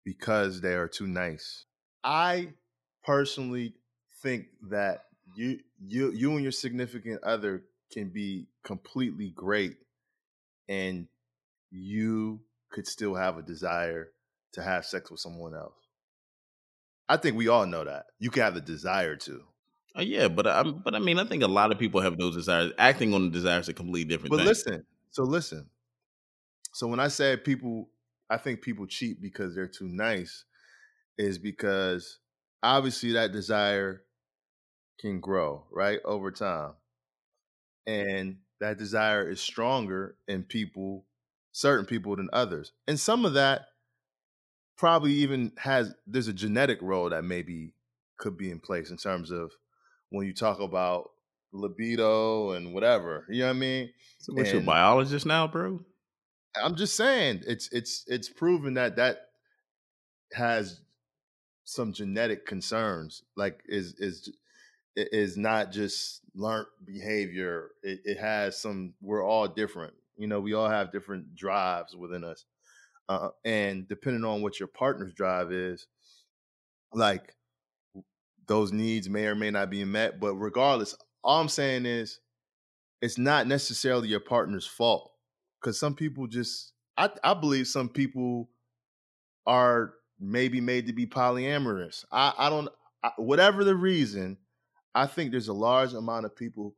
[0.04, 1.66] because they are too nice.
[2.04, 2.54] I
[3.04, 3.74] personally
[4.22, 5.06] think that
[5.36, 9.78] you you you and your significant other can be completely great
[10.68, 11.08] and
[11.72, 14.10] you could still have a desire
[14.54, 15.74] to have sex with someone else.
[17.08, 18.06] I think we all know that.
[18.20, 19.44] You can have the desire to.
[19.98, 22.36] Uh, yeah, but I, but I mean, I think a lot of people have those
[22.36, 22.72] desires.
[22.78, 24.46] Acting on the desires is a completely different But thing.
[24.46, 25.70] listen, so listen.
[26.74, 27.90] So when I say people,
[28.30, 30.46] I think people cheat because they're too nice,
[31.18, 32.20] is because
[32.62, 34.04] obviously that desire
[35.00, 36.74] can grow, right, over time.
[37.88, 41.06] And that desire is stronger in people,
[41.52, 42.72] certain people than others.
[42.88, 43.68] And some of that
[44.78, 47.74] probably even has there's a genetic role that maybe
[48.18, 49.52] could be in place in terms of
[50.10, 51.12] when you talk about
[51.52, 53.26] libido and whatever.
[53.30, 53.90] You know what I mean?
[54.20, 55.80] so what's your and- biologist now, bro?
[56.56, 59.28] I'm just saying it's it's it's proven that that
[60.34, 60.82] has
[61.64, 63.22] some genetic concerns.
[63.36, 64.32] Like is is
[64.96, 67.70] is not just learned behavior.
[67.84, 68.94] It, it has some.
[69.02, 69.94] We're all different.
[70.18, 72.46] You know, we all have different drives within us,
[73.08, 75.88] uh, and depending on what your partner's drive is,
[76.94, 77.34] like
[78.48, 80.20] those needs may or may not be met.
[80.20, 82.20] But regardless, all I'm saying is,
[83.02, 85.12] it's not necessarily your partner's fault
[85.60, 88.50] because some people just I, I believe some people
[89.48, 92.04] are maybe made to be polyamorous.
[92.12, 92.68] I, I don't
[93.04, 94.38] I, whatever the reason
[94.94, 96.76] i think there's a large amount of people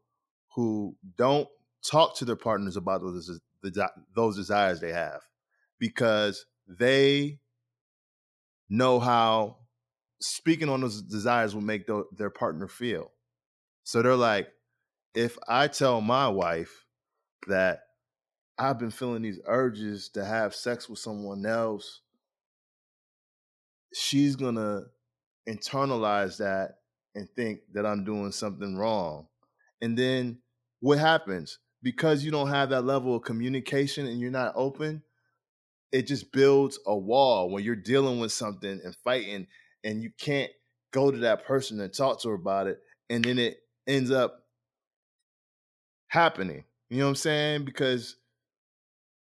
[0.55, 1.47] who don't
[1.83, 3.39] talk to their partners about those,
[4.15, 5.21] those desires they have
[5.79, 7.39] because they
[8.69, 9.57] know how
[10.19, 13.11] speaking on those desires will make their partner feel
[13.83, 14.47] so they're like
[15.13, 16.85] if i tell my wife
[17.47, 17.81] that
[18.61, 22.01] I've been feeling these urges to have sex with someone else,
[23.91, 24.83] she's gonna
[25.49, 26.75] internalize that
[27.15, 29.27] and think that I'm doing something wrong.
[29.81, 30.41] And then
[30.79, 31.57] what happens?
[31.81, 35.01] Because you don't have that level of communication and you're not open,
[35.91, 39.47] it just builds a wall when you're dealing with something and fighting
[39.83, 40.51] and you can't
[40.93, 42.77] go to that person and talk to her about it.
[43.09, 44.43] And then it ends up
[46.07, 46.63] happening.
[46.89, 47.65] You know what I'm saying?
[47.65, 48.17] Because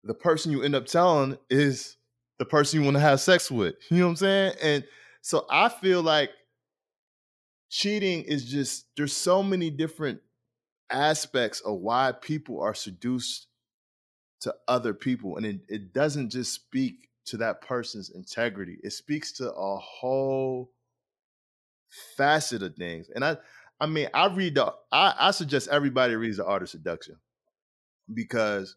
[0.04, 1.98] the person you end up telling is
[2.40, 3.76] the person you want to have sex with.
[3.90, 4.54] You know what I'm saying?
[4.62, 4.84] And
[5.22, 6.32] so I feel like
[7.70, 10.20] cheating is just there's so many different
[10.92, 13.48] aspects of why people are seduced
[14.42, 19.32] to other people and it, it doesn't just speak to that person's integrity it speaks
[19.32, 20.70] to a whole
[22.16, 23.36] facet of things and i
[23.80, 27.16] i mean i read the i, I suggest everybody reads the art of seduction
[28.14, 28.76] because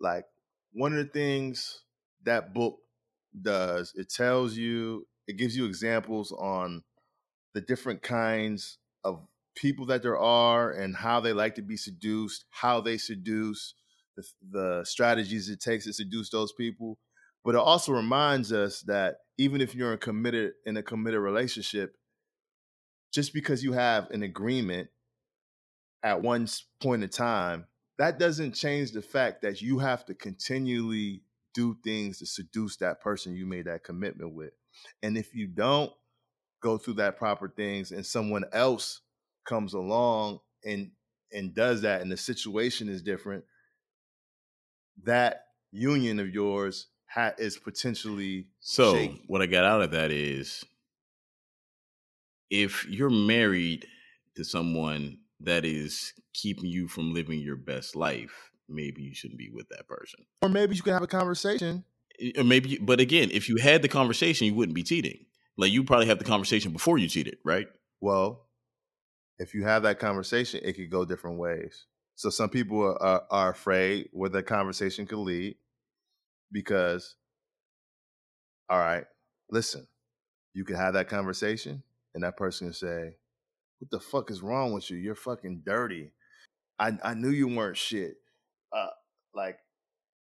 [0.00, 0.24] like
[0.72, 1.82] one of the things
[2.24, 2.78] that book
[3.40, 6.82] does it tells you it gives you examples on
[7.54, 12.44] the different kinds of people that there are and how they like to be seduced
[12.50, 13.74] how they seduce
[14.16, 16.98] the, the strategies it takes to seduce those people.
[17.44, 21.94] But it also reminds us that even if you're in committed in a committed relationship
[23.12, 24.88] just because you have an agreement
[26.02, 26.46] at one
[26.82, 27.66] point in time,
[27.98, 31.22] that doesn't change the fact that you have to continually
[31.54, 34.52] do things to seduce that person you made that commitment with.
[35.02, 35.90] And if you don't
[36.60, 39.00] go through that proper things and someone else
[39.44, 40.90] comes along and
[41.32, 43.44] and does that and the situation is different,
[45.04, 49.24] that union of yours ha- is potentially So shaky.
[49.26, 50.64] what I got out of that is
[52.50, 53.86] if you're married
[54.36, 59.50] to someone that is keeping you from living your best life, maybe you shouldn't be
[59.50, 60.20] with that person.
[60.42, 61.84] or maybe you can have a conversation
[62.36, 65.26] Or maybe but again, if you had the conversation, you wouldn't be cheating.
[65.56, 67.66] Like you probably have the conversation before you cheated, right?
[68.00, 68.46] Well,
[69.38, 71.86] if you have that conversation, it could go different ways.
[72.14, 75.56] So some people are, are, are afraid where the conversation could lead
[76.50, 77.14] because,
[78.70, 79.04] all right,
[79.50, 79.86] listen,
[80.54, 81.82] you can have that conversation
[82.16, 83.14] and that person can say,
[83.78, 84.96] what the fuck is wrong with you?
[84.96, 86.12] You're fucking dirty.
[86.78, 88.14] I, I knew you weren't shit.
[88.74, 88.88] Uh,
[89.34, 89.58] like,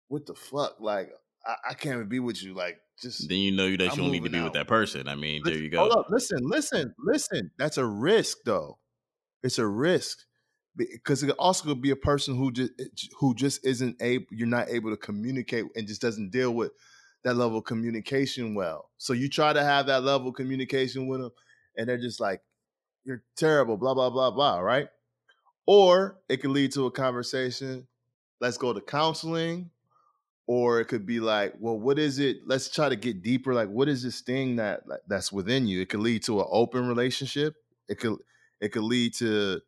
[0.09, 0.75] what the fuck?
[0.81, 1.09] Like,
[1.45, 2.53] I, I can't even be with you.
[2.53, 5.07] Like, just Then you know that I'm you don't need to be with that person.
[5.07, 5.79] I mean, there you go.
[5.79, 7.49] Hold up, listen, listen, listen.
[7.57, 8.77] That's a risk, though.
[9.41, 10.19] It's a risk
[10.75, 12.71] because it could also could be a person who just
[13.17, 14.25] who just isn't able.
[14.31, 16.73] You're not able to communicate and just doesn't deal with
[17.23, 18.89] that level of communication well.
[18.97, 21.31] So you try to have that level of communication with them,
[21.79, 22.41] and they're just like,
[23.03, 24.59] "You're terrible," blah blah blah blah.
[24.59, 24.89] Right?
[25.65, 27.87] Or it could lead to a conversation.
[28.39, 29.71] Let's go to counseling
[30.49, 33.69] or it could be like well what is it let's try to get deeper like
[33.69, 37.53] what is this thing that that's within you it could lead to an open relationship
[37.87, 38.17] it could
[38.59, 39.61] it could lead to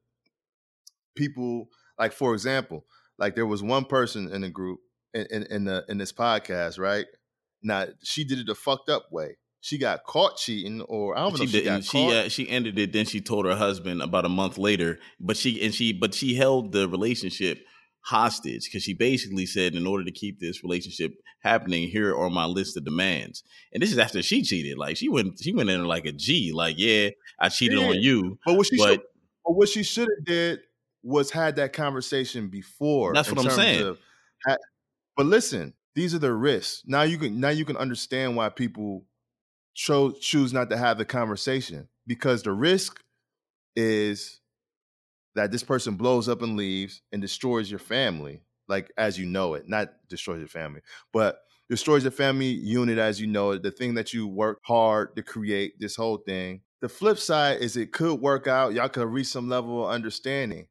[1.15, 1.69] people
[1.99, 2.83] like for example
[3.19, 4.79] like there was one person in the group
[5.13, 7.05] in, in, in the in this podcast right
[7.61, 11.33] now she did it a fucked up way she got caught cheating or i don't
[11.33, 11.73] know she if she didn't.
[11.79, 12.91] got She caught uh, she ended it.
[12.93, 14.97] Then she told her husband about a month later.
[15.19, 17.59] But she and she but she held the relationship
[18.03, 21.13] hostage because she basically said, in order to keep this relationship
[21.43, 23.43] happening, here are my list of demands.
[23.71, 24.77] And this is after she cheated.
[24.79, 26.51] Like she went she went in like a G.
[26.53, 27.09] Like yeah,
[27.39, 27.87] I cheated Yeah.
[27.89, 28.39] on you.
[28.45, 29.01] but what she but- should
[29.45, 30.59] but what she should have did
[31.03, 33.81] was had that conversation before That's what I'm saying.
[33.85, 33.97] of
[35.17, 39.03] but listen these are the risks now you can now you can understand why people
[39.73, 43.01] cho- choose not to have the conversation because the risk
[43.75, 44.41] is
[45.35, 49.53] that this person blows up and leaves and destroys your family like as you know
[49.53, 50.81] it not destroys your family
[51.13, 51.39] but
[51.71, 55.23] destroys your family unit as you know it the thing that you work hard to
[55.23, 56.59] create this whole thing.
[56.81, 60.67] The flip side is it could work out y'all could reach some level of understanding.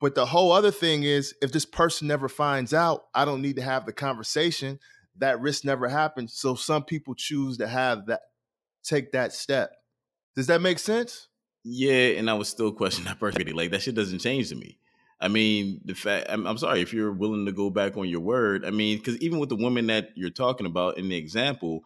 [0.00, 3.56] But the whole other thing is if this person never finds out i don't need
[3.56, 4.80] to have the conversation
[5.18, 8.20] that risk never happens so some people choose to have that
[8.82, 9.72] take that step
[10.36, 11.28] does that make sense
[11.64, 13.46] Yeah, and I was still questioning that person.
[13.54, 14.78] Like that shit doesn't change to me.
[15.20, 18.20] I mean, the fact I'm, I'm sorry if you're willing to go back on your
[18.20, 18.64] word.
[18.64, 21.82] I mean, because even with the woman that you're talking about in the example,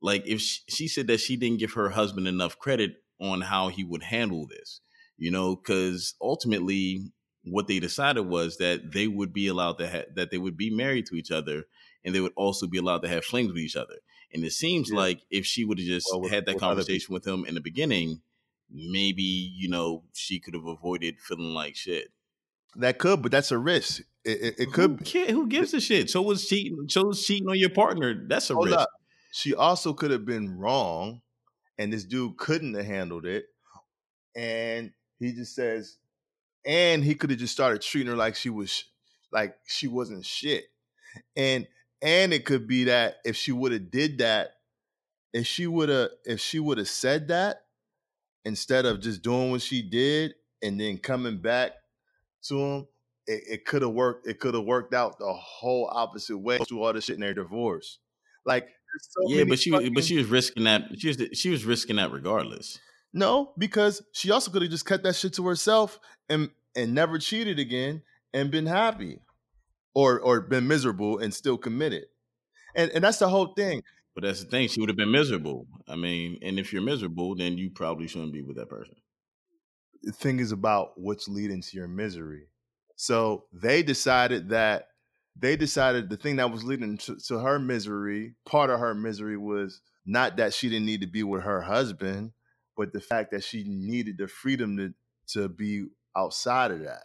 [0.00, 3.68] like if she, she said that she didn't give her husband enough credit on how
[3.68, 4.80] he would handle this,
[5.16, 7.12] you know, because ultimately
[7.44, 10.70] what they decided was that they would be allowed to have that they would be
[10.70, 11.64] married to each other
[12.04, 13.96] and they would also be allowed to have flings with each other.
[14.34, 14.96] And it seems Yeah.
[14.98, 17.54] like if she would have just Well, with- had that with conversation with him in
[17.54, 18.22] the beginning,
[18.70, 22.10] maybe you know she could have avoided feeling like shit.
[22.76, 25.80] that could but that's a risk it, it, it Who, could ca- who gives a
[25.80, 26.08] shit?
[26.08, 26.86] So was cheating.
[26.88, 28.14] So was cheating on your partner.
[28.26, 28.78] That's a Hold risk.
[28.78, 28.88] up.
[29.32, 31.22] She also could have been wrong,
[31.76, 33.46] and this dude couldn't have handled it.
[34.36, 35.96] And he just says,
[36.64, 38.84] and he could have just started treating her like she was
[39.32, 40.64] like she wasn't shit.
[41.36, 41.66] And
[42.02, 44.50] and it could be that if she would have did that,
[45.32, 47.64] if she would have if she would have said that
[48.44, 51.72] instead of just doing what she did and then coming back
[52.44, 52.86] to him,
[53.26, 54.26] it, it could have worked.
[54.26, 57.34] It could have worked out the whole opposite way through all the shit in their
[57.34, 57.98] divorce.
[58.44, 58.68] Like,
[59.00, 60.88] so yeah, but she was- fucking- but she was risking that.
[60.98, 62.78] She was she was risking that regardless.
[63.12, 67.18] no, because she also could have just cut that shit to herself and and never
[67.18, 68.02] cheated again
[68.34, 69.20] and been happy,
[69.94, 72.04] or or been miserable and still committed.
[72.74, 73.82] And and that's the whole thing.
[74.14, 74.68] But that's the thing.
[74.68, 75.66] She would have been miserable.
[75.88, 78.96] I mean, and if you're miserable, then you probably shouldn't be with that person.
[80.02, 82.48] the thing is about what's leading to your misery.
[82.96, 84.88] So they decided that
[85.36, 89.36] they decided the thing that was leading to, to her misery, part of her misery
[89.36, 92.32] was not that she didn't need to be with her husband,
[92.76, 94.94] but the fact that she needed the freedom to
[95.28, 95.86] to be
[96.16, 97.04] outside of that,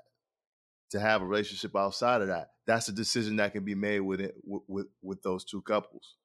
[0.92, 2.52] to have a relationship outside of that.
[2.66, 6.16] That's a decision that can be made with it with with, those two couples.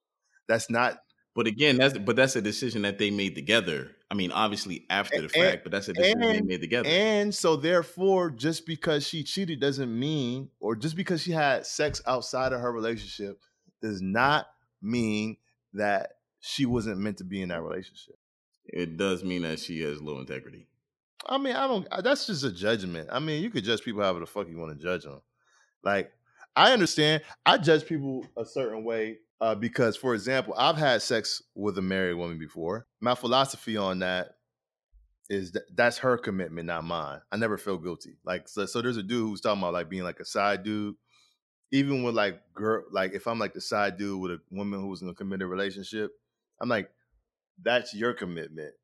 [0.49, 0.99] That's not
[1.35, 3.91] But again, that's but that's a decision that they made together.
[4.11, 6.89] I mean, obviously after the And- fact, but that's a decision they made together.
[6.89, 12.03] And so, therefore, just because she cheated doesn't mean, or just because she had sex
[12.07, 13.41] outside of her relationship,
[13.81, 14.47] does not
[14.83, 15.39] mean
[15.73, 18.17] that she wasn't meant to be in that relationship.
[18.67, 20.67] it does mean that she has low integrity.
[21.27, 21.87] I mean, I don't.
[22.03, 23.09] That's just a judgment.
[23.13, 25.21] I mean, you could judge people however the fuck you want to judge them.
[25.83, 26.13] Like,
[26.57, 27.23] I understand.
[27.47, 31.83] I judge people a certain way uh, because, for example, I've had sex with a
[31.83, 32.87] married woman before.
[33.01, 34.37] My philosophy on that
[35.31, 37.21] is that that's her commitment, not mine.
[37.31, 38.19] I never feel guilty.
[38.25, 40.95] Like, so, so there's a dude who's talking about like being like a side dude.
[41.75, 45.01] Even with like girl, like if I'm like the side dude with a woman who's
[45.01, 46.11] in a committed relationship,
[46.61, 46.91] I'm like,
[47.63, 48.75] that's your commitment,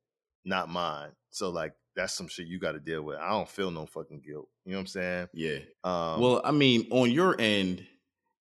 [0.44, 1.10] not mine.
[1.30, 3.18] So like that's some shit you got to deal with.
[3.18, 4.48] I don't feel no fucking guilt.
[4.64, 5.28] You know what I'm saying?
[5.34, 5.58] Yeah.
[5.82, 7.84] Um, well, I mean, on your end,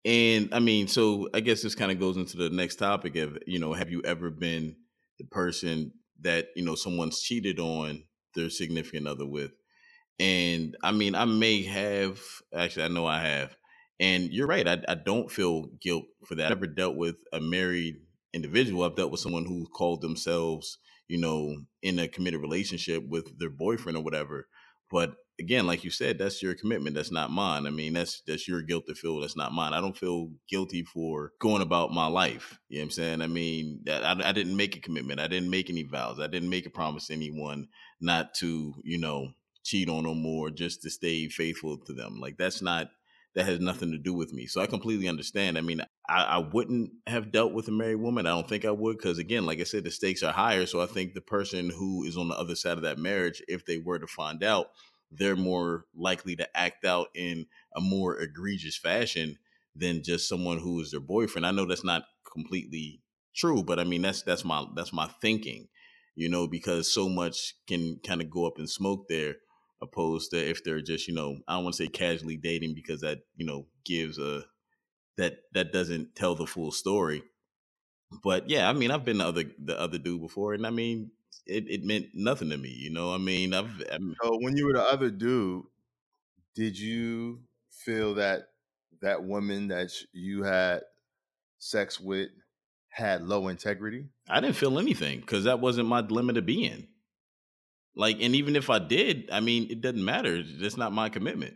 [0.06, 3.38] and I mean, so I guess this kind of goes into the next topic of,
[3.46, 4.78] you know, have you ever been
[5.20, 5.92] the person
[6.22, 8.06] that, you know, someone's cheated on
[8.36, 9.52] their significant other with?
[10.18, 12.20] And I mean, I may have,
[12.56, 13.56] actually, I know I have.
[14.00, 14.68] And you're right.
[14.68, 16.46] I, I don't feel guilt for that.
[16.46, 17.98] I've never dealt with a married
[18.34, 18.84] individual.
[18.84, 20.78] I've dealt with someone who called themselves,
[21.12, 24.48] you know, in a committed relationship with their boyfriend or whatever.
[24.90, 26.96] But again, like you said, that's your commitment.
[26.96, 27.68] That's not mine.
[27.68, 29.20] I mean, that's that's your guilt to feel.
[29.20, 29.74] That's not mine.
[29.74, 32.60] I don't feel guilty for going about my life.
[32.70, 33.22] You know what I'm saying?
[33.22, 35.20] I mean, I, I didn't make a commitment.
[35.20, 36.18] I didn't make any vows.
[36.18, 37.68] I didn't make a promise to anyone
[38.00, 39.34] not to, you know,
[39.66, 42.22] cheat on them or just to stay faithful to them.
[42.22, 42.88] Like that's not
[43.36, 44.46] that has nothing to do with me.
[44.46, 45.58] So I completely understand.
[45.58, 48.26] I mean, I, I wouldn't have dealt with a married woman.
[48.26, 50.66] I don't think I would because, again, like I said, the stakes are higher.
[50.66, 53.66] So I think the person who is on the other side of that marriage, if
[53.66, 54.68] they were to find out,
[55.12, 57.46] they're more likely to act out in
[57.76, 59.38] a more egregious fashion
[59.76, 61.46] than just someone who is their boyfriend.
[61.46, 63.02] I know that's not completely
[63.36, 65.68] true, but I mean that's that's my that's my thinking,
[66.16, 69.36] you know, because so much can kind of go up in smoke there
[69.82, 73.02] opposed to if they're just you know i don't want to say casually dating because
[73.02, 74.44] that you know gives a
[75.18, 77.24] that that doesn't tell the full story
[78.24, 81.10] but yeah i mean i've been the other the other dude before and i mean
[81.46, 84.68] it, it meant nothing to me you know i mean i've I'm, so when you
[84.68, 85.64] were the other dude,
[86.56, 87.42] did you
[87.72, 88.50] feel that
[89.02, 90.82] that woman that you had
[91.58, 92.30] sex with
[92.90, 94.06] had low integrity?
[94.30, 96.88] i didn't feel anything because that wasn't my limit of being
[97.96, 101.54] like and even if i did i mean it doesn't matter that's not my commitment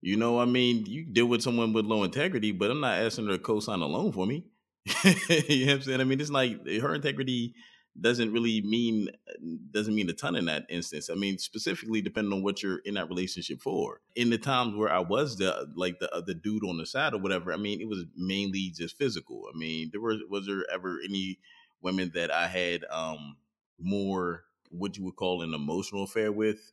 [0.00, 3.26] you know i mean you deal with someone with low integrity but i'm not asking
[3.26, 4.44] her to co-sign a loan for me
[5.48, 7.54] you know what i'm saying i mean it's like eh, her integrity
[7.98, 9.32] doesn't really mean eh,
[9.70, 11.10] doesn't mean a ton in that instance.
[11.10, 14.00] I mean, specifically depending on what you're in that relationship for.
[14.16, 17.14] In the times where I was the like the uh, the dude on the side
[17.14, 19.44] or whatever, I mean, it was mainly just physical.
[19.52, 21.38] I mean, there was was there ever any
[21.82, 23.36] women that I had um
[23.78, 26.72] more what you would call an emotional affair with?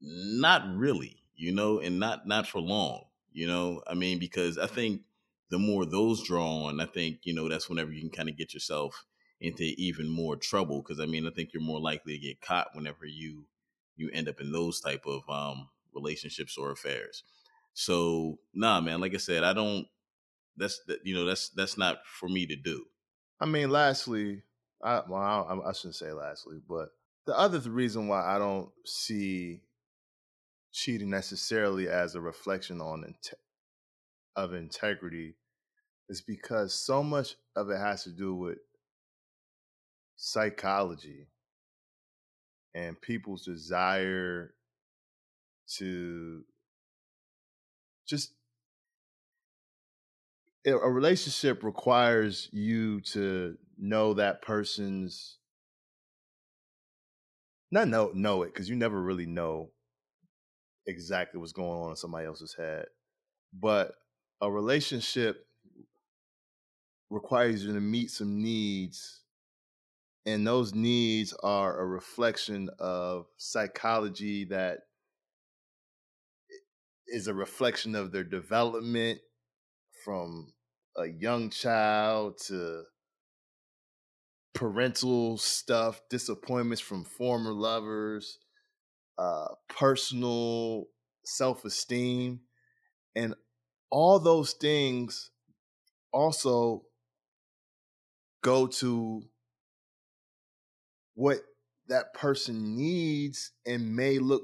[0.00, 3.82] Not really, you know, and not not for long, you know.
[3.86, 5.02] I mean, because I think
[5.50, 8.36] the more those draw on, I think you know that's whenever you can kind of
[8.36, 9.04] get yourself
[9.40, 12.74] into even more trouble because I mean I think you're more likely to get caught
[12.74, 13.46] whenever you
[13.96, 17.24] you end up in those type of um relationships or affairs.
[17.74, 19.86] So nah, man, like I said, I don't.
[20.56, 22.86] That's that you know that's that's not for me to do.
[23.40, 24.42] I mean, lastly,
[24.82, 26.90] I well, I, I shouldn't say lastly, but
[27.26, 29.62] the other reason why I don't see
[30.72, 33.34] cheating necessarily as a reflection on inte-
[34.36, 35.36] of integrity
[36.08, 38.58] is because so much of it has to do with
[40.16, 41.28] psychology
[42.74, 44.54] and people's desire
[45.78, 46.44] to
[48.06, 48.32] just
[50.66, 55.38] a a relationship requires you to know that person's
[57.70, 59.70] not know know it because you never really know
[60.86, 62.86] exactly what's going on in somebody else's head
[63.52, 63.92] but
[64.40, 65.46] a relationship
[67.10, 69.20] requires you to meet some needs
[70.26, 74.80] and those needs are a reflection of psychology that
[77.08, 79.18] is a reflection of their development
[80.04, 80.52] from
[80.96, 82.84] a young child to
[84.54, 88.38] parental stuff, disappointments from former lovers,
[89.18, 90.86] uh, personal
[91.24, 92.40] self esteem.
[93.14, 93.34] And
[93.90, 95.30] all those things
[96.12, 96.82] also
[98.42, 99.22] go to
[101.14, 101.38] what
[101.88, 104.42] that person needs and may look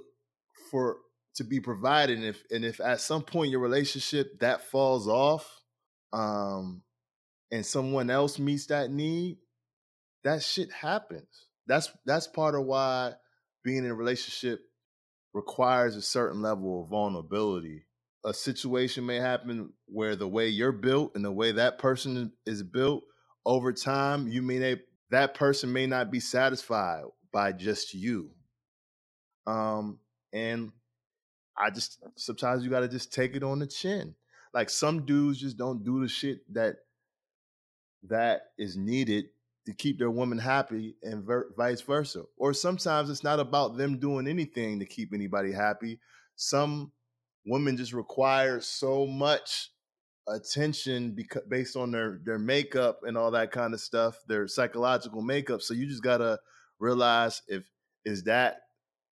[0.70, 0.96] for
[1.36, 5.60] to be provided and if and if at some point your relationship that falls off
[6.12, 6.82] um
[7.50, 9.38] and someone else meets that need,
[10.26, 11.46] that shit happens.
[11.68, 13.12] That's that's part of why
[13.62, 14.60] being in a relationship
[15.32, 17.84] requires a certain level of vulnerability.
[18.24, 22.64] A situation may happen where the way you're built and the way that person is
[22.64, 23.04] built
[23.44, 24.80] over time, you may
[25.10, 28.30] that person may not be satisfied by just you.
[29.46, 30.00] Um,
[30.32, 30.72] and
[31.56, 34.16] I just sometimes you got to just take it on the chin.
[34.52, 36.78] Like some dudes just don't do the shit that
[38.08, 39.26] that is needed
[39.66, 42.22] to keep their woman happy and ver- vice versa.
[42.36, 46.00] Or sometimes it's not about them doing anything to keep anybody happy.
[46.36, 46.92] Some
[47.44, 49.70] women just require so much
[50.28, 55.22] attention because based on their their makeup and all that kind of stuff, their psychological
[55.22, 55.62] makeup.
[55.62, 56.38] So you just got to
[56.78, 57.64] realize if
[58.04, 58.60] is that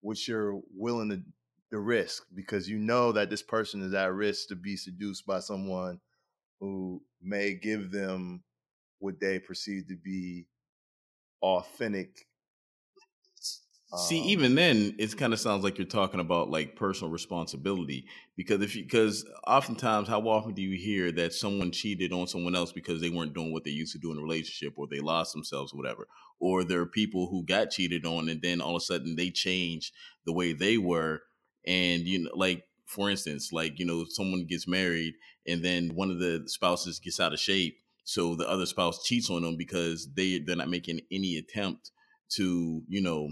[0.00, 1.22] what you're willing to
[1.70, 5.40] the risk because you know that this person is at risk to be seduced by
[5.40, 5.98] someone
[6.60, 8.44] who may give them
[8.98, 10.46] what they perceive to be
[11.42, 12.26] authentic.
[13.96, 18.06] See, um, even then, it kind of sounds like you're talking about like personal responsibility
[18.36, 22.56] because if you because oftentimes, how often do you hear that someone cheated on someone
[22.56, 24.98] else because they weren't doing what they used to do in a relationship or they
[24.98, 26.08] lost themselves or whatever,
[26.40, 29.30] or there are people who got cheated on and then all of a sudden they
[29.30, 29.92] change
[30.26, 31.22] the way they were,
[31.64, 35.14] and you know, like for instance, like you know, someone gets married
[35.46, 39.30] and then one of the spouses gets out of shape, so the other spouse cheats
[39.30, 41.90] on them because they they're not making any attempt
[42.30, 43.28] to you know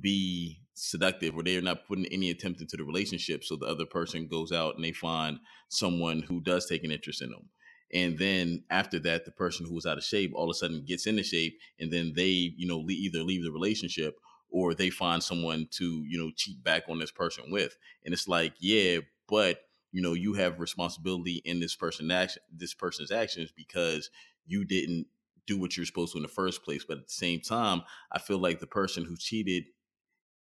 [0.00, 4.28] be seductive or they're not putting any attempt into the relationship so the other person
[4.28, 7.48] goes out and they find someone who does take an interest in them.
[7.92, 10.84] And then after that the person who was out of shape all of a sudden
[10.86, 14.18] gets into shape and then they you know either leave the relationship
[14.50, 17.76] or they find someone to you know cheat back on this person with.
[18.04, 19.60] And it's like yeah but
[19.92, 24.10] you know you have responsibility in this person action this person's actions because
[24.46, 25.06] you didn't
[25.46, 26.84] do what you're supposed to in the first place.
[26.86, 27.82] But at the same time
[28.12, 29.64] i feel like the person who cheated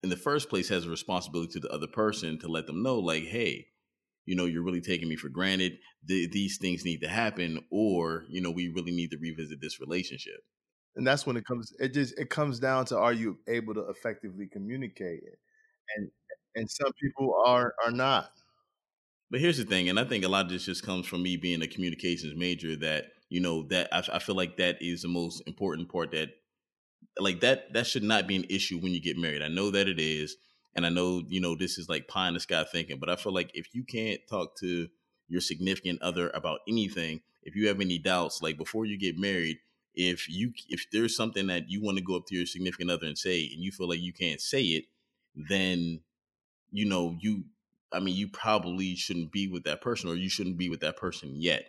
[0.04, 3.00] in the first place has a responsibility to the other person to let them know
[3.00, 3.68] like hey
[4.28, 5.80] you know you're really taking me for granted.
[6.08, 9.80] Th- these things need to happen or you know we really need to revisit this
[9.80, 10.42] relationship.
[10.96, 13.90] And that's when it comes it just it comes down to are you able to
[13.90, 15.40] effectively communicate it?
[15.96, 16.12] And
[16.56, 18.32] and some people are are not
[19.30, 21.38] but here's the thing and i think a lot of this just comes from me
[21.38, 25.08] being a communications major that you know that I, I feel like that is the
[25.08, 26.30] most important part that
[27.20, 29.42] like that that should not be an issue when you get married.
[29.42, 30.38] I know that it is,
[30.76, 33.16] and I know you know this is like pie in the sky thinking, but I
[33.16, 34.88] feel like if you can't talk to
[35.28, 39.58] your significant other about anything, if you have any doubts, like before you get married,
[39.96, 43.08] if you if there's something that you want to go up to your significant other
[43.08, 44.86] and say, and you feel like you can't say it,
[45.36, 46.02] then
[46.72, 47.44] you know you.
[47.92, 50.98] I mean, you probably shouldn't be with that person, or you shouldn't be with that
[50.98, 51.66] person yet.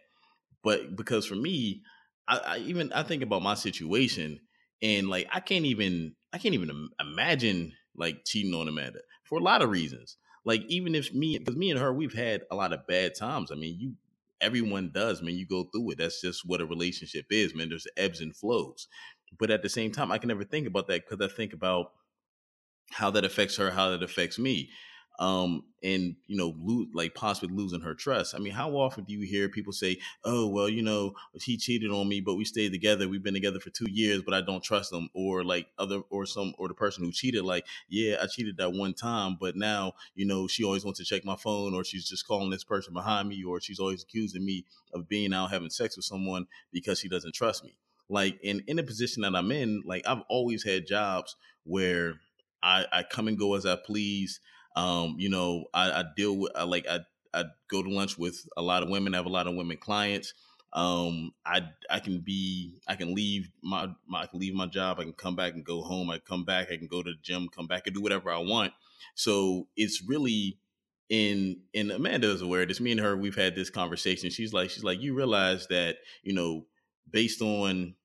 [0.62, 1.82] But because for me,
[2.26, 4.40] I, I even I think about my situation
[4.82, 9.42] and like I can't even I can't even imagine like cheating on Amanda for a
[9.42, 10.16] lot of reasons.
[10.44, 13.50] Like even if me because me and her we've had a lot of bad times.
[13.50, 13.94] I mean, you
[14.40, 15.34] everyone does, man.
[15.34, 15.98] You go through it.
[15.98, 17.68] That's just what a relationship is, man.
[17.68, 18.88] There's ebbs and flows.
[19.38, 21.92] But at the same time, I can never think about that because I think about
[22.90, 24.70] how that affects her, how that affects me
[25.18, 28.34] um, and you know, lo- like possibly losing her trust.
[28.34, 31.90] I mean, how often do you hear people say, "Oh, well, you know, he cheated
[31.90, 33.08] on me, but we stayed together.
[33.08, 36.26] We've been together for two years, but I don't trust him," or like other, or
[36.26, 39.94] some, or the person who cheated, like, "Yeah, I cheated that one time, but now,
[40.14, 42.94] you know, she always wants to check my phone, or she's just calling this person
[42.94, 47.00] behind me, or she's always accusing me of being out having sex with someone because
[47.00, 47.76] she doesn't trust me."
[48.08, 52.14] Like, in in the position that I'm in, like, I've always had jobs where
[52.62, 54.40] I, I come and go as I please.
[54.78, 57.00] Um, you know, I, I deal with I like I
[57.34, 59.12] I go to lunch with a lot of women.
[59.12, 60.34] I have a lot of women clients.
[60.72, 65.00] Um, I I can be I can leave my, my I can leave my job.
[65.00, 66.10] I can come back and go home.
[66.10, 66.70] I come back.
[66.70, 67.48] I can go to the gym.
[67.48, 68.72] Come back and do whatever I want.
[69.16, 70.58] So it's really
[71.08, 72.64] in and Amanda is aware.
[72.64, 74.30] This me and her we've had this conversation.
[74.30, 76.66] She's like she's like you realize that you know
[77.10, 77.96] based on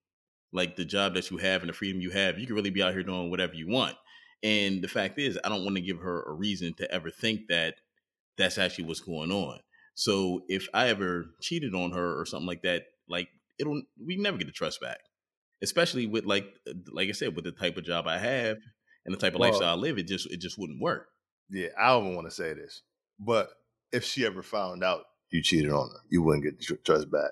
[0.54, 2.82] like the job that you have and the freedom you have, you can really be
[2.82, 3.96] out here doing whatever you want.
[4.44, 7.48] And the fact is, I don't want to give her a reason to ever think
[7.48, 7.76] that
[8.38, 9.60] that's actually what's going on.
[9.96, 13.30] So if I ever cheated on her or something like that, like
[13.60, 15.00] it'll we never get the trust back.
[15.62, 18.58] Especially with like uh, like I said, with the type of job I have
[19.06, 21.08] and the type of Well- lifestyle I live, it just it just wouldn't work.
[21.50, 22.82] Yeah, I don't want to say this,
[23.20, 23.50] but
[23.92, 27.12] if she ever found out you cheated on her, you wouldn't get the tr- trust
[27.12, 27.32] back.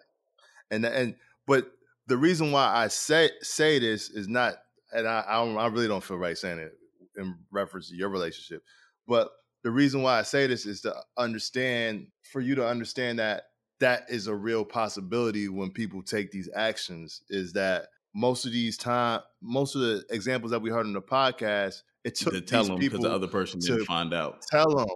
[0.69, 1.15] And and
[1.47, 1.71] but
[2.07, 4.55] the reason why I say say this is not,
[4.93, 6.73] and I I, don't, I really don't feel right saying it
[7.17, 8.63] in reference to your relationship,
[9.07, 9.29] but
[9.63, 13.43] the reason why I say this is to understand for you to understand that
[13.79, 17.21] that is a real possibility when people take these actions.
[17.29, 21.01] Is that most of these time, most of the examples that we heard in the
[21.01, 24.41] podcast, it took to tell them because people the other person to didn't find out.
[24.49, 24.88] tell them,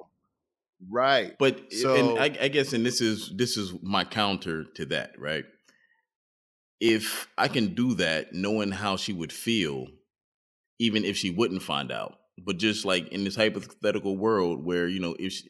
[0.89, 1.35] right?
[1.37, 5.19] But So- and I, I guess, and this is this is my counter to that,
[5.19, 5.45] right?
[6.79, 9.87] If I can do that, knowing how she would feel,
[10.79, 14.99] even if she wouldn't find out, but just like in this hypothetical world where you
[14.99, 15.49] know if she,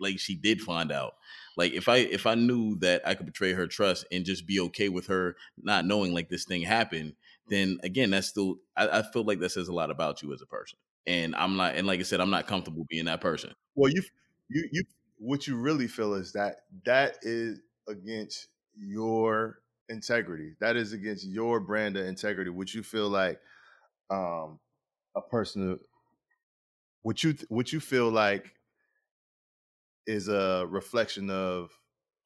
[0.00, 1.14] like she did find out,
[1.56, 4.60] like if I if I knew that I could betray her trust and just be
[4.60, 7.14] okay with her not knowing like this thing happened,
[7.48, 10.42] then again that's still I, I feel like that says a lot about you as
[10.42, 10.78] a person.
[11.04, 13.52] And I'm not, and like I said, I'm not comfortable being that person.
[13.74, 14.02] Well, you,
[14.48, 14.84] you, you.
[15.18, 17.58] What you really feel is that that is
[17.88, 18.46] against
[18.76, 19.58] your
[19.88, 20.54] integrity.
[20.60, 22.50] That is against your brand of integrity.
[22.50, 23.40] Which you feel like,
[24.12, 24.60] um,
[25.16, 25.78] a person.
[27.02, 28.54] What you what you feel like
[30.06, 31.70] is a reflection of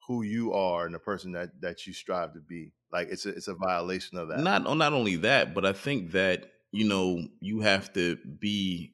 [0.07, 2.73] who you are and the person that that you strive to be.
[2.91, 4.39] Like it's a it's a violation of that.
[4.39, 8.93] Not not only that, but I think that you know you have to be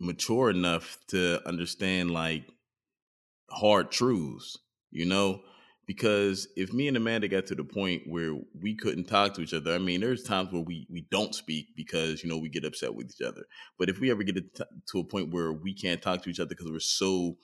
[0.00, 2.44] mature enough to understand like
[3.50, 4.58] hard truths.
[4.90, 5.42] You know,
[5.90, 9.52] because if me and Amanda got to the point where we couldn't talk to each
[9.52, 12.64] other, I mean, there's times where we we don't speak because you know we get
[12.64, 13.42] upset with each other.
[13.76, 16.50] But if we ever get to, a point where we can't talk to each other
[16.50, 17.38] because we're so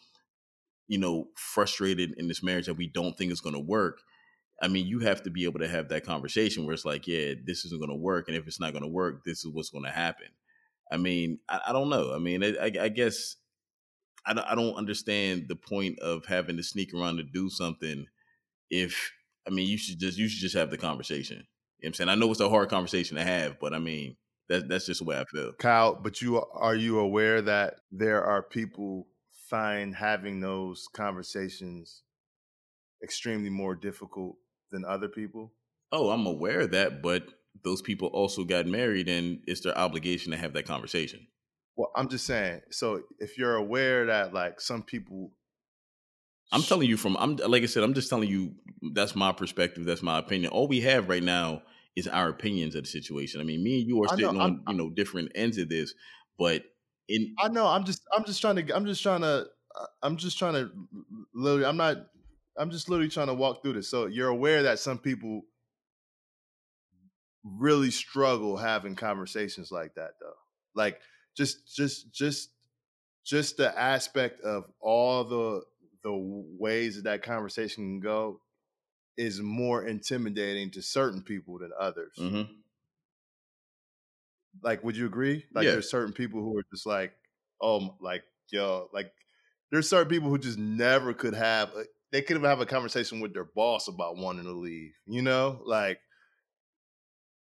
[0.86, 4.02] you know frustrated in this marriage that we don't think is going to work
[4.62, 7.34] I mean, you have to be able to have that conversation where it's like, yeah,
[7.44, 9.68] this isn't going to work, and if it's not going to work, this is what's
[9.68, 10.28] going to happen.
[10.90, 12.14] I mean, I, I don't know.
[12.14, 13.36] I mean, I, I, I guess
[14.24, 18.06] I don't, I don't understand the point of having to sneak around to do something.
[18.70, 19.12] If
[19.46, 21.36] I mean, you should just you should just have the conversation.
[21.36, 21.46] You know
[21.78, 22.08] what I'm saying?
[22.08, 24.16] I know it's a hard conversation to have, but I mean,
[24.48, 25.52] that that's just the way I feel.
[25.58, 29.08] Kyle, but you are you aware that there are people
[29.48, 32.02] find having those conversations
[33.02, 34.36] extremely more difficult
[34.70, 35.52] than other people?
[35.92, 37.24] Oh, I'm aware of that, but
[37.62, 41.26] those people also got married, and it's their obligation to have that conversation.
[41.76, 42.62] Well, I'm just saying.
[42.70, 45.32] So if you're aware that like some people
[46.52, 48.54] I'm telling you from I'm like I said, I'm just telling you
[48.92, 50.52] that's my perspective, that's my opinion.
[50.52, 51.62] All we have right now
[51.96, 53.40] is our opinions of the situation.
[53.40, 55.58] I mean, me and you are I know, sitting I'm- on, you know, different ends
[55.58, 55.94] of this,
[56.38, 56.62] but
[57.08, 57.66] in I know.
[57.66, 58.02] I'm just.
[58.16, 58.74] I'm just trying to.
[58.76, 59.46] I'm just trying to.
[59.80, 60.70] uh, I'm just trying to.
[61.34, 61.98] Literally, I'm not.
[62.58, 63.88] I'm just literally trying to walk through this.
[63.88, 65.42] So you're aware that some people
[67.44, 70.34] really struggle having conversations like that, though.
[70.74, 71.00] Like
[71.36, 72.50] just, just, just,
[73.24, 75.62] just the aspect of all the
[76.06, 78.42] the ways that that conversation can go
[79.16, 82.14] is more intimidating to certain people than others.
[82.18, 82.64] Mhm.
[84.62, 85.44] Like, would you agree?
[85.52, 85.72] Like, Yeah.
[85.72, 87.14] there's certain people who are just like,
[87.60, 89.12] oh, like, yo, like,
[89.70, 91.74] there's certain people who just never could have.
[91.76, 94.94] a- They could have a conversation with their boss about wanting to leave.
[95.06, 96.00] You know, like,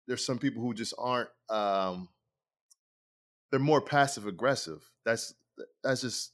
[0.08, 1.30] there's some people who just aren't.
[1.50, 2.10] um
[3.52, 4.92] They're more passive aggressive.
[5.04, 5.34] That's
[5.84, 6.34] that's just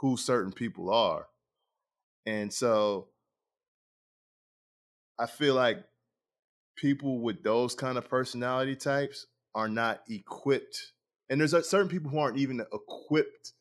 [0.00, 1.28] who certain people are,
[2.26, 3.08] and so
[5.18, 5.84] I feel like
[6.76, 10.92] people with those kind of personality types are not equipped.
[11.30, 13.52] And there's certain people who aren't even equipped.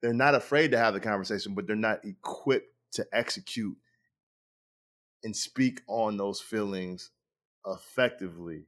[0.00, 3.76] They're not afraid to have the conversation, but they're not equipped to execute
[5.24, 7.10] and speak on those feelings
[7.66, 8.66] effectively.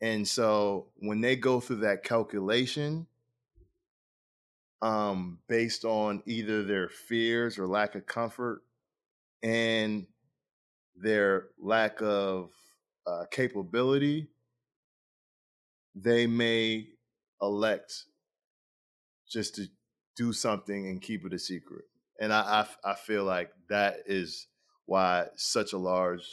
[0.00, 3.06] And so when they go through that calculation,
[4.82, 8.62] um, based on either their fears or lack of comfort
[9.42, 10.06] and
[10.96, 12.50] their lack of
[13.06, 14.28] uh, capability,
[15.94, 16.86] they may
[17.40, 18.04] elect
[19.28, 19.66] just to
[20.16, 21.84] do something and keep it a secret.
[22.20, 24.46] And I, I, I feel like that is
[24.86, 26.26] why such a large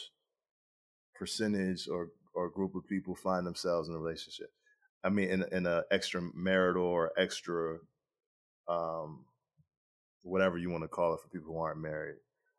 [1.14, 4.50] percentage or, or group of people find themselves in a relationship.
[5.02, 7.78] I mean, in, in a extramarital or extra,
[8.68, 9.24] um,
[10.22, 12.16] whatever you want to call it for people who aren't married,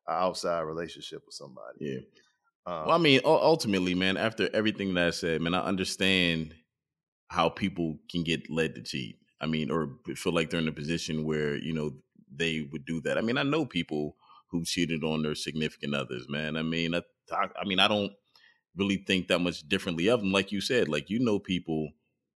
[0.07, 1.77] a outside relationship with somebody.
[1.80, 1.99] yeah.
[2.68, 6.56] Um, Well, I mean, ultimately, man, after everything that I said, man, I understand
[7.30, 9.18] how people can get led to cheat.
[9.41, 11.91] I mean, or feel like they're in a position where, you know,
[12.34, 13.18] they would do that.
[13.18, 14.15] I mean, I know people
[14.49, 16.56] who cheated on their significant others, man.
[16.56, 17.02] I mean, I,
[17.32, 18.14] I, I mean, I don't
[18.76, 20.32] really think that much differently of them.
[20.32, 21.90] Like you said, like, you know, people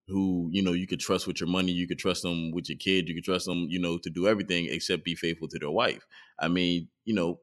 [0.10, 2.78] who, you know, you could trust with your money, you could trust them with your
[2.78, 5.70] kid, you could trust them, you know, to do everything except be faithful to their
[5.70, 6.06] wife.
[6.40, 7.40] I mean, you know,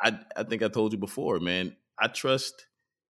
[0.00, 2.66] I, I think I told you before, man, I trust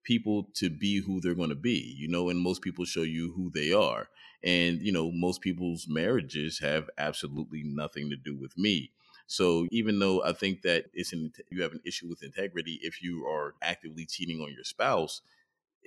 [0.03, 3.33] people to be who they're going to be, you know, and most people show you
[3.35, 4.07] who they are.
[4.43, 8.91] And, you know, most people's marriages have absolutely nothing to do with me.
[9.27, 13.03] So even though I think that it's an, you have an issue with integrity if
[13.03, 15.21] you are actively cheating on your spouse,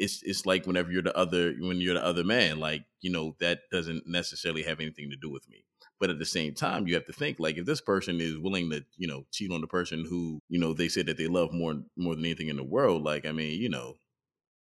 [0.00, 3.36] it's it's like whenever you're the other when you're the other man, like you know
[3.40, 5.64] that doesn't necessarily have anything to do with me.
[6.00, 8.70] But at the same time, you have to think like if this person is willing
[8.70, 11.52] to you know cheat on the person who you know they said that they love
[11.52, 13.96] more more than anything in the world, like I mean you know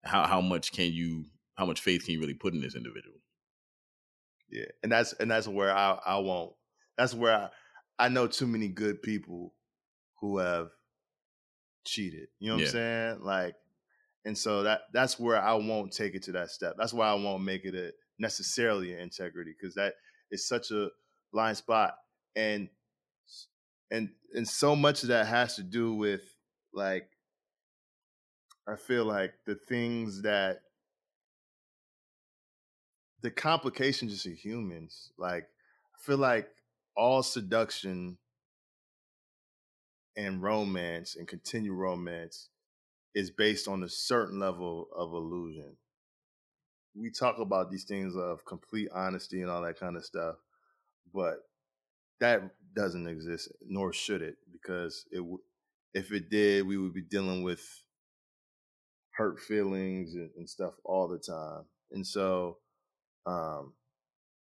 [0.05, 1.27] how how much can you
[1.57, 3.19] how much faith can you really put in this individual?
[4.49, 6.55] Yeah, and that's and that's where I I won't.
[6.97, 7.51] That's where I
[7.99, 9.55] I know too many good people
[10.21, 10.71] who have
[11.85, 12.29] cheated.
[12.39, 12.61] You know what Yeah.
[12.61, 13.21] I'm saying?
[13.23, 13.57] Like,
[14.25, 16.75] and so that that's where I won't take it to that step.
[16.79, 19.95] That's why I won't make it a necessarily an integrity because that
[20.31, 20.89] is such a
[21.33, 21.95] blind spot,
[22.35, 22.69] and
[23.91, 26.23] and and so much of that has to do with
[26.73, 27.09] like
[28.67, 30.61] I feel like the things that
[33.21, 35.11] the complications just of humans.
[35.19, 35.45] Like
[35.95, 36.49] I feel like
[36.97, 38.19] all seduction
[40.17, 42.49] and romance and continued romance
[43.15, 45.77] is based on a certain level of illusion.
[46.95, 50.37] We talk about these things of complete honesty and all that kind of stuff,
[51.13, 51.39] but
[52.21, 52.43] that
[52.75, 55.43] doesn't exist, nor should it, because it w-
[55.95, 57.65] if it did, we would be dealing with
[59.13, 61.65] hurt feelings and, and stuff all the time.
[61.93, 62.59] And so,
[63.27, 63.75] um,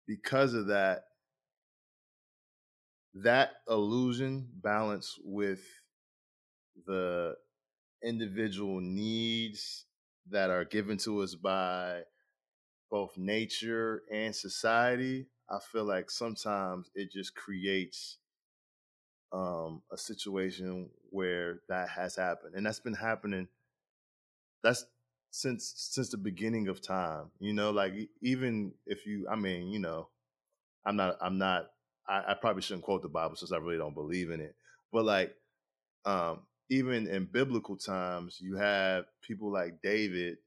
[0.06, 1.04] because of that,
[3.14, 5.60] that illusion balance with
[6.86, 7.36] the
[8.04, 9.86] individual needs
[10.30, 12.02] that are given to us by
[12.90, 18.18] both nature and society, I feel like sometimes it just creates
[19.32, 23.48] um, a situation where that has happened, and that's been happening.
[24.62, 24.84] That's
[25.30, 27.30] since since the beginning of time.
[27.40, 30.08] You know, like even if you, I mean, you know,
[30.86, 31.70] I'm not, I'm not.
[32.08, 34.54] I, I probably shouldn't quote the Bible since I really don't believe in it.
[34.92, 35.34] But like,
[36.04, 36.42] um,
[36.72, 40.38] even in biblical times, you have people like David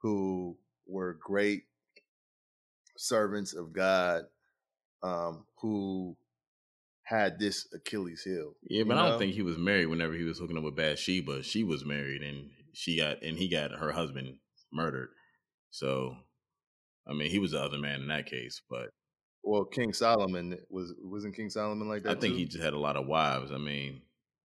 [0.00, 0.56] who
[0.86, 1.64] were great
[2.96, 4.22] servants of God,
[5.02, 6.16] um, who
[7.02, 8.52] had this Achilles heel.
[8.62, 10.76] Yeah, you but I don't think he was married whenever he was hooking up with
[10.76, 11.42] Bathsheba.
[11.42, 14.36] She was married, and she got and he got her husband
[14.72, 15.08] murdered.
[15.70, 16.14] So,
[17.04, 18.62] I mean, he was the other man in that case.
[18.70, 18.90] But
[19.42, 22.16] Well, King Solomon was wasn't King Solomon like that.
[22.16, 22.38] I think too?
[22.38, 23.50] he just had a lot of wives.
[23.50, 24.02] I mean,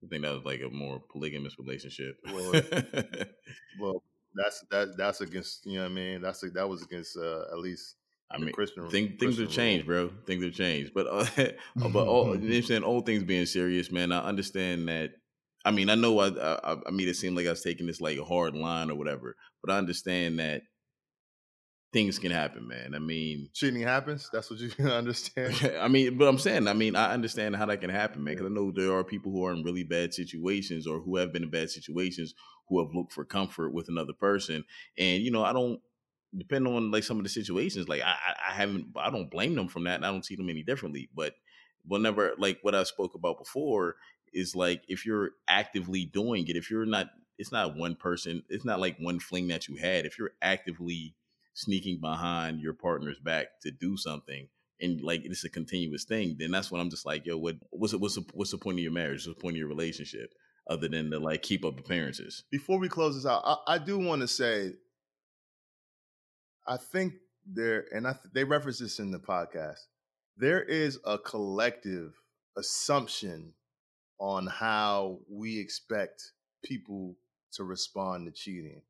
[0.04, 2.18] I think that was like a more polygamous relationship.
[2.26, 2.54] Well,
[3.80, 4.04] Well,
[4.34, 6.22] that's that that's against you know what I mean.
[6.22, 7.96] That's that was against uh, at least
[8.32, 8.88] I mean, Christian.
[8.90, 10.12] thing, things Christian have changed, bro.
[10.26, 10.94] Things have changed.
[10.94, 11.26] But uh,
[11.76, 14.12] but all, you know saying, old things being serious, man.
[14.12, 15.12] I understand that.
[15.66, 18.02] I mean, I know I, I I made it seem like I was taking this
[18.02, 20.62] like a hard line or whatever, but I understand that
[21.91, 22.94] things can happen, man.
[22.95, 24.30] I mean, Cheating happens.
[24.32, 25.78] That's what you understand.
[25.80, 28.36] I mean, but I'm saying, I mean, I understand how that can happen, man.
[28.36, 31.34] Because I know there are people who are in really bad situations or who have
[31.34, 32.34] been in bad situations
[32.68, 34.64] who have looked for comfort with another person,
[34.98, 35.80] and you know, I don't.
[36.38, 38.16] depend on like some of the situations, like I,
[38.49, 41.10] I, haven't, I don't blame them from that, and I don't see them any differently.
[41.16, 41.34] But
[41.88, 43.95] whenever, like what I spoke about before,
[44.32, 47.07] is like if you're actively doing it, if you're not,
[47.40, 50.06] it's not one person, it's not like one fling that you had.
[50.06, 51.16] If you're actively
[51.54, 54.48] sneaking behind your partner's back to do something
[54.82, 57.94] and like it's a continuous thing, then that's when I'm just like, yo, what what's
[57.94, 59.26] what's the what's the point of your marriage?
[59.28, 60.34] What's the point of your relationship
[60.70, 62.44] other than to like keep up appearances?
[62.50, 64.74] Before we close this out, I, I do want to say,
[66.68, 67.14] I think
[67.46, 69.80] there, and I th- they reference this in the podcast.
[70.38, 72.14] There is a collective
[72.58, 73.54] assumption
[74.20, 76.32] on how we expect
[76.64, 77.16] people
[77.54, 78.82] to respond to cheating,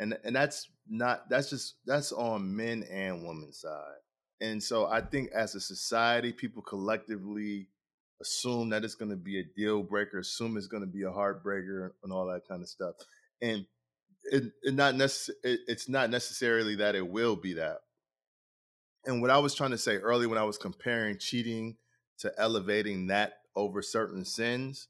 [0.00, 4.00] and and that's not that's just that's on men and women's side.
[4.40, 7.68] And so I think as a society, people collectively
[8.22, 11.10] assume that it's going to be a deal breaker, assume it's going to be a
[11.10, 12.94] heartbreaker, and all that kind of stuff.
[13.42, 13.66] And
[14.24, 17.78] it, it not necess- it, it's not necessarily that it will be that.
[19.04, 21.76] And what I was trying to say earlier when I was comparing cheating
[22.18, 24.88] to elevating that over certain sins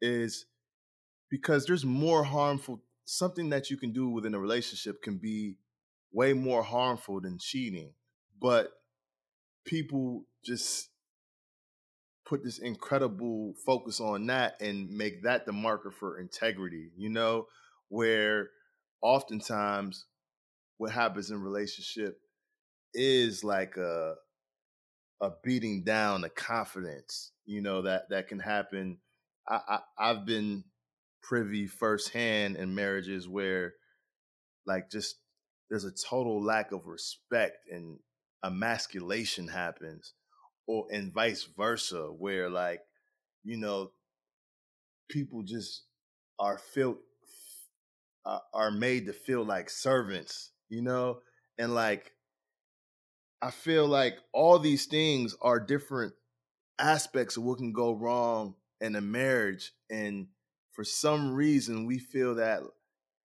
[0.00, 0.46] is
[1.30, 5.56] because there's more harmful something that you can do within a relationship can be
[6.12, 7.90] way more harmful than cheating
[8.38, 8.70] but
[9.64, 10.90] people just
[12.26, 17.46] put this incredible focus on that and make that the marker for integrity you know
[17.88, 18.50] where
[19.00, 20.04] oftentimes
[20.76, 22.20] what happens in relationship
[22.92, 24.14] is like a
[25.22, 28.98] a beating down the confidence you know that that can happen.
[29.48, 30.64] I, I i've been
[31.22, 33.74] privy firsthand in marriages where
[34.66, 35.16] like just
[35.70, 37.98] there's a total lack of respect and
[38.44, 40.14] emasculation happens
[40.66, 42.80] or and vice versa, where like,
[43.42, 43.90] you know,
[45.08, 45.84] people just
[46.38, 46.98] are feel
[48.24, 51.20] uh, are made to feel like servants, you know,
[51.58, 52.12] and like
[53.40, 56.12] I feel like all these things are different
[56.78, 60.28] aspects of what can go wrong in a marriage, and
[60.78, 62.60] for some reason we feel that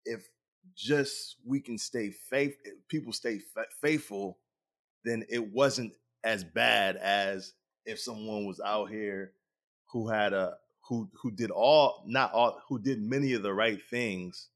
[0.06, 0.30] if
[0.73, 4.38] just we can stay faith, eh, people stay fa- faithful,
[5.03, 5.91] then it wasn't
[6.23, 7.52] as bad as
[7.86, 9.34] if someone was out here
[9.91, 10.53] who had a
[10.88, 14.48] who who did all not all who did many of the right things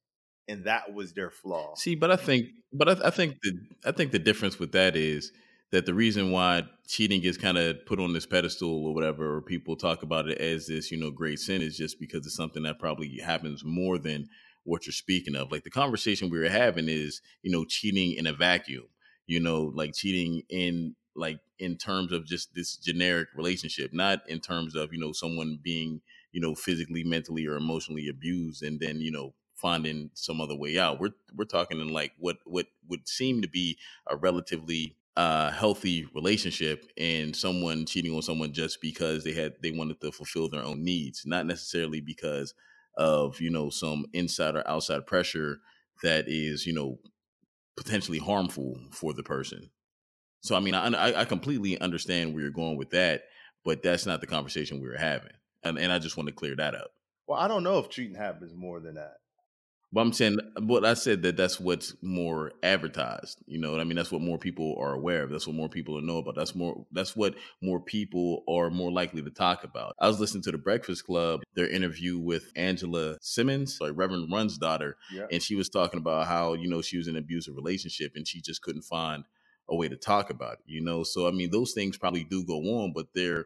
[0.47, 1.75] and that was their flaw.
[1.75, 4.95] See, but I think, but I, I think the I think the difference with that
[4.95, 5.33] is
[5.71, 9.41] that the reason why cheating gets kind of put on this pedestal or whatever, or
[9.41, 12.63] people talk about it as this, you know, great sin, is just because it's something
[12.63, 14.29] that probably happens more than
[14.63, 15.51] what you're speaking of.
[15.51, 18.85] Like the conversation we were having is, you know, cheating in a vacuum.
[19.27, 24.39] You know, like cheating in like in terms of just this generic relationship, not in
[24.39, 26.01] terms of you know someone being
[26.31, 30.77] you know physically, mentally, or emotionally abused, and then you know finding some other way
[30.77, 30.99] out.
[30.99, 33.77] We're we're talking in like what what would seem to be
[34.07, 39.71] a relatively uh, healthy relationship and someone cheating on someone just because they had they
[39.71, 42.53] wanted to fulfill their own needs, not necessarily because
[42.97, 45.59] of you know some inside or outside pressure
[46.03, 46.97] that is you know
[47.77, 49.69] potentially harmful for the person.
[50.41, 53.23] So I mean, I I completely understand where you're going with that,
[53.65, 55.33] but that's not the conversation we were having,
[55.63, 56.91] and and I just want to clear that up.
[57.27, 59.17] well i don't know if cheating happens more than that
[59.93, 63.39] But I'm saying what I said that that's what's more advertised.
[63.45, 63.95] You know what I mean?
[63.95, 65.29] That's what more people are aware of.
[65.29, 66.35] That's what more people know about.
[66.35, 69.95] That's more that's what more people are more likely to talk about.
[69.99, 74.57] I was listening to the Breakfast Club, their interview with Angela Simmons, like Reverend Run's
[74.57, 77.55] daughter, yeah and she was talking about how, you know, she was in an abusive
[77.55, 79.23] relationship and she just couldn't find
[79.69, 81.03] a way to talk about it, you know.
[81.03, 83.45] So I mean those things probably do go on, but they're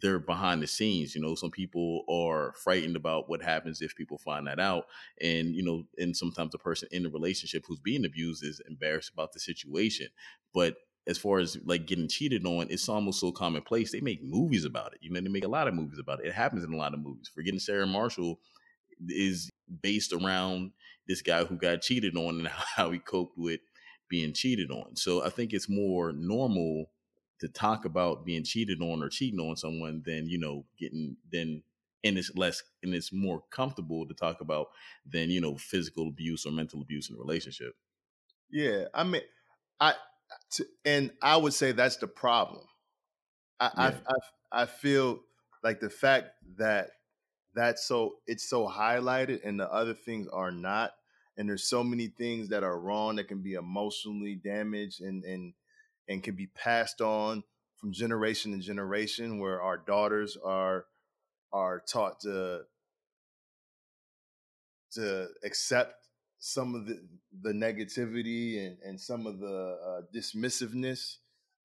[0.00, 1.14] they're behind the scenes.
[1.14, 4.86] You know, some people are frightened about what happens if people find that out.
[5.20, 9.12] And, you know, and sometimes the person in the relationship who's being abused is embarrassed
[9.12, 10.08] about the situation.
[10.54, 13.92] But as far as like getting cheated on, it's almost so commonplace.
[13.92, 15.00] They make movies about it.
[15.02, 16.26] You know, they make a lot of movies about it.
[16.26, 17.30] It happens in a lot of movies.
[17.34, 18.38] Forgetting Sarah Marshall
[19.08, 19.50] is
[19.82, 20.72] based around
[21.08, 23.60] this guy who got cheated on and how he coped with
[24.08, 24.96] being cheated on.
[24.96, 26.90] So I think it's more normal
[27.42, 31.60] to talk about being cheated on or cheating on someone than you know getting then
[32.04, 34.68] and it's less and it's more comfortable to talk about
[35.04, 37.74] than you know physical abuse or mental abuse in a relationship
[38.48, 39.22] yeah i mean
[39.80, 39.94] i
[40.52, 42.64] to, and i would say that's the problem
[43.60, 43.88] I, Yeah.
[43.88, 44.12] I
[44.54, 45.20] i i feel
[45.64, 46.90] like the fact that
[47.54, 50.92] that's so it's so highlighted and the other things are not
[51.36, 55.54] and there's so many things that are wrong that can be emotionally damaged and and
[56.08, 57.42] and can be passed on
[57.76, 60.86] from generation to generation where our daughters are
[61.52, 62.62] are taught to
[64.92, 66.08] to accept
[66.38, 67.00] some of the
[67.42, 71.16] the negativity and and some of the uh, dismissiveness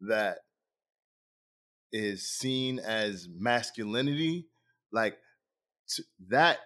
[0.02, 0.40] that
[1.92, 4.48] is seen as masculinity
[4.92, 5.18] like
[5.90, 6.60] t- that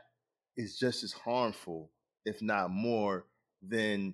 [0.58, 1.92] is just as harmful
[2.26, 3.26] if not more
[3.62, 4.14] than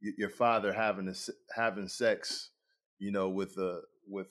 [0.00, 1.14] your father having a,
[1.54, 2.50] having sex
[3.00, 4.28] you know with a with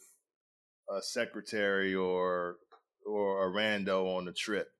[0.90, 2.58] a secretary or
[3.06, 4.72] or a rando on a trip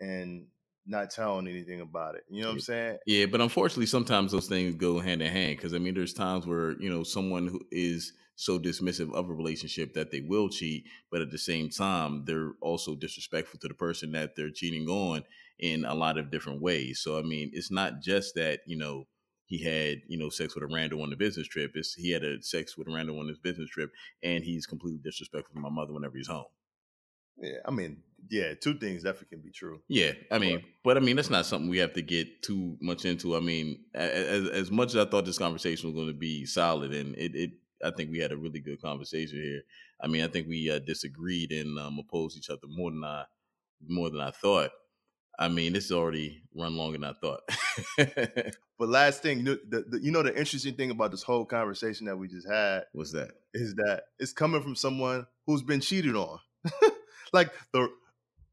[0.00, 0.46] and
[0.86, 2.98] not telling anything about it you know what i'm saying?
[3.06, 6.46] Yeah but unfortunately sometimes those things go hand in hand because i mean there's times
[6.46, 10.84] where you know someone who is so dismissive of a relationship that they will cheat
[11.10, 15.22] but at the same time they're also disrespectful to the person that they're cheating on
[15.58, 17.00] in a lot of different ways.
[17.00, 19.06] So i mean it's not just that you know
[19.52, 22.24] he had you know sex with a random on the business trip it's he had
[22.24, 23.90] a sex with a random on his business trip
[24.22, 26.50] and he's completely disrespectful to my mother whenever he's home
[27.36, 30.96] yeah i mean yeah two things definitely can be true Yeah, I mean, But- but
[30.96, 33.36] I mean, that's not something we have to get too much into.
[33.36, 36.92] I mean, as as much as I thought this conversation was going to be solid,
[36.94, 37.50] and it, it,
[37.84, 39.62] I think we had a really good conversation here.
[40.00, 43.24] I mean, I think we uh, disagreed and um, opposed each other more than I,
[43.88, 44.70] more than I thought.
[45.42, 47.40] I mean, this already run longer than I thought.
[48.78, 51.44] but last thing you know the, the, you know the interesting thing about this whole
[51.44, 53.30] conversation that we just had was that?
[53.54, 56.38] is that it's coming from someone who's been cheated on
[57.32, 57.88] like the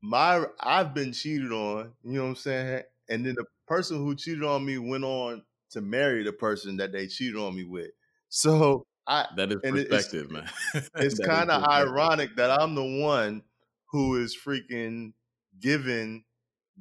[0.01, 4.15] my i've been cheated on you know what i'm saying and then the person who
[4.15, 5.41] cheated on me went on
[5.71, 7.91] to marry the person that they cheated on me with
[8.29, 10.49] so i That is it- it's- perspective, man.
[10.95, 13.43] it's kind of ironic that I'm the one
[13.91, 15.13] who is freaking
[15.59, 16.23] given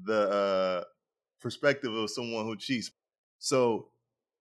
[0.04, 0.84] the uh,
[1.40, 2.90] perspective of someone who cheats.
[3.38, 3.88] So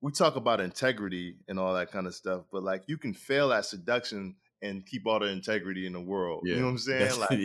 [0.01, 3.51] we talk about integrity and all that kind of stuff, but like you can fail
[3.53, 6.41] at seduction and keep all the integrity in the world.
[6.45, 6.99] You know what I'm saying?
[7.19, 7.39] That's- Like,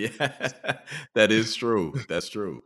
[0.64, 0.78] yeah,
[1.14, 1.94] that is true.
[2.08, 2.62] That's true.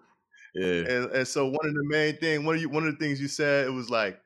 [0.54, 3.04] Yeah, and, and so one of the main thing, one of you, one of the
[3.04, 4.18] things you said, it was like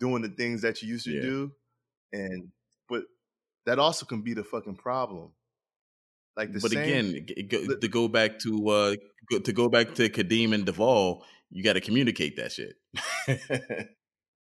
[0.00, 1.20] doing the things that you used to Yeah.
[1.22, 1.52] do,
[2.12, 2.48] and
[2.88, 3.04] but
[3.66, 5.32] that also can be the fucking problem.
[6.36, 8.96] Like the but same, again, g- go, the- to go back to uh,
[9.42, 12.76] to go back to Kadeem and Duvall, you got to communicate that shit.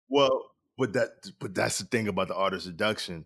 [0.10, 1.10] Well, but that
[1.40, 3.26] but that's the thing about the art of seduction.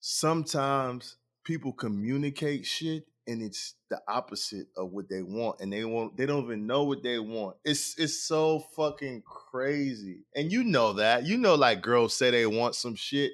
[0.00, 6.16] Sometimes people communicate shit and it's the opposite of what they want and they want
[6.16, 7.56] they don't even know what they want.
[7.64, 10.24] It's it's so fucking crazy.
[10.34, 11.24] And you know that.
[11.24, 13.32] You know like girls say they want some shit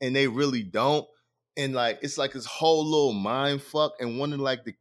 [0.00, 1.06] and they really don't.
[1.60, 4.74] And like it's like this whole little mind fuck and one of like the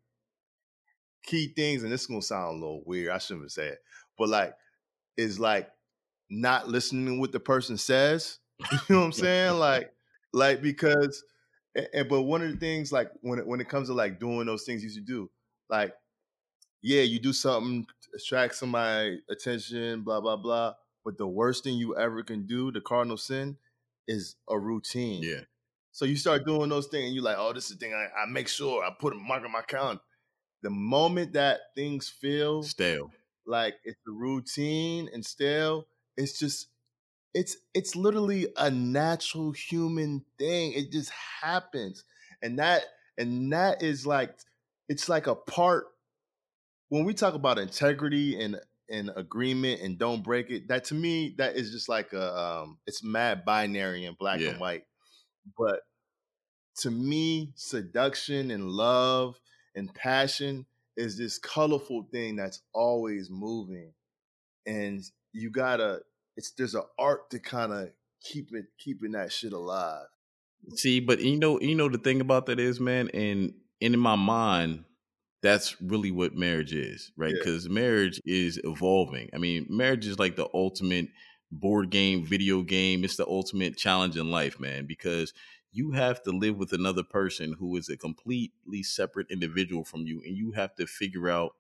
[1.24, 3.10] key things and this is going to sound a little weird.
[3.12, 3.80] I shouldn't say it.
[4.18, 4.54] But like
[5.18, 5.70] is like
[6.30, 8.40] not listening to what the person says.
[8.72, 9.60] You know what I'm saying?
[9.60, 9.94] Like,
[10.34, 11.24] like because,
[11.76, 14.20] and, and- but one of the things like when it, when it comes to like
[14.20, 15.30] doing those things you should do,
[15.70, 15.94] like,
[16.82, 17.86] yeah, you do something
[18.16, 20.74] attract somebody attention, blah blah blah.
[21.04, 23.58] But the worst thing you ever can do, the cardinal sin,
[24.08, 25.24] is a routine.
[25.24, 25.42] yeah,
[25.92, 28.08] So you start doing those things, and you're like, oh, this is the thing I,
[28.24, 30.02] I make sure I put a mark on my calendar.
[30.62, 33.12] The moment that things feel stale.
[33.46, 35.88] like it's a routine and stale
[36.18, 36.68] it's just
[37.34, 42.04] it's it's literally a natural human thing it just happens
[42.42, 42.84] and that
[43.18, 44.38] and that is like
[44.90, 45.86] it's like a part
[46.90, 48.60] when we talk about integrity and
[48.90, 52.80] and agreement and don't break it that to me that is just like a um
[52.88, 54.50] it's mad binary and black Yeah.
[54.50, 54.84] and white
[55.58, 55.82] but
[56.78, 59.40] to me seduction and love
[59.76, 60.66] and passion
[60.98, 63.92] is this colorful thing that's always moving
[64.66, 65.04] and
[65.34, 66.00] you gotta
[66.38, 67.90] it's there's an art to kind of
[68.22, 70.08] keep it keeping that shit alive
[70.76, 74.00] See, but you know, you know the thing about that is, man, and, and in
[74.00, 74.84] my mind,
[75.42, 77.32] that's really what marriage is, right?
[77.32, 77.38] Yeah.
[77.40, 79.30] Because marriage is evolving.
[79.34, 81.08] I mean, marriage is like the ultimate
[81.52, 83.04] board game, video game.
[83.04, 85.34] It's the ultimate challenge in life, man, because
[85.72, 90.22] you have to live with another person who is a completely separate individual from you,
[90.26, 91.56] and you have to figure out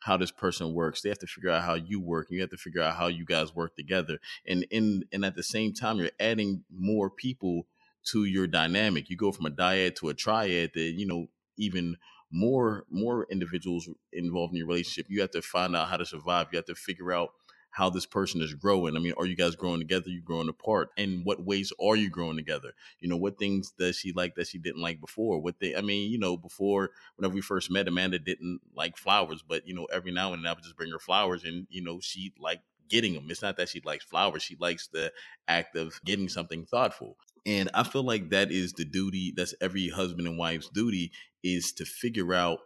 [0.00, 1.00] how this person works.
[1.00, 2.28] They have to figure out how you work.
[2.28, 4.18] And you have to figure out how you guys work together.
[4.46, 7.66] And in and at the same time, you're adding more people
[8.06, 9.08] to your dynamic.
[9.10, 11.98] You go from a dyad to a triad that, you know, even
[12.32, 15.06] more more individuals involved in your relationship.
[15.08, 16.48] You have to find out how to survive.
[16.50, 17.30] You have to figure out
[17.72, 18.96] how this person is growing.
[18.96, 20.10] I mean, are you guys growing together?
[20.10, 20.90] You growing apart?
[20.96, 22.74] And what ways are you growing together?
[23.00, 25.40] You know, what things does she like that she didn't like before?
[25.40, 29.42] What they I mean, you know, before whenever we first met, Amanda didn't like flowers,
[29.46, 31.82] but you know, every now and then I would just bring her flowers and, you
[31.82, 33.26] know, she liked getting them.
[33.30, 34.42] It's not that she likes flowers.
[34.42, 35.10] She likes the
[35.48, 37.16] act of getting something thoughtful.
[37.46, 41.10] And I feel like that is the duty, that's every husband and wife's duty
[41.42, 42.58] is to figure out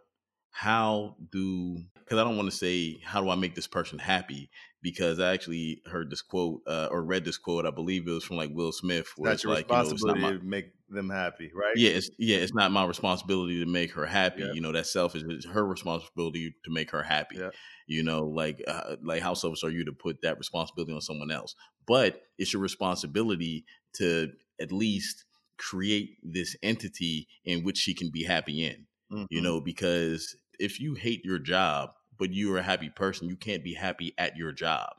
[0.51, 4.49] how do, because I don't want to say, how do I make this person happy?
[4.81, 8.23] Because I actually heard this quote uh, or read this quote, I believe it was
[8.23, 10.39] from like Will Smith, where that's it's your like, you know, it's not responsibility my,
[10.39, 14.05] to make them happy right yeah, it's yeah, it's not my responsibility to make her
[14.05, 14.41] happy.
[14.41, 14.53] Yeah.
[14.53, 15.23] You know, that's selfish.
[15.27, 17.37] It's her responsibility to make her happy.
[17.37, 17.49] Yeah.
[17.87, 21.29] You know, like uh, like how selfish are you to put that responsibility on someone
[21.29, 21.55] else?
[21.85, 25.25] But it's your responsibility to at least
[25.57, 28.87] create this entity in which she can be happy in.
[29.29, 29.43] You Mhm.
[29.43, 33.73] know, because if you hate your job but you're a happy person, you can't be
[33.73, 34.93] happy at your job.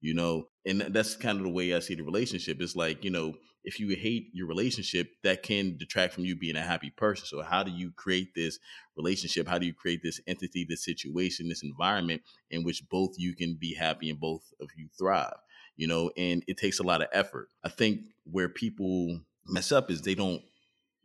[0.00, 2.60] You know, and that's kind of the way I see the relationship.
[2.60, 3.34] It's like you know,
[3.64, 7.26] if you hate your relationship, that can detract from you being a happy person.
[7.26, 8.58] So, how do you create this
[8.96, 9.46] relationship?
[9.46, 13.56] How do you create this entity, this situation, this environment in which both you can
[13.60, 15.36] be happy and both of you thrive?
[15.76, 17.48] You know, and it takes a lot of effort.
[17.62, 20.42] I think where people mess up is they don't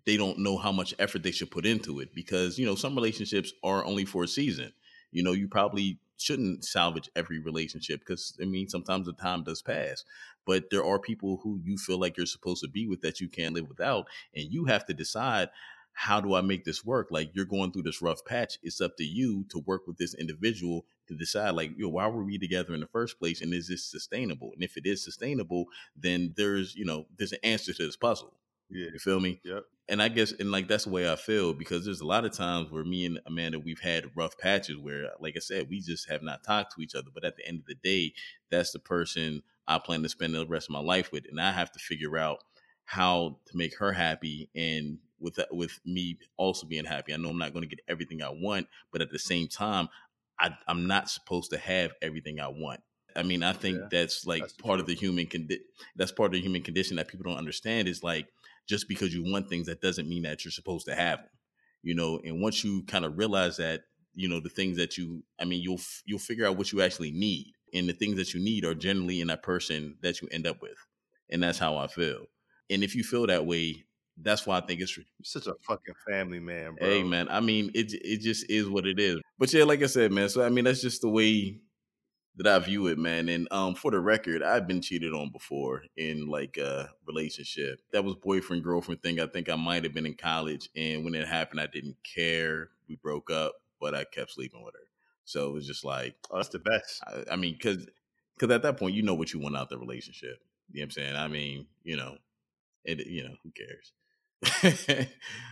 [0.06, 2.96] they don't know how much effort they should put into it because you know some
[2.96, 4.72] relationships are only for a season.
[5.12, 9.62] You know, you probably shouldn't salvage every relationship because I mean sometimes the time does
[9.62, 10.04] pass
[10.46, 13.28] but there are people who you feel like you're supposed to be with that you
[13.28, 15.50] can't live without and you have to decide
[15.98, 17.08] how do i make this work?
[17.10, 20.14] Like you're going through this rough patch it's up to you to work with this
[20.14, 23.68] individual to decide like yo why were we together in the first place and is
[23.68, 24.52] this sustainable?
[24.54, 25.66] And if it is sustainable
[25.98, 28.34] then there's you know there's an answer to this puzzle.
[28.70, 28.88] Yeah.
[28.94, 29.42] You feel me?
[29.44, 32.26] Yep and I guess and like that's the way I feel because there's a lot
[32.26, 35.80] of times where me and Amanda we've had rough patches where, like I said, we
[35.80, 37.10] just have not talked to each other.
[37.14, 38.14] But at the end of the day,
[38.50, 41.52] that's the person I plan to spend the rest of my life with, and I
[41.52, 42.44] have to figure out
[42.86, 47.14] how to make her happy and with with me also being happy.
[47.14, 49.90] I know I'm not going to get everything I want, but at the same time,
[50.40, 52.82] I, I'm not supposed to have everything I want.
[53.16, 55.62] I mean, I think Yeah, that's like that's part of the human condi-
[55.96, 58.28] that's part of the human condition that people don't understand is like
[58.68, 61.30] just because you want things that doesn't mean that you're supposed to have them
[61.84, 63.82] you know and once you kind of realize that
[64.14, 66.82] you know the things that you i mean you'll f- you'll figure out what you
[66.82, 70.28] actually need and the things that you need are generally in that person that you
[70.32, 70.78] end up with
[71.30, 72.26] and that's how i feel
[72.70, 73.86] and if you feel that way
[74.22, 76.88] that's why i think it's You're such a fucking family man, bro.
[76.88, 79.20] Hey man, I mean it it just is what it is.
[79.38, 80.30] But yeah, like I said, man.
[80.30, 81.60] So I mean that's just the way
[82.38, 83.30] that I view it, man.
[83.30, 87.80] And um for the record, I've been cheated on before in like a relationship.
[87.92, 89.20] That was boyfriend girlfriend thing.
[89.20, 92.70] I think I might have been in college and when it happened I didn't care.
[92.88, 94.88] We broke up, but I kept sleeping with her.
[95.24, 97.02] So it was just like Oh, that's the best.
[97.08, 97.88] I, I mean cuz
[98.40, 100.40] cuz at that point you know what you want out the relationship.
[100.72, 101.16] You know what I'm saying?
[101.16, 102.18] I mean, you know,
[102.84, 103.94] it you know, who cares?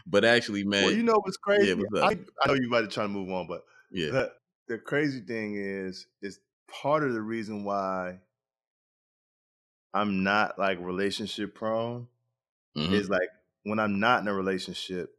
[0.08, 1.70] but actually, man, Well, you know what's crazy?
[1.70, 2.04] Yeah, what's?
[2.04, 4.12] I, I know you might be trying to move on, but yeah.
[4.12, 4.32] the,
[4.68, 6.40] the crazy thing is, is
[6.82, 8.20] part of the reason why
[9.94, 12.08] I'm not like relationship prone
[12.78, 12.92] mhm.
[12.94, 13.30] is like
[13.64, 15.16] when I'm not in a relationship,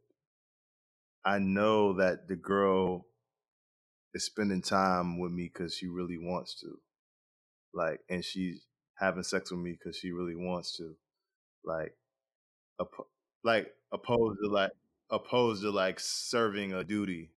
[1.25, 3.07] I know that the girl
[4.13, 6.79] is spending time with me because she really wants to,
[7.73, 8.65] like, and she's
[8.95, 10.95] having sex with me because she really wants to,
[11.65, 11.95] like,
[12.81, 13.07] oppo-
[13.43, 14.71] like opposed to like
[15.11, 17.31] opposed to like serving a duty.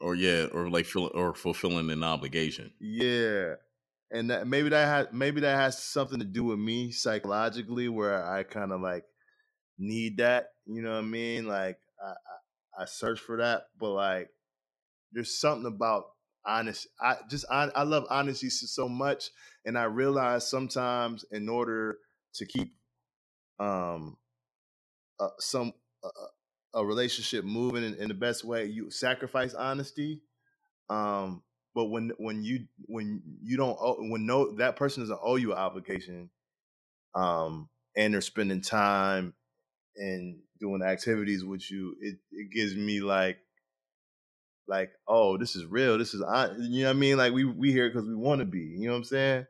[0.00, 2.72] Or yeah, or like fill, or fulfilling an obligation.
[2.80, 3.54] Yeah.
[4.10, 8.24] And that maybe that has maybe that has something to do with me psychologically where
[8.24, 9.04] I kind of like
[9.78, 11.46] need that, you know what I mean?
[11.46, 14.28] Like I, I I search for that, but like
[15.12, 16.04] there's something about
[16.46, 19.30] honest I just I, I love honesty so much
[19.64, 21.98] and I realize sometimes in order
[22.34, 22.72] to keep
[23.58, 24.18] um
[25.18, 25.72] uh, some
[26.02, 26.08] uh,
[26.74, 30.20] a relationship moving in, in the best way you sacrifice honesty
[30.90, 31.42] um
[31.74, 35.52] but when when you when you don't owe, when no that person doesn't owe you
[35.52, 36.30] an obligation
[37.14, 39.34] um and they're spending time
[39.96, 43.38] and doing activities with you it, it gives me like
[44.66, 46.20] like oh this is real this is
[46.58, 48.86] you know what i mean like we we here because we want to be you
[48.86, 49.46] know what i'm saying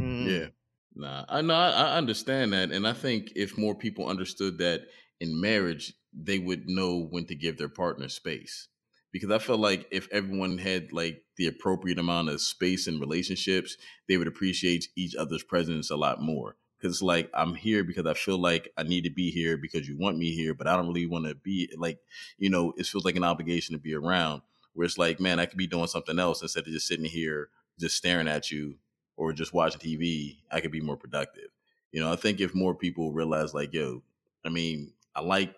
[0.00, 0.26] Hmm.
[0.26, 0.46] Yeah.
[0.94, 1.54] Nah, I know.
[1.54, 4.82] I, I understand that, and I think if more people understood that
[5.20, 8.68] in marriage, they would know when to give their partner space.
[9.12, 13.76] Because I felt like if everyone had like the appropriate amount of space in relationships,
[14.08, 16.56] they would appreciate each other's presence a lot more.
[16.78, 19.88] Because it's like I'm here because I feel like I need to be here because
[19.88, 21.98] you want me here, but I don't really want to be like,
[22.38, 24.42] you know, it feels like an obligation to be around.
[24.72, 27.50] Where it's like, man, I could be doing something else instead of just sitting here
[27.80, 28.76] just staring at you
[29.16, 31.48] or just watching TV, I could be more productive.
[31.90, 34.02] You know, I think if more people realize, like, yo,
[34.44, 35.54] I mean, I like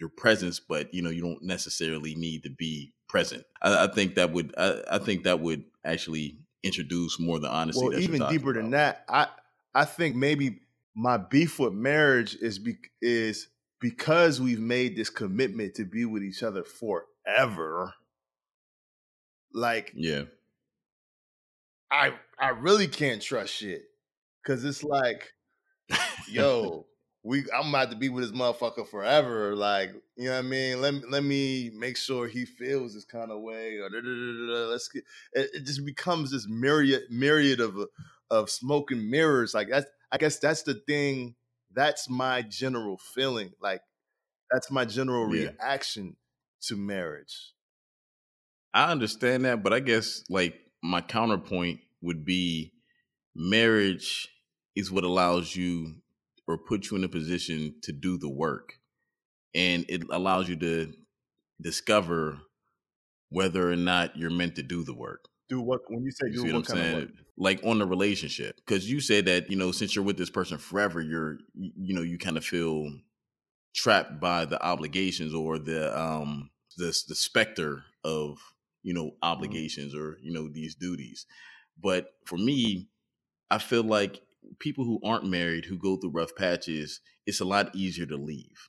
[0.00, 3.44] your presence, but you know, you don't necessarily need to be present.
[3.62, 7.50] I, I think that would, I, I think that would actually introduce more of the
[7.50, 7.84] honesty.
[7.84, 9.26] well even deeper than that i
[9.74, 10.60] i think maybe
[10.94, 13.48] my beef with marriage is be, is
[13.80, 17.94] because we've made this commitment to be with each other forever
[19.54, 20.24] like Yeah,
[21.90, 23.82] i i really can't trust shit
[24.42, 25.32] because it's like
[26.28, 26.86] yo
[27.28, 30.80] we i'm about to be with this motherfucker forever like you know what i mean?
[30.80, 34.02] Let me let me make sure he feels this kind of way or da, da,
[34.02, 37.76] da, let's get it, it just becomes this myriad myriad of
[38.30, 39.54] of smoke and mirrors.
[39.54, 41.36] Like that's i guess that's the thing
[41.72, 43.52] that's my general feeling.
[43.60, 43.82] Like
[44.50, 45.50] that's my general Yeah.
[45.58, 46.16] reaction
[46.62, 47.54] to marriage.
[48.74, 52.72] I understand that, but I guess like my counterpoint would be
[53.34, 54.28] marriage
[54.74, 55.96] is what allows you
[56.48, 58.80] or puts you in a position to do the work.
[59.54, 60.92] And it allows you to
[61.60, 62.40] discover
[63.30, 65.28] whether or not you're meant to do the work.
[65.48, 66.94] do what when you say You do see what, what I'm kind of saying?
[66.94, 70.30] work Like on the relationship, because you said that you know since you're with this
[70.30, 72.90] person forever, you're you know you kind of feel
[73.74, 78.38] trapped by the obligations or the um the the specter of
[78.82, 81.26] you know obligations or you know these duties.
[81.80, 82.88] But for me,
[83.50, 84.20] I feel like
[84.58, 88.68] people who aren't married who go through rough patches, it's a lot easier to leave.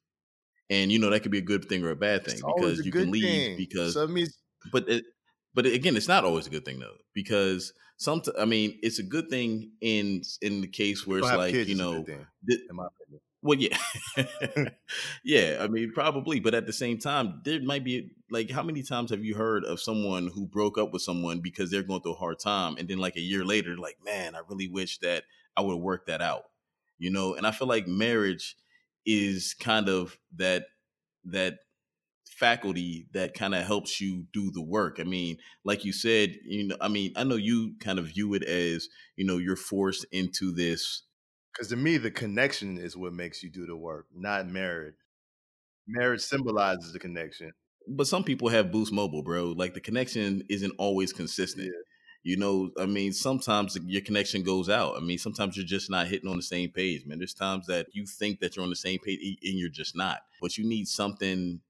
[0.69, 2.85] And you know that could be a good thing or a bad thing It's because
[2.85, 3.57] you can leave thing.
[3.57, 4.37] because so means
[4.71, 5.05] but it,
[5.53, 8.21] but again, it's not always a good thing though because some.
[8.37, 12.03] I mean, it's a good thing in in the case where it's like you know,
[12.03, 13.77] th- in my opinion well, yeah,
[15.23, 15.57] yeah.
[15.61, 19.11] I mean, probably, but at the same time, there might be like, how many times
[19.11, 22.17] have you heard of someone who broke up with someone because they're going through a
[22.17, 25.23] hard time, and then like a year later, like, man, I really wish that
[25.57, 26.43] I would work that out,
[26.97, 27.35] you know?
[27.35, 28.55] And I feel like marriage
[29.05, 30.65] is kind of that
[31.26, 31.59] that
[32.27, 34.97] faculty that kind of helps you do the work.
[34.99, 38.34] I mean, like you said, you know, I mean, I know you kind of view
[38.34, 41.03] it as, you know, you're forced into this
[41.53, 44.95] Because to me, the connection is what makes you do the work, not marriage.
[45.88, 47.51] Marriage symbolizes the connection.
[47.88, 49.53] But some people have Boost Mobile, bro.
[49.57, 51.65] Like the connection isn't always consistent.
[51.67, 51.71] Yeah.
[52.23, 54.97] You know, I mean, sometimes your connection goes out.
[54.97, 57.17] I mean, sometimes you're just not hitting on the same page, man.
[57.17, 60.19] There's times that you think that you're on the same page and you're just not.
[60.41, 61.61] But you need something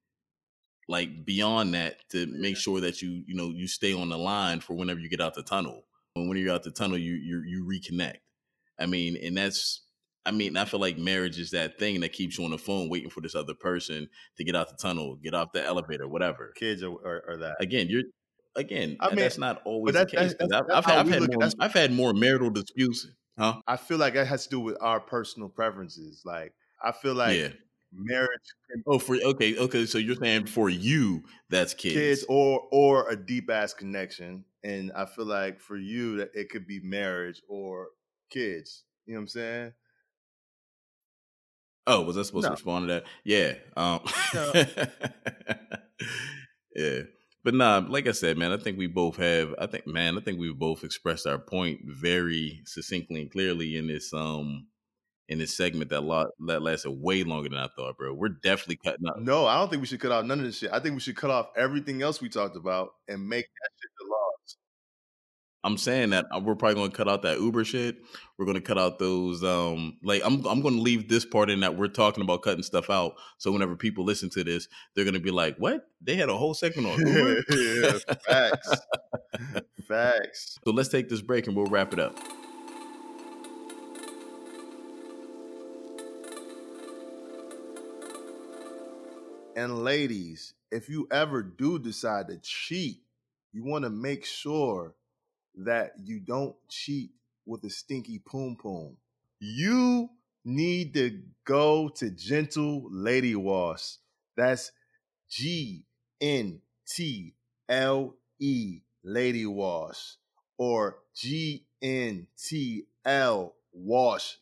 [0.88, 4.60] like beyond that to make sure that you, you know, you stay on the line
[4.60, 5.84] for whenever you get out the tunnel.
[6.16, 8.18] And when you're out the tunnel, you you you reconnect.
[8.80, 9.82] I mean, and that's
[10.26, 12.90] I mean, I feel like marriage is that thing that keeps you on the phone
[12.90, 16.54] waiting for this other person to get out the tunnel, get off the elevator, whatever.
[16.56, 17.56] Kids are, are that.
[17.60, 18.04] Again, you're
[18.60, 18.98] again.
[19.00, 20.36] I mean, that's not always that- the case.
[20.40, 21.50] I've, that's I've, had, I've had more.
[21.60, 23.08] I've had more marital disputes,
[23.38, 23.62] huh?
[23.68, 26.22] I feel like that has to do with our personal preferences.
[26.26, 26.54] Like,
[26.84, 27.50] I feel like yeah.
[27.94, 29.86] marriage can Oh, for okay, okay.
[29.86, 31.96] So you're saying for you, that's kids.
[31.96, 34.44] kids or or a deep ass connection.
[34.64, 37.88] And I feel like for you that it could be marriage or
[38.30, 38.84] kids.
[39.06, 39.74] You know what I'm saying?
[41.88, 42.50] Oh, was I supposed No.
[42.50, 43.04] to respond to that?
[43.24, 43.54] Yeah.
[43.76, 44.02] Um,
[44.34, 44.52] No.
[46.76, 47.00] yeah.
[47.50, 49.56] But nah, like I said, man, I think we both have.
[49.58, 53.88] I think, man, I think we've both expressed our point very succinctly and clearly in
[53.88, 54.68] this um
[55.30, 58.14] in this segment that lot that lasted way longer than I thought, bro.
[58.14, 59.18] We're definitely cutting up.
[59.18, 60.72] No, I don't think we should cut out none of this shit.
[60.72, 63.89] I think we should cut off everything else we talked about and make that shit.
[65.64, 67.98] I'm saying that uh, we're probably going to cut out that Uber shit.
[68.38, 71.50] We're going to cut out those um like I'm I'm going to leave this part
[71.50, 73.16] in that we're talking about cutting stuff out.
[73.38, 75.88] So whenever people listen to this, they're going to be like, "What?
[76.02, 78.72] They had a whole segment on Uber." yeah, facts.
[79.88, 80.60] facts.
[80.66, 82.18] So let's take this break and we'll wrap it up.
[89.56, 93.02] And ladies, if you ever do decide to cheat,
[93.52, 94.96] you want to make sure
[95.56, 97.12] that you don't cheat
[97.46, 98.98] with a stinky poom poom.
[99.40, 100.10] You
[100.46, 103.98] need to go to Gentle Lady Wash.
[104.36, 104.72] That's
[105.30, 105.84] G
[106.22, 107.36] N T
[107.68, 110.18] L E Lady Wash
[110.58, 114.34] or G N T L Wash.com.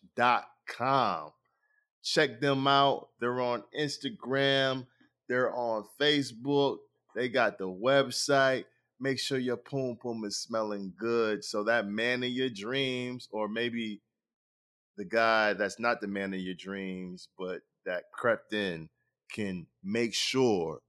[2.04, 3.10] Check them out.
[3.20, 4.88] They're on Instagram,
[5.28, 6.78] they're on Facebook,
[7.16, 8.66] they got the website.
[9.00, 13.48] Make sure your poom poom is smelling good so that man of your dreams, or
[13.48, 14.02] maybe
[14.98, 18.90] the guy that's not the man of your dreams, but that crept in,
[19.32, 20.80] can make sure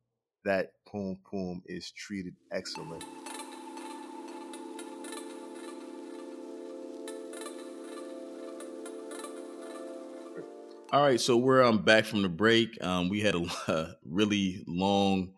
[0.45, 3.05] that poom poom is treated excellent.
[10.91, 12.83] All right, so we're um back from the break.
[12.83, 15.35] Um, we had a really long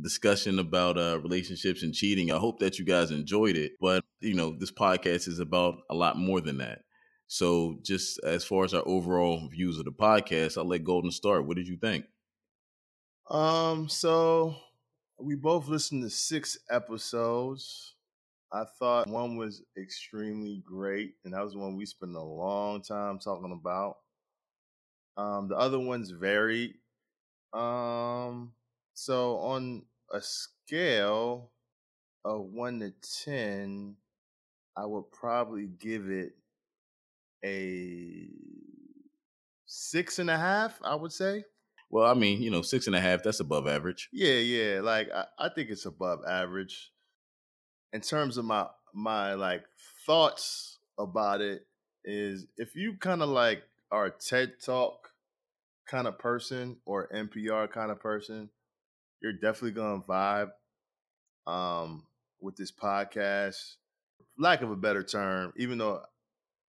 [0.00, 2.32] discussion about uh relationships and cheating.
[2.32, 5.94] I hope that you guys enjoyed it, but you know this podcast is about a
[5.94, 6.80] lot more than that.
[7.32, 11.46] So, just as far as our overall views of the podcast, I'll let Golden start.
[11.46, 12.06] What did you think?
[13.30, 14.56] Um, so
[15.20, 17.94] we both listened to six episodes.
[18.52, 23.20] I thought one was extremely great, and that was one we spent a long time
[23.20, 23.98] talking about.
[25.16, 26.74] Um, the other ones varied.
[27.52, 28.52] Um,
[29.00, 29.82] so on
[30.12, 31.52] a scale
[32.22, 32.92] of one to
[33.24, 33.96] ten,
[34.76, 36.32] I would probably give it
[37.42, 38.28] a
[39.64, 40.78] six and a half.
[40.84, 41.44] I would say.
[41.88, 44.10] Well, I mean, you know, six and a half, that's above average.
[44.12, 44.80] Yeah, yeah.
[44.82, 46.92] Like I, I think it's above average.
[47.94, 49.64] In terms of my my like
[50.04, 51.66] thoughts about it
[52.04, 55.08] is if you kind of like are a TED Talk
[55.88, 58.50] kind of person or NPR kind of person,
[59.22, 60.50] you're definitely gonna vibe
[61.46, 62.04] um
[62.40, 63.76] with this podcast.
[64.38, 66.02] Lack of a better term, even though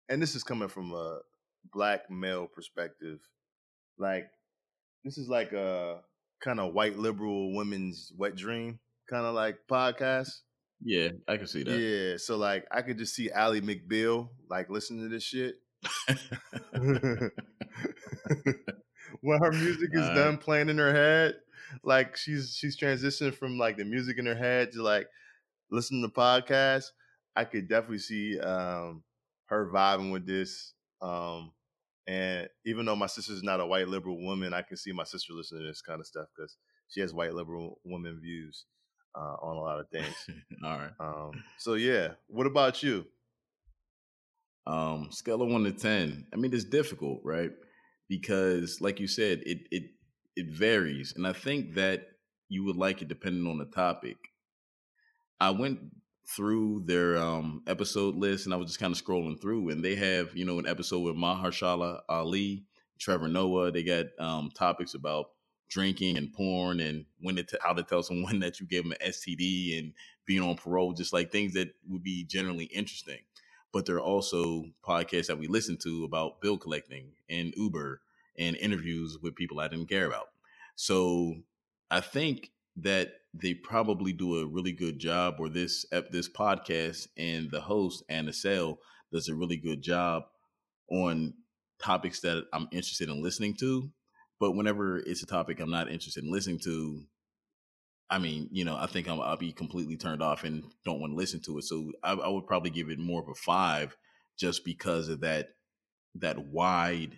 [0.10, 1.20] and this is coming from a
[1.72, 3.20] black male perspective,
[3.98, 4.30] like
[5.04, 6.02] this is like a
[6.42, 8.80] kind of white liberal women's wet dream
[9.10, 10.42] kind of like podcast.
[10.82, 11.80] Yeah, I can see that.
[11.80, 15.56] Yeah, so like I could just see Ally McBeal like listening to this shit.
[19.22, 21.36] when her music is done playing in her head,
[21.84, 25.08] like she's she's transitioned from like the music in her head to like
[25.72, 26.88] listening to podcasts.
[27.36, 29.04] I could definitely see um
[29.46, 30.74] her vibing with this.
[31.02, 31.52] Um
[32.06, 35.34] and even though my sister's not a white liberal woman, I can see my sister
[35.34, 36.58] listening to this kind of stuff because
[36.90, 38.66] she has white liberal woman views
[39.16, 40.14] uh, on a lot of things.
[40.64, 40.92] All right.
[41.00, 43.06] Um, so yeah, what about you?
[44.66, 46.26] Um, scale of one to ten.
[46.34, 47.52] I mean, it's difficult, right?
[48.10, 49.84] Because, like you said, it it
[50.36, 52.08] it varies, and I think that
[52.50, 54.18] you would like it depending on the topic.
[55.40, 55.80] I went
[56.28, 59.96] through their um, episode list, and I was just kind of scrolling through, and they
[59.96, 62.66] have you know an episode with Mahershala Ali,
[63.00, 63.72] Trevor Noah.
[63.72, 65.32] They got um, topics about
[65.70, 68.94] drinking and porn, and when to t- how to tell someone that you gave them
[68.94, 69.94] an STD, and
[70.26, 73.20] being on parole, just like things that would be generally interesting.
[73.72, 78.02] But there are also podcasts that we listen to about bill collecting and Uber
[78.38, 80.28] and interviews with people I didn't care about.
[80.76, 81.36] So
[81.92, 87.50] I think that they probably do a really good job, or this this podcast and
[87.52, 88.80] the host Anna Sale
[89.12, 90.24] does a really good job
[90.90, 91.34] on
[91.80, 93.90] topics that I'm interested in listening to.
[94.40, 97.04] But whenever it's a topic I'm not interested in listening to,
[98.10, 101.14] I mean, you know, I think i will be completely turned off and don't want
[101.14, 101.64] to listen to it.
[101.64, 103.96] So I, I, would probably give it more of a five,
[104.38, 105.50] just because of that
[106.16, 107.16] that wide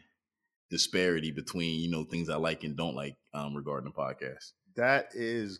[0.69, 4.53] disparity between you know things I like and don't like um, regarding the podcast.
[4.75, 5.59] That is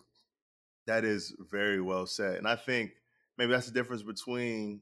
[0.88, 2.92] that is very well said, and I think
[3.38, 4.82] maybe that's the difference between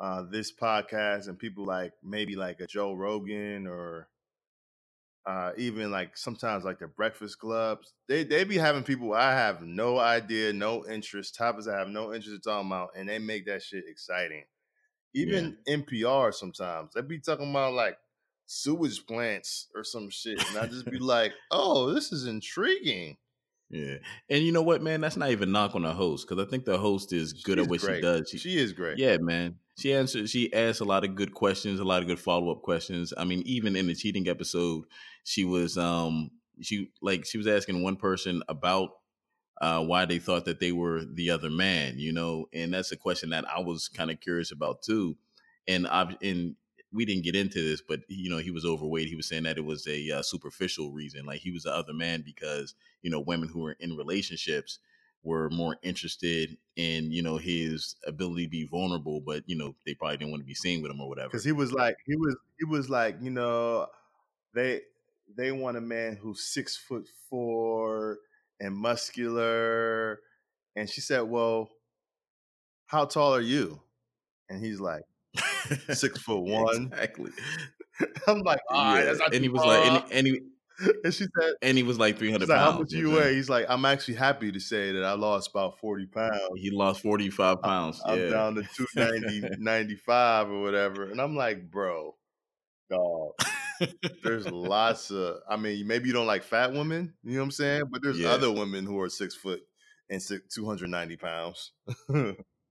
[0.00, 4.08] uh, this podcast and people like maybe like a Joe Rogan or
[5.26, 7.94] uh, even like sometimes like the Breakfast Clubs.
[8.08, 12.12] They they be having people I have no idea, no interest, topics I have no
[12.12, 14.44] interest in talking about, and they make that shit exciting.
[15.14, 15.76] Even yeah.
[15.76, 17.96] NPR sometimes they be talking about like
[18.46, 23.16] sewage plants or some shit, and I just be like, oh, this is intriguing.
[23.70, 23.96] Yeah,
[24.30, 25.00] and you know what, man?
[25.00, 27.66] That's not even knock on the host because I think the host is good at
[27.66, 27.96] what great.
[27.96, 28.28] she does.
[28.28, 28.98] She, she is great.
[28.98, 29.56] Yeah, man.
[29.78, 30.30] She answers.
[30.30, 33.12] She asks a lot of good questions, a lot of good follow up questions.
[33.16, 34.84] I mean, even in the cheating episode,
[35.24, 36.30] she was um
[36.60, 38.90] she like she was asking one person about
[39.60, 42.96] uh, why they thought that they were the other man, you know, and that's a
[42.96, 45.16] question that I was kind of curious about too.
[45.66, 46.56] And I and
[46.94, 49.08] we didn't get into this, but you know, he was overweight.
[49.08, 51.92] He was saying that it was a uh, superficial reason, like he was the other
[51.92, 54.78] man because you know women who were in relationships
[55.24, 59.94] were more interested in you know his ability to be vulnerable, but you know they
[59.94, 61.28] probably didn't want to be seen with him or whatever.
[61.28, 63.88] Because he was like he was he was like you know
[64.54, 64.82] they
[65.36, 68.18] they want a man who's six foot four
[68.60, 70.20] and muscular,
[70.76, 71.70] and she said, "Well,
[72.86, 73.80] how tall are you?"
[74.48, 75.02] And he's like,
[75.92, 76.90] six foot one.
[76.92, 77.30] Exactly.
[78.26, 80.40] I'm like, all right, and he was like, and, and he,
[81.04, 82.72] and she said, and he was like 300 like, pounds.
[82.72, 83.34] How much you weigh?
[83.34, 86.40] He's like, I'm actually happy to say that I lost about 40 pounds.
[86.56, 88.02] He lost 45 pounds.
[88.04, 88.24] I'm, yeah.
[88.24, 88.62] I'm down to
[88.96, 91.08] 290, 95 or whatever.
[91.10, 92.16] And I'm like, bro,
[92.90, 93.32] dog.
[94.24, 97.50] there's lots of, I mean, maybe you don't like fat women, you know what I'm
[97.52, 97.84] saying?
[97.90, 98.30] But there's yeah.
[98.30, 99.62] other women who are six foot
[100.10, 101.72] and six, 290 pounds.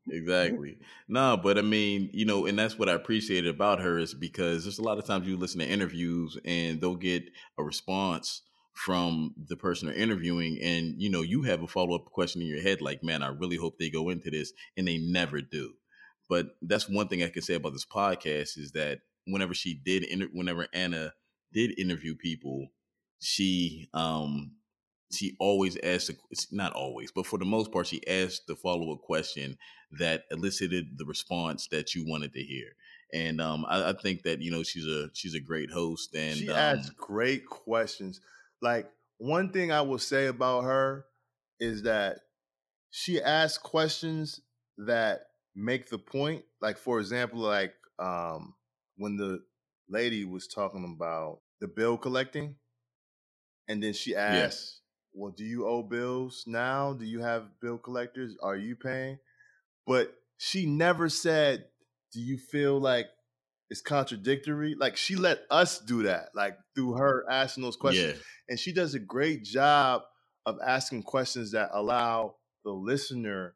[0.09, 0.77] Exactly.
[1.07, 4.63] No, but I mean, you know, and that's what I appreciated about her is because
[4.63, 7.23] there's a lot of times you listen to interviews and they'll get
[7.57, 8.41] a response
[8.73, 12.61] from the person they're interviewing and you know you have a follow-up question in your
[12.61, 15.73] head like man i really hope they go into this and they never do
[16.27, 20.03] but that's one thing i can say about this podcast is that whenever she did
[20.03, 21.13] inter- whenever anna
[21.53, 22.67] did interview people
[23.19, 24.53] she um
[25.13, 26.11] she always asked,
[26.51, 29.57] not always, but for the most part, she asked the follow up question
[29.99, 32.67] that elicited the response that you wanted to hear.
[33.13, 36.35] And um, I, I, think that you know she's a she's a great host, and
[36.35, 38.19] she um, asks great questions.
[38.61, 38.87] Like
[39.19, 41.05] one thing I will say about her
[41.59, 42.19] is that
[42.89, 44.41] she asks questions
[44.79, 46.43] that make the point.
[46.59, 48.55] Like for example, like um,
[48.97, 49.43] when the
[49.87, 52.55] lady was talking about the bill collecting,
[53.67, 54.37] and then she asked.
[54.37, 54.79] Yes
[55.13, 56.93] well, do you owe bills now?
[56.93, 58.35] Do you have bill collectors?
[58.41, 59.19] Are you paying?
[59.85, 61.65] But she never said,
[62.11, 63.07] do you feel like
[63.69, 64.75] it's contradictory?
[64.77, 68.15] Like she let us do that, like through her asking those questions.
[68.15, 68.21] Yeah.
[68.49, 70.03] And she does a great job
[70.45, 72.35] of asking questions that allow
[72.65, 73.55] the listener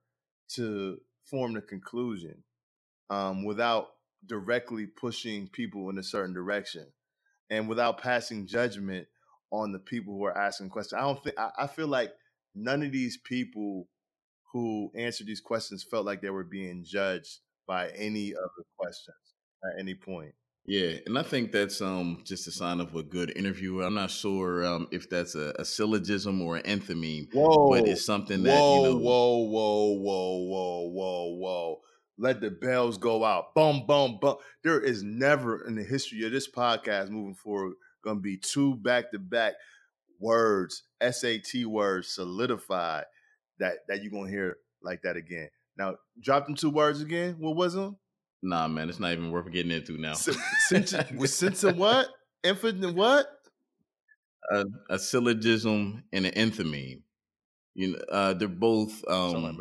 [0.55, 0.97] to
[1.29, 2.43] form the conclusion
[3.09, 3.89] um, without
[4.25, 6.85] directly pushing people in a certain direction
[7.49, 9.07] and without passing judgment
[9.51, 10.99] on the people who are asking questions.
[10.99, 12.11] I don't think I, I feel like
[12.55, 13.87] none of these people
[14.51, 19.15] who answered these questions felt like they were being judged by any of the questions
[19.63, 20.33] at any point.
[20.65, 23.83] Yeah, and I think that's um just a sign of a good interviewer.
[23.83, 28.05] I'm not sure um if that's a, a syllogism or an enthymeme, whoa, but it's
[28.05, 28.97] something that whoa, you know.
[28.97, 31.81] Whoa, whoa, whoa, whoa, whoa, whoa!
[32.17, 33.55] Let the bells go out.
[33.55, 34.35] Boom, boom, boom.
[34.63, 37.75] There is never in the history of this podcast moving forward
[38.07, 39.55] Gonna be two back to back
[40.17, 43.03] words, SAT words solidified
[43.59, 45.49] that that you're gonna hear like that again.
[45.77, 47.35] Now, drop them two words again.
[47.37, 47.97] What was them?
[48.41, 50.11] Nah, man, it's not even worth getting into now.
[50.71, 52.07] with sense of what?
[52.45, 53.27] Infinite what?
[54.49, 57.01] A, a, syllogism and an enthymeme.
[57.75, 59.59] You know, uh, they're both um,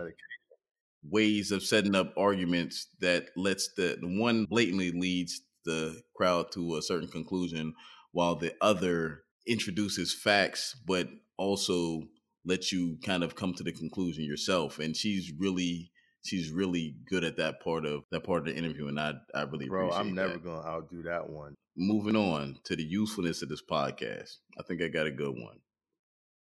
[1.03, 6.77] ways of setting up arguments that lets the, the one blatantly leads the crowd to
[6.77, 7.75] a certain conclusion
[8.17, 11.07] while the other introduces facts but
[11.37, 12.03] also
[12.47, 15.91] lets you kind of come to the conclusion yourself and she's really
[16.25, 19.43] she's really good at that part of that part of the interview and i i
[19.43, 19.91] really appreciate it.
[19.91, 20.45] Bro, I'm never that.
[20.45, 21.55] gonna outdo that one.
[21.77, 25.59] moving on to the usefulness of this podcast i think i got a good one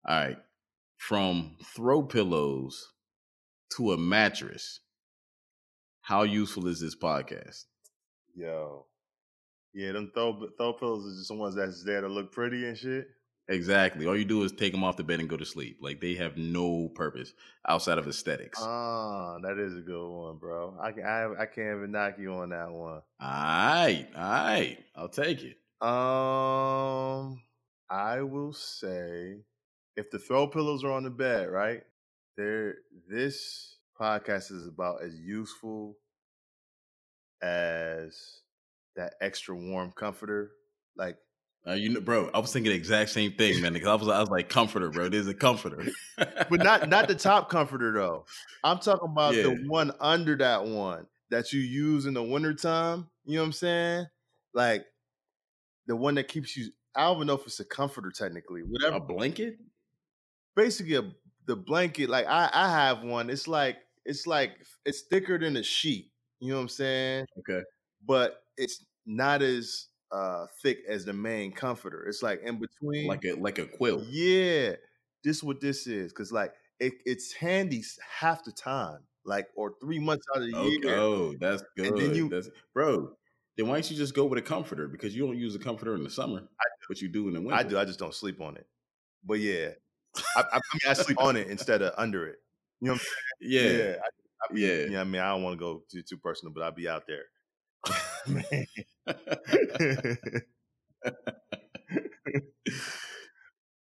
[0.09, 0.37] all right
[0.97, 2.91] from throw pillows
[3.77, 4.79] to a mattress
[6.01, 7.65] how useful is this podcast
[8.35, 8.87] Yo.
[9.73, 12.77] Yeah, them throw throw pillows are just the ones that's there to look pretty and
[12.77, 13.07] shit.
[13.47, 14.05] Exactly.
[14.05, 15.79] All you do is take them off the bed and go to sleep.
[15.81, 17.33] Like they have no purpose
[17.67, 18.59] outside of aesthetics.
[18.61, 20.77] Ah, that is a good one, bro.
[20.81, 23.01] I I, I can't even knock you on that one.
[23.19, 24.77] all right, all right.
[24.95, 25.57] I'll take it.
[25.81, 27.41] Um,
[27.89, 29.37] I will say
[29.97, 31.81] if the throw pillows are on the bed, right?
[32.37, 32.75] There,
[33.09, 35.97] this podcast is about as useful
[37.41, 38.41] as
[38.95, 40.51] that extra warm comforter.
[40.95, 41.17] Like,
[41.67, 43.73] Uh, you know, bro, I was thinking the exact same thing, man.
[43.73, 45.09] Because I was, I was like, comforter, bro.
[45.09, 45.87] There's a comforter,
[46.17, 48.25] but not not the top comforter though.
[48.63, 49.43] I'm talking about Yeah.
[49.43, 53.07] the one under that one that you use in the wintertime.
[53.25, 54.05] You know what I'm saying?
[54.53, 54.85] Like
[55.87, 56.71] the one that keeps you.
[56.95, 58.61] I don't even know if it's a comforter technically.
[58.63, 58.97] Whatever.
[58.97, 59.57] a blanket.
[60.55, 61.03] basically a,
[61.45, 64.51] the blanket like I, I have one it's like it's like
[64.85, 67.61] it's thicker than a sheet you know what i'm saying Okay.
[68.05, 73.23] but it's not as uh thick as the main comforter it's like in between Like
[73.25, 74.03] a like a quilt.
[74.09, 74.75] yeah
[75.23, 77.83] this what this is because like it, it's handy
[78.19, 80.79] half the time like or three months out of the Okay.
[80.87, 81.87] year Oh, that's good.
[81.87, 83.15] And then you- that's, bro,
[83.57, 84.87] then why don't you just go with a comforter?
[84.87, 86.47] Because you don't use a comforter in the summer,
[86.87, 87.55] but you do in the winter.
[87.55, 88.67] i do i just don't sleep on it
[89.23, 89.69] but yeah
[90.35, 92.39] I, I, I mean i sleep on it instead of under it
[92.81, 93.07] you know what I'm
[93.39, 93.61] Yeah.
[93.61, 93.79] saying?
[93.79, 94.07] yeah I,
[94.49, 94.85] I be, Yeah.
[94.85, 96.87] you know i mean i don't want to go too, too personal but i'll be
[96.89, 97.25] out there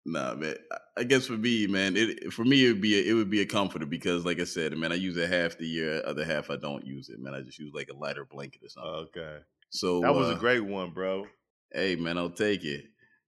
[0.05, 0.57] Nah, man.
[0.97, 3.41] I- guess for me, man, it for me it would be a, it would be
[3.41, 6.51] a comforter because, like I said, man, I use it half the year, other half
[6.51, 7.35] I don't use it, man.
[7.35, 8.91] I just use like a lighter blanket or something.
[8.93, 9.39] okay
[9.71, 11.27] so that was a uh, great one bro
[11.73, 12.85] Hey, man, I'll take it.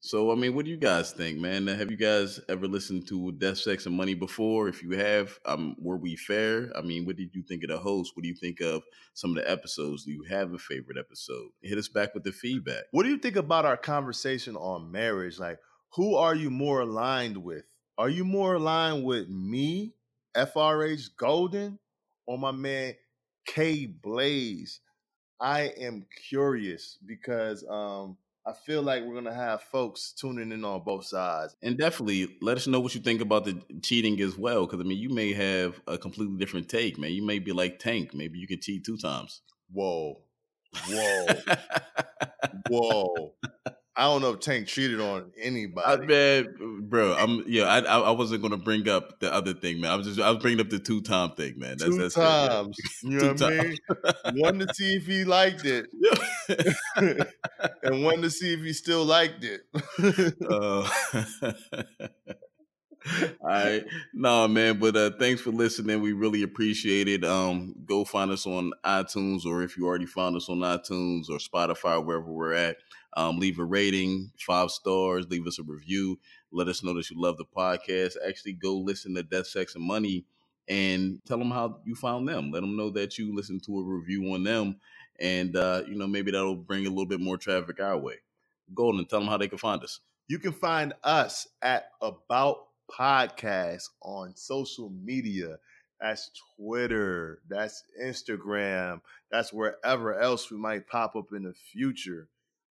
[0.06, 1.66] So, I mean, what do you guys think, man?
[1.66, 4.68] Have you guys ever listened to Death, Sex, and Money before?
[4.68, 6.70] If you have, um, were we fair?
[6.76, 8.12] I mean, what did you think of the host?
[8.14, 8.82] What do you think of
[9.14, 10.04] some of the episodes?
[10.04, 11.48] Do you have a favorite episode?
[11.62, 12.82] Hit us back with the feedback.
[12.90, 15.58] what do you think about our conversation on marriage like
[15.94, 17.64] who are you more aligned with
[17.96, 19.94] are you more aligned with me
[20.36, 21.78] frh golden
[22.26, 22.92] or my man
[23.46, 24.80] k blaze
[25.40, 30.82] i am curious because um i feel like we're gonna have folks tuning in on
[30.84, 34.66] both sides And definitely let us know what you think about the cheating as well.
[34.66, 37.12] Because, I mean, you may have a completely different take, man.
[37.12, 38.12] You may be like Tank.
[38.14, 39.40] Maybe you could cheat two times.
[39.72, 40.20] whoa
[40.88, 41.26] whoa
[42.68, 43.34] whoa
[43.96, 47.64] i don't know if tank cheated on I, anybody man, bro, I'm yeah.
[47.64, 49.90] I, I I wasn't gonna bring up the other thing, man.
[49.90, 51.76] I was just I was bringing up the two time thing, man.
[51.78, 52.76] That's two that's times.
[53.02, 53.78] You know what I mean?
[54.40, 55.86] One to see if he liked it,
[57.82, 59.62] and one to see if he still liked it.
[60.48, 60.88] uh,
[63.40, 66.00] all right, no man, but uh, thanks for listening.
[66.00, 67.24] We really appreciate it.
[67.24, 71.38] Um, go find us on iTunes, or if you already found us on iTunes or
[71.38, 72.76] Spotify, wherever we're at.
[73.16, 75.26] Um, leave a rating, five stars.
[75.28, 76.18] Leave us a review.
[76.52, 78.14] Let us know that you love the podcast.
[78.26, 80.24] Actually, go listen to Death, Sex, and Money,
[80.68, 82.50] and tell them how you found them.
[82.50, 84.76] Let them know that you listened to a review on them,
[85.20, 88.16] and uh, you know maybe that'll bring a little bit more traffic our way.
[88.74, 90.00] Golden, tell them how they can find us.
[90.28, 95.58] you can find us at About Podcast on social media.
[96.00, 102.28] That's Twitter, that's Instagram, that's wherever else we might pop up in the future.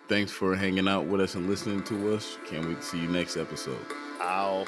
[0.07, 2.37] Thanks for hanging out with us and listening to us.
[2.47, 3.83] Can't wait to see you next episode.
[4.21, 4.67] Ow.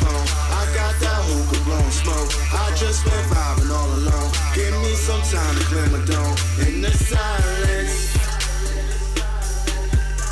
[0.00, 0.26] Phone.
[0.60, 2.30] I got that hookah blowing smoke.
[2.52, 4.30] I just been vibing all alone.
[4.54, 7.96] Give me some time to clear my dome in the silence.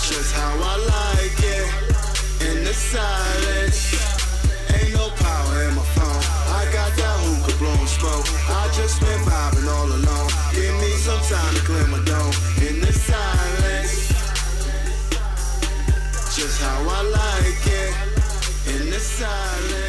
[0.08, 1.68] Just how I like it
[2.48, 3.87] in the silence.
[19.20, 19.87] It.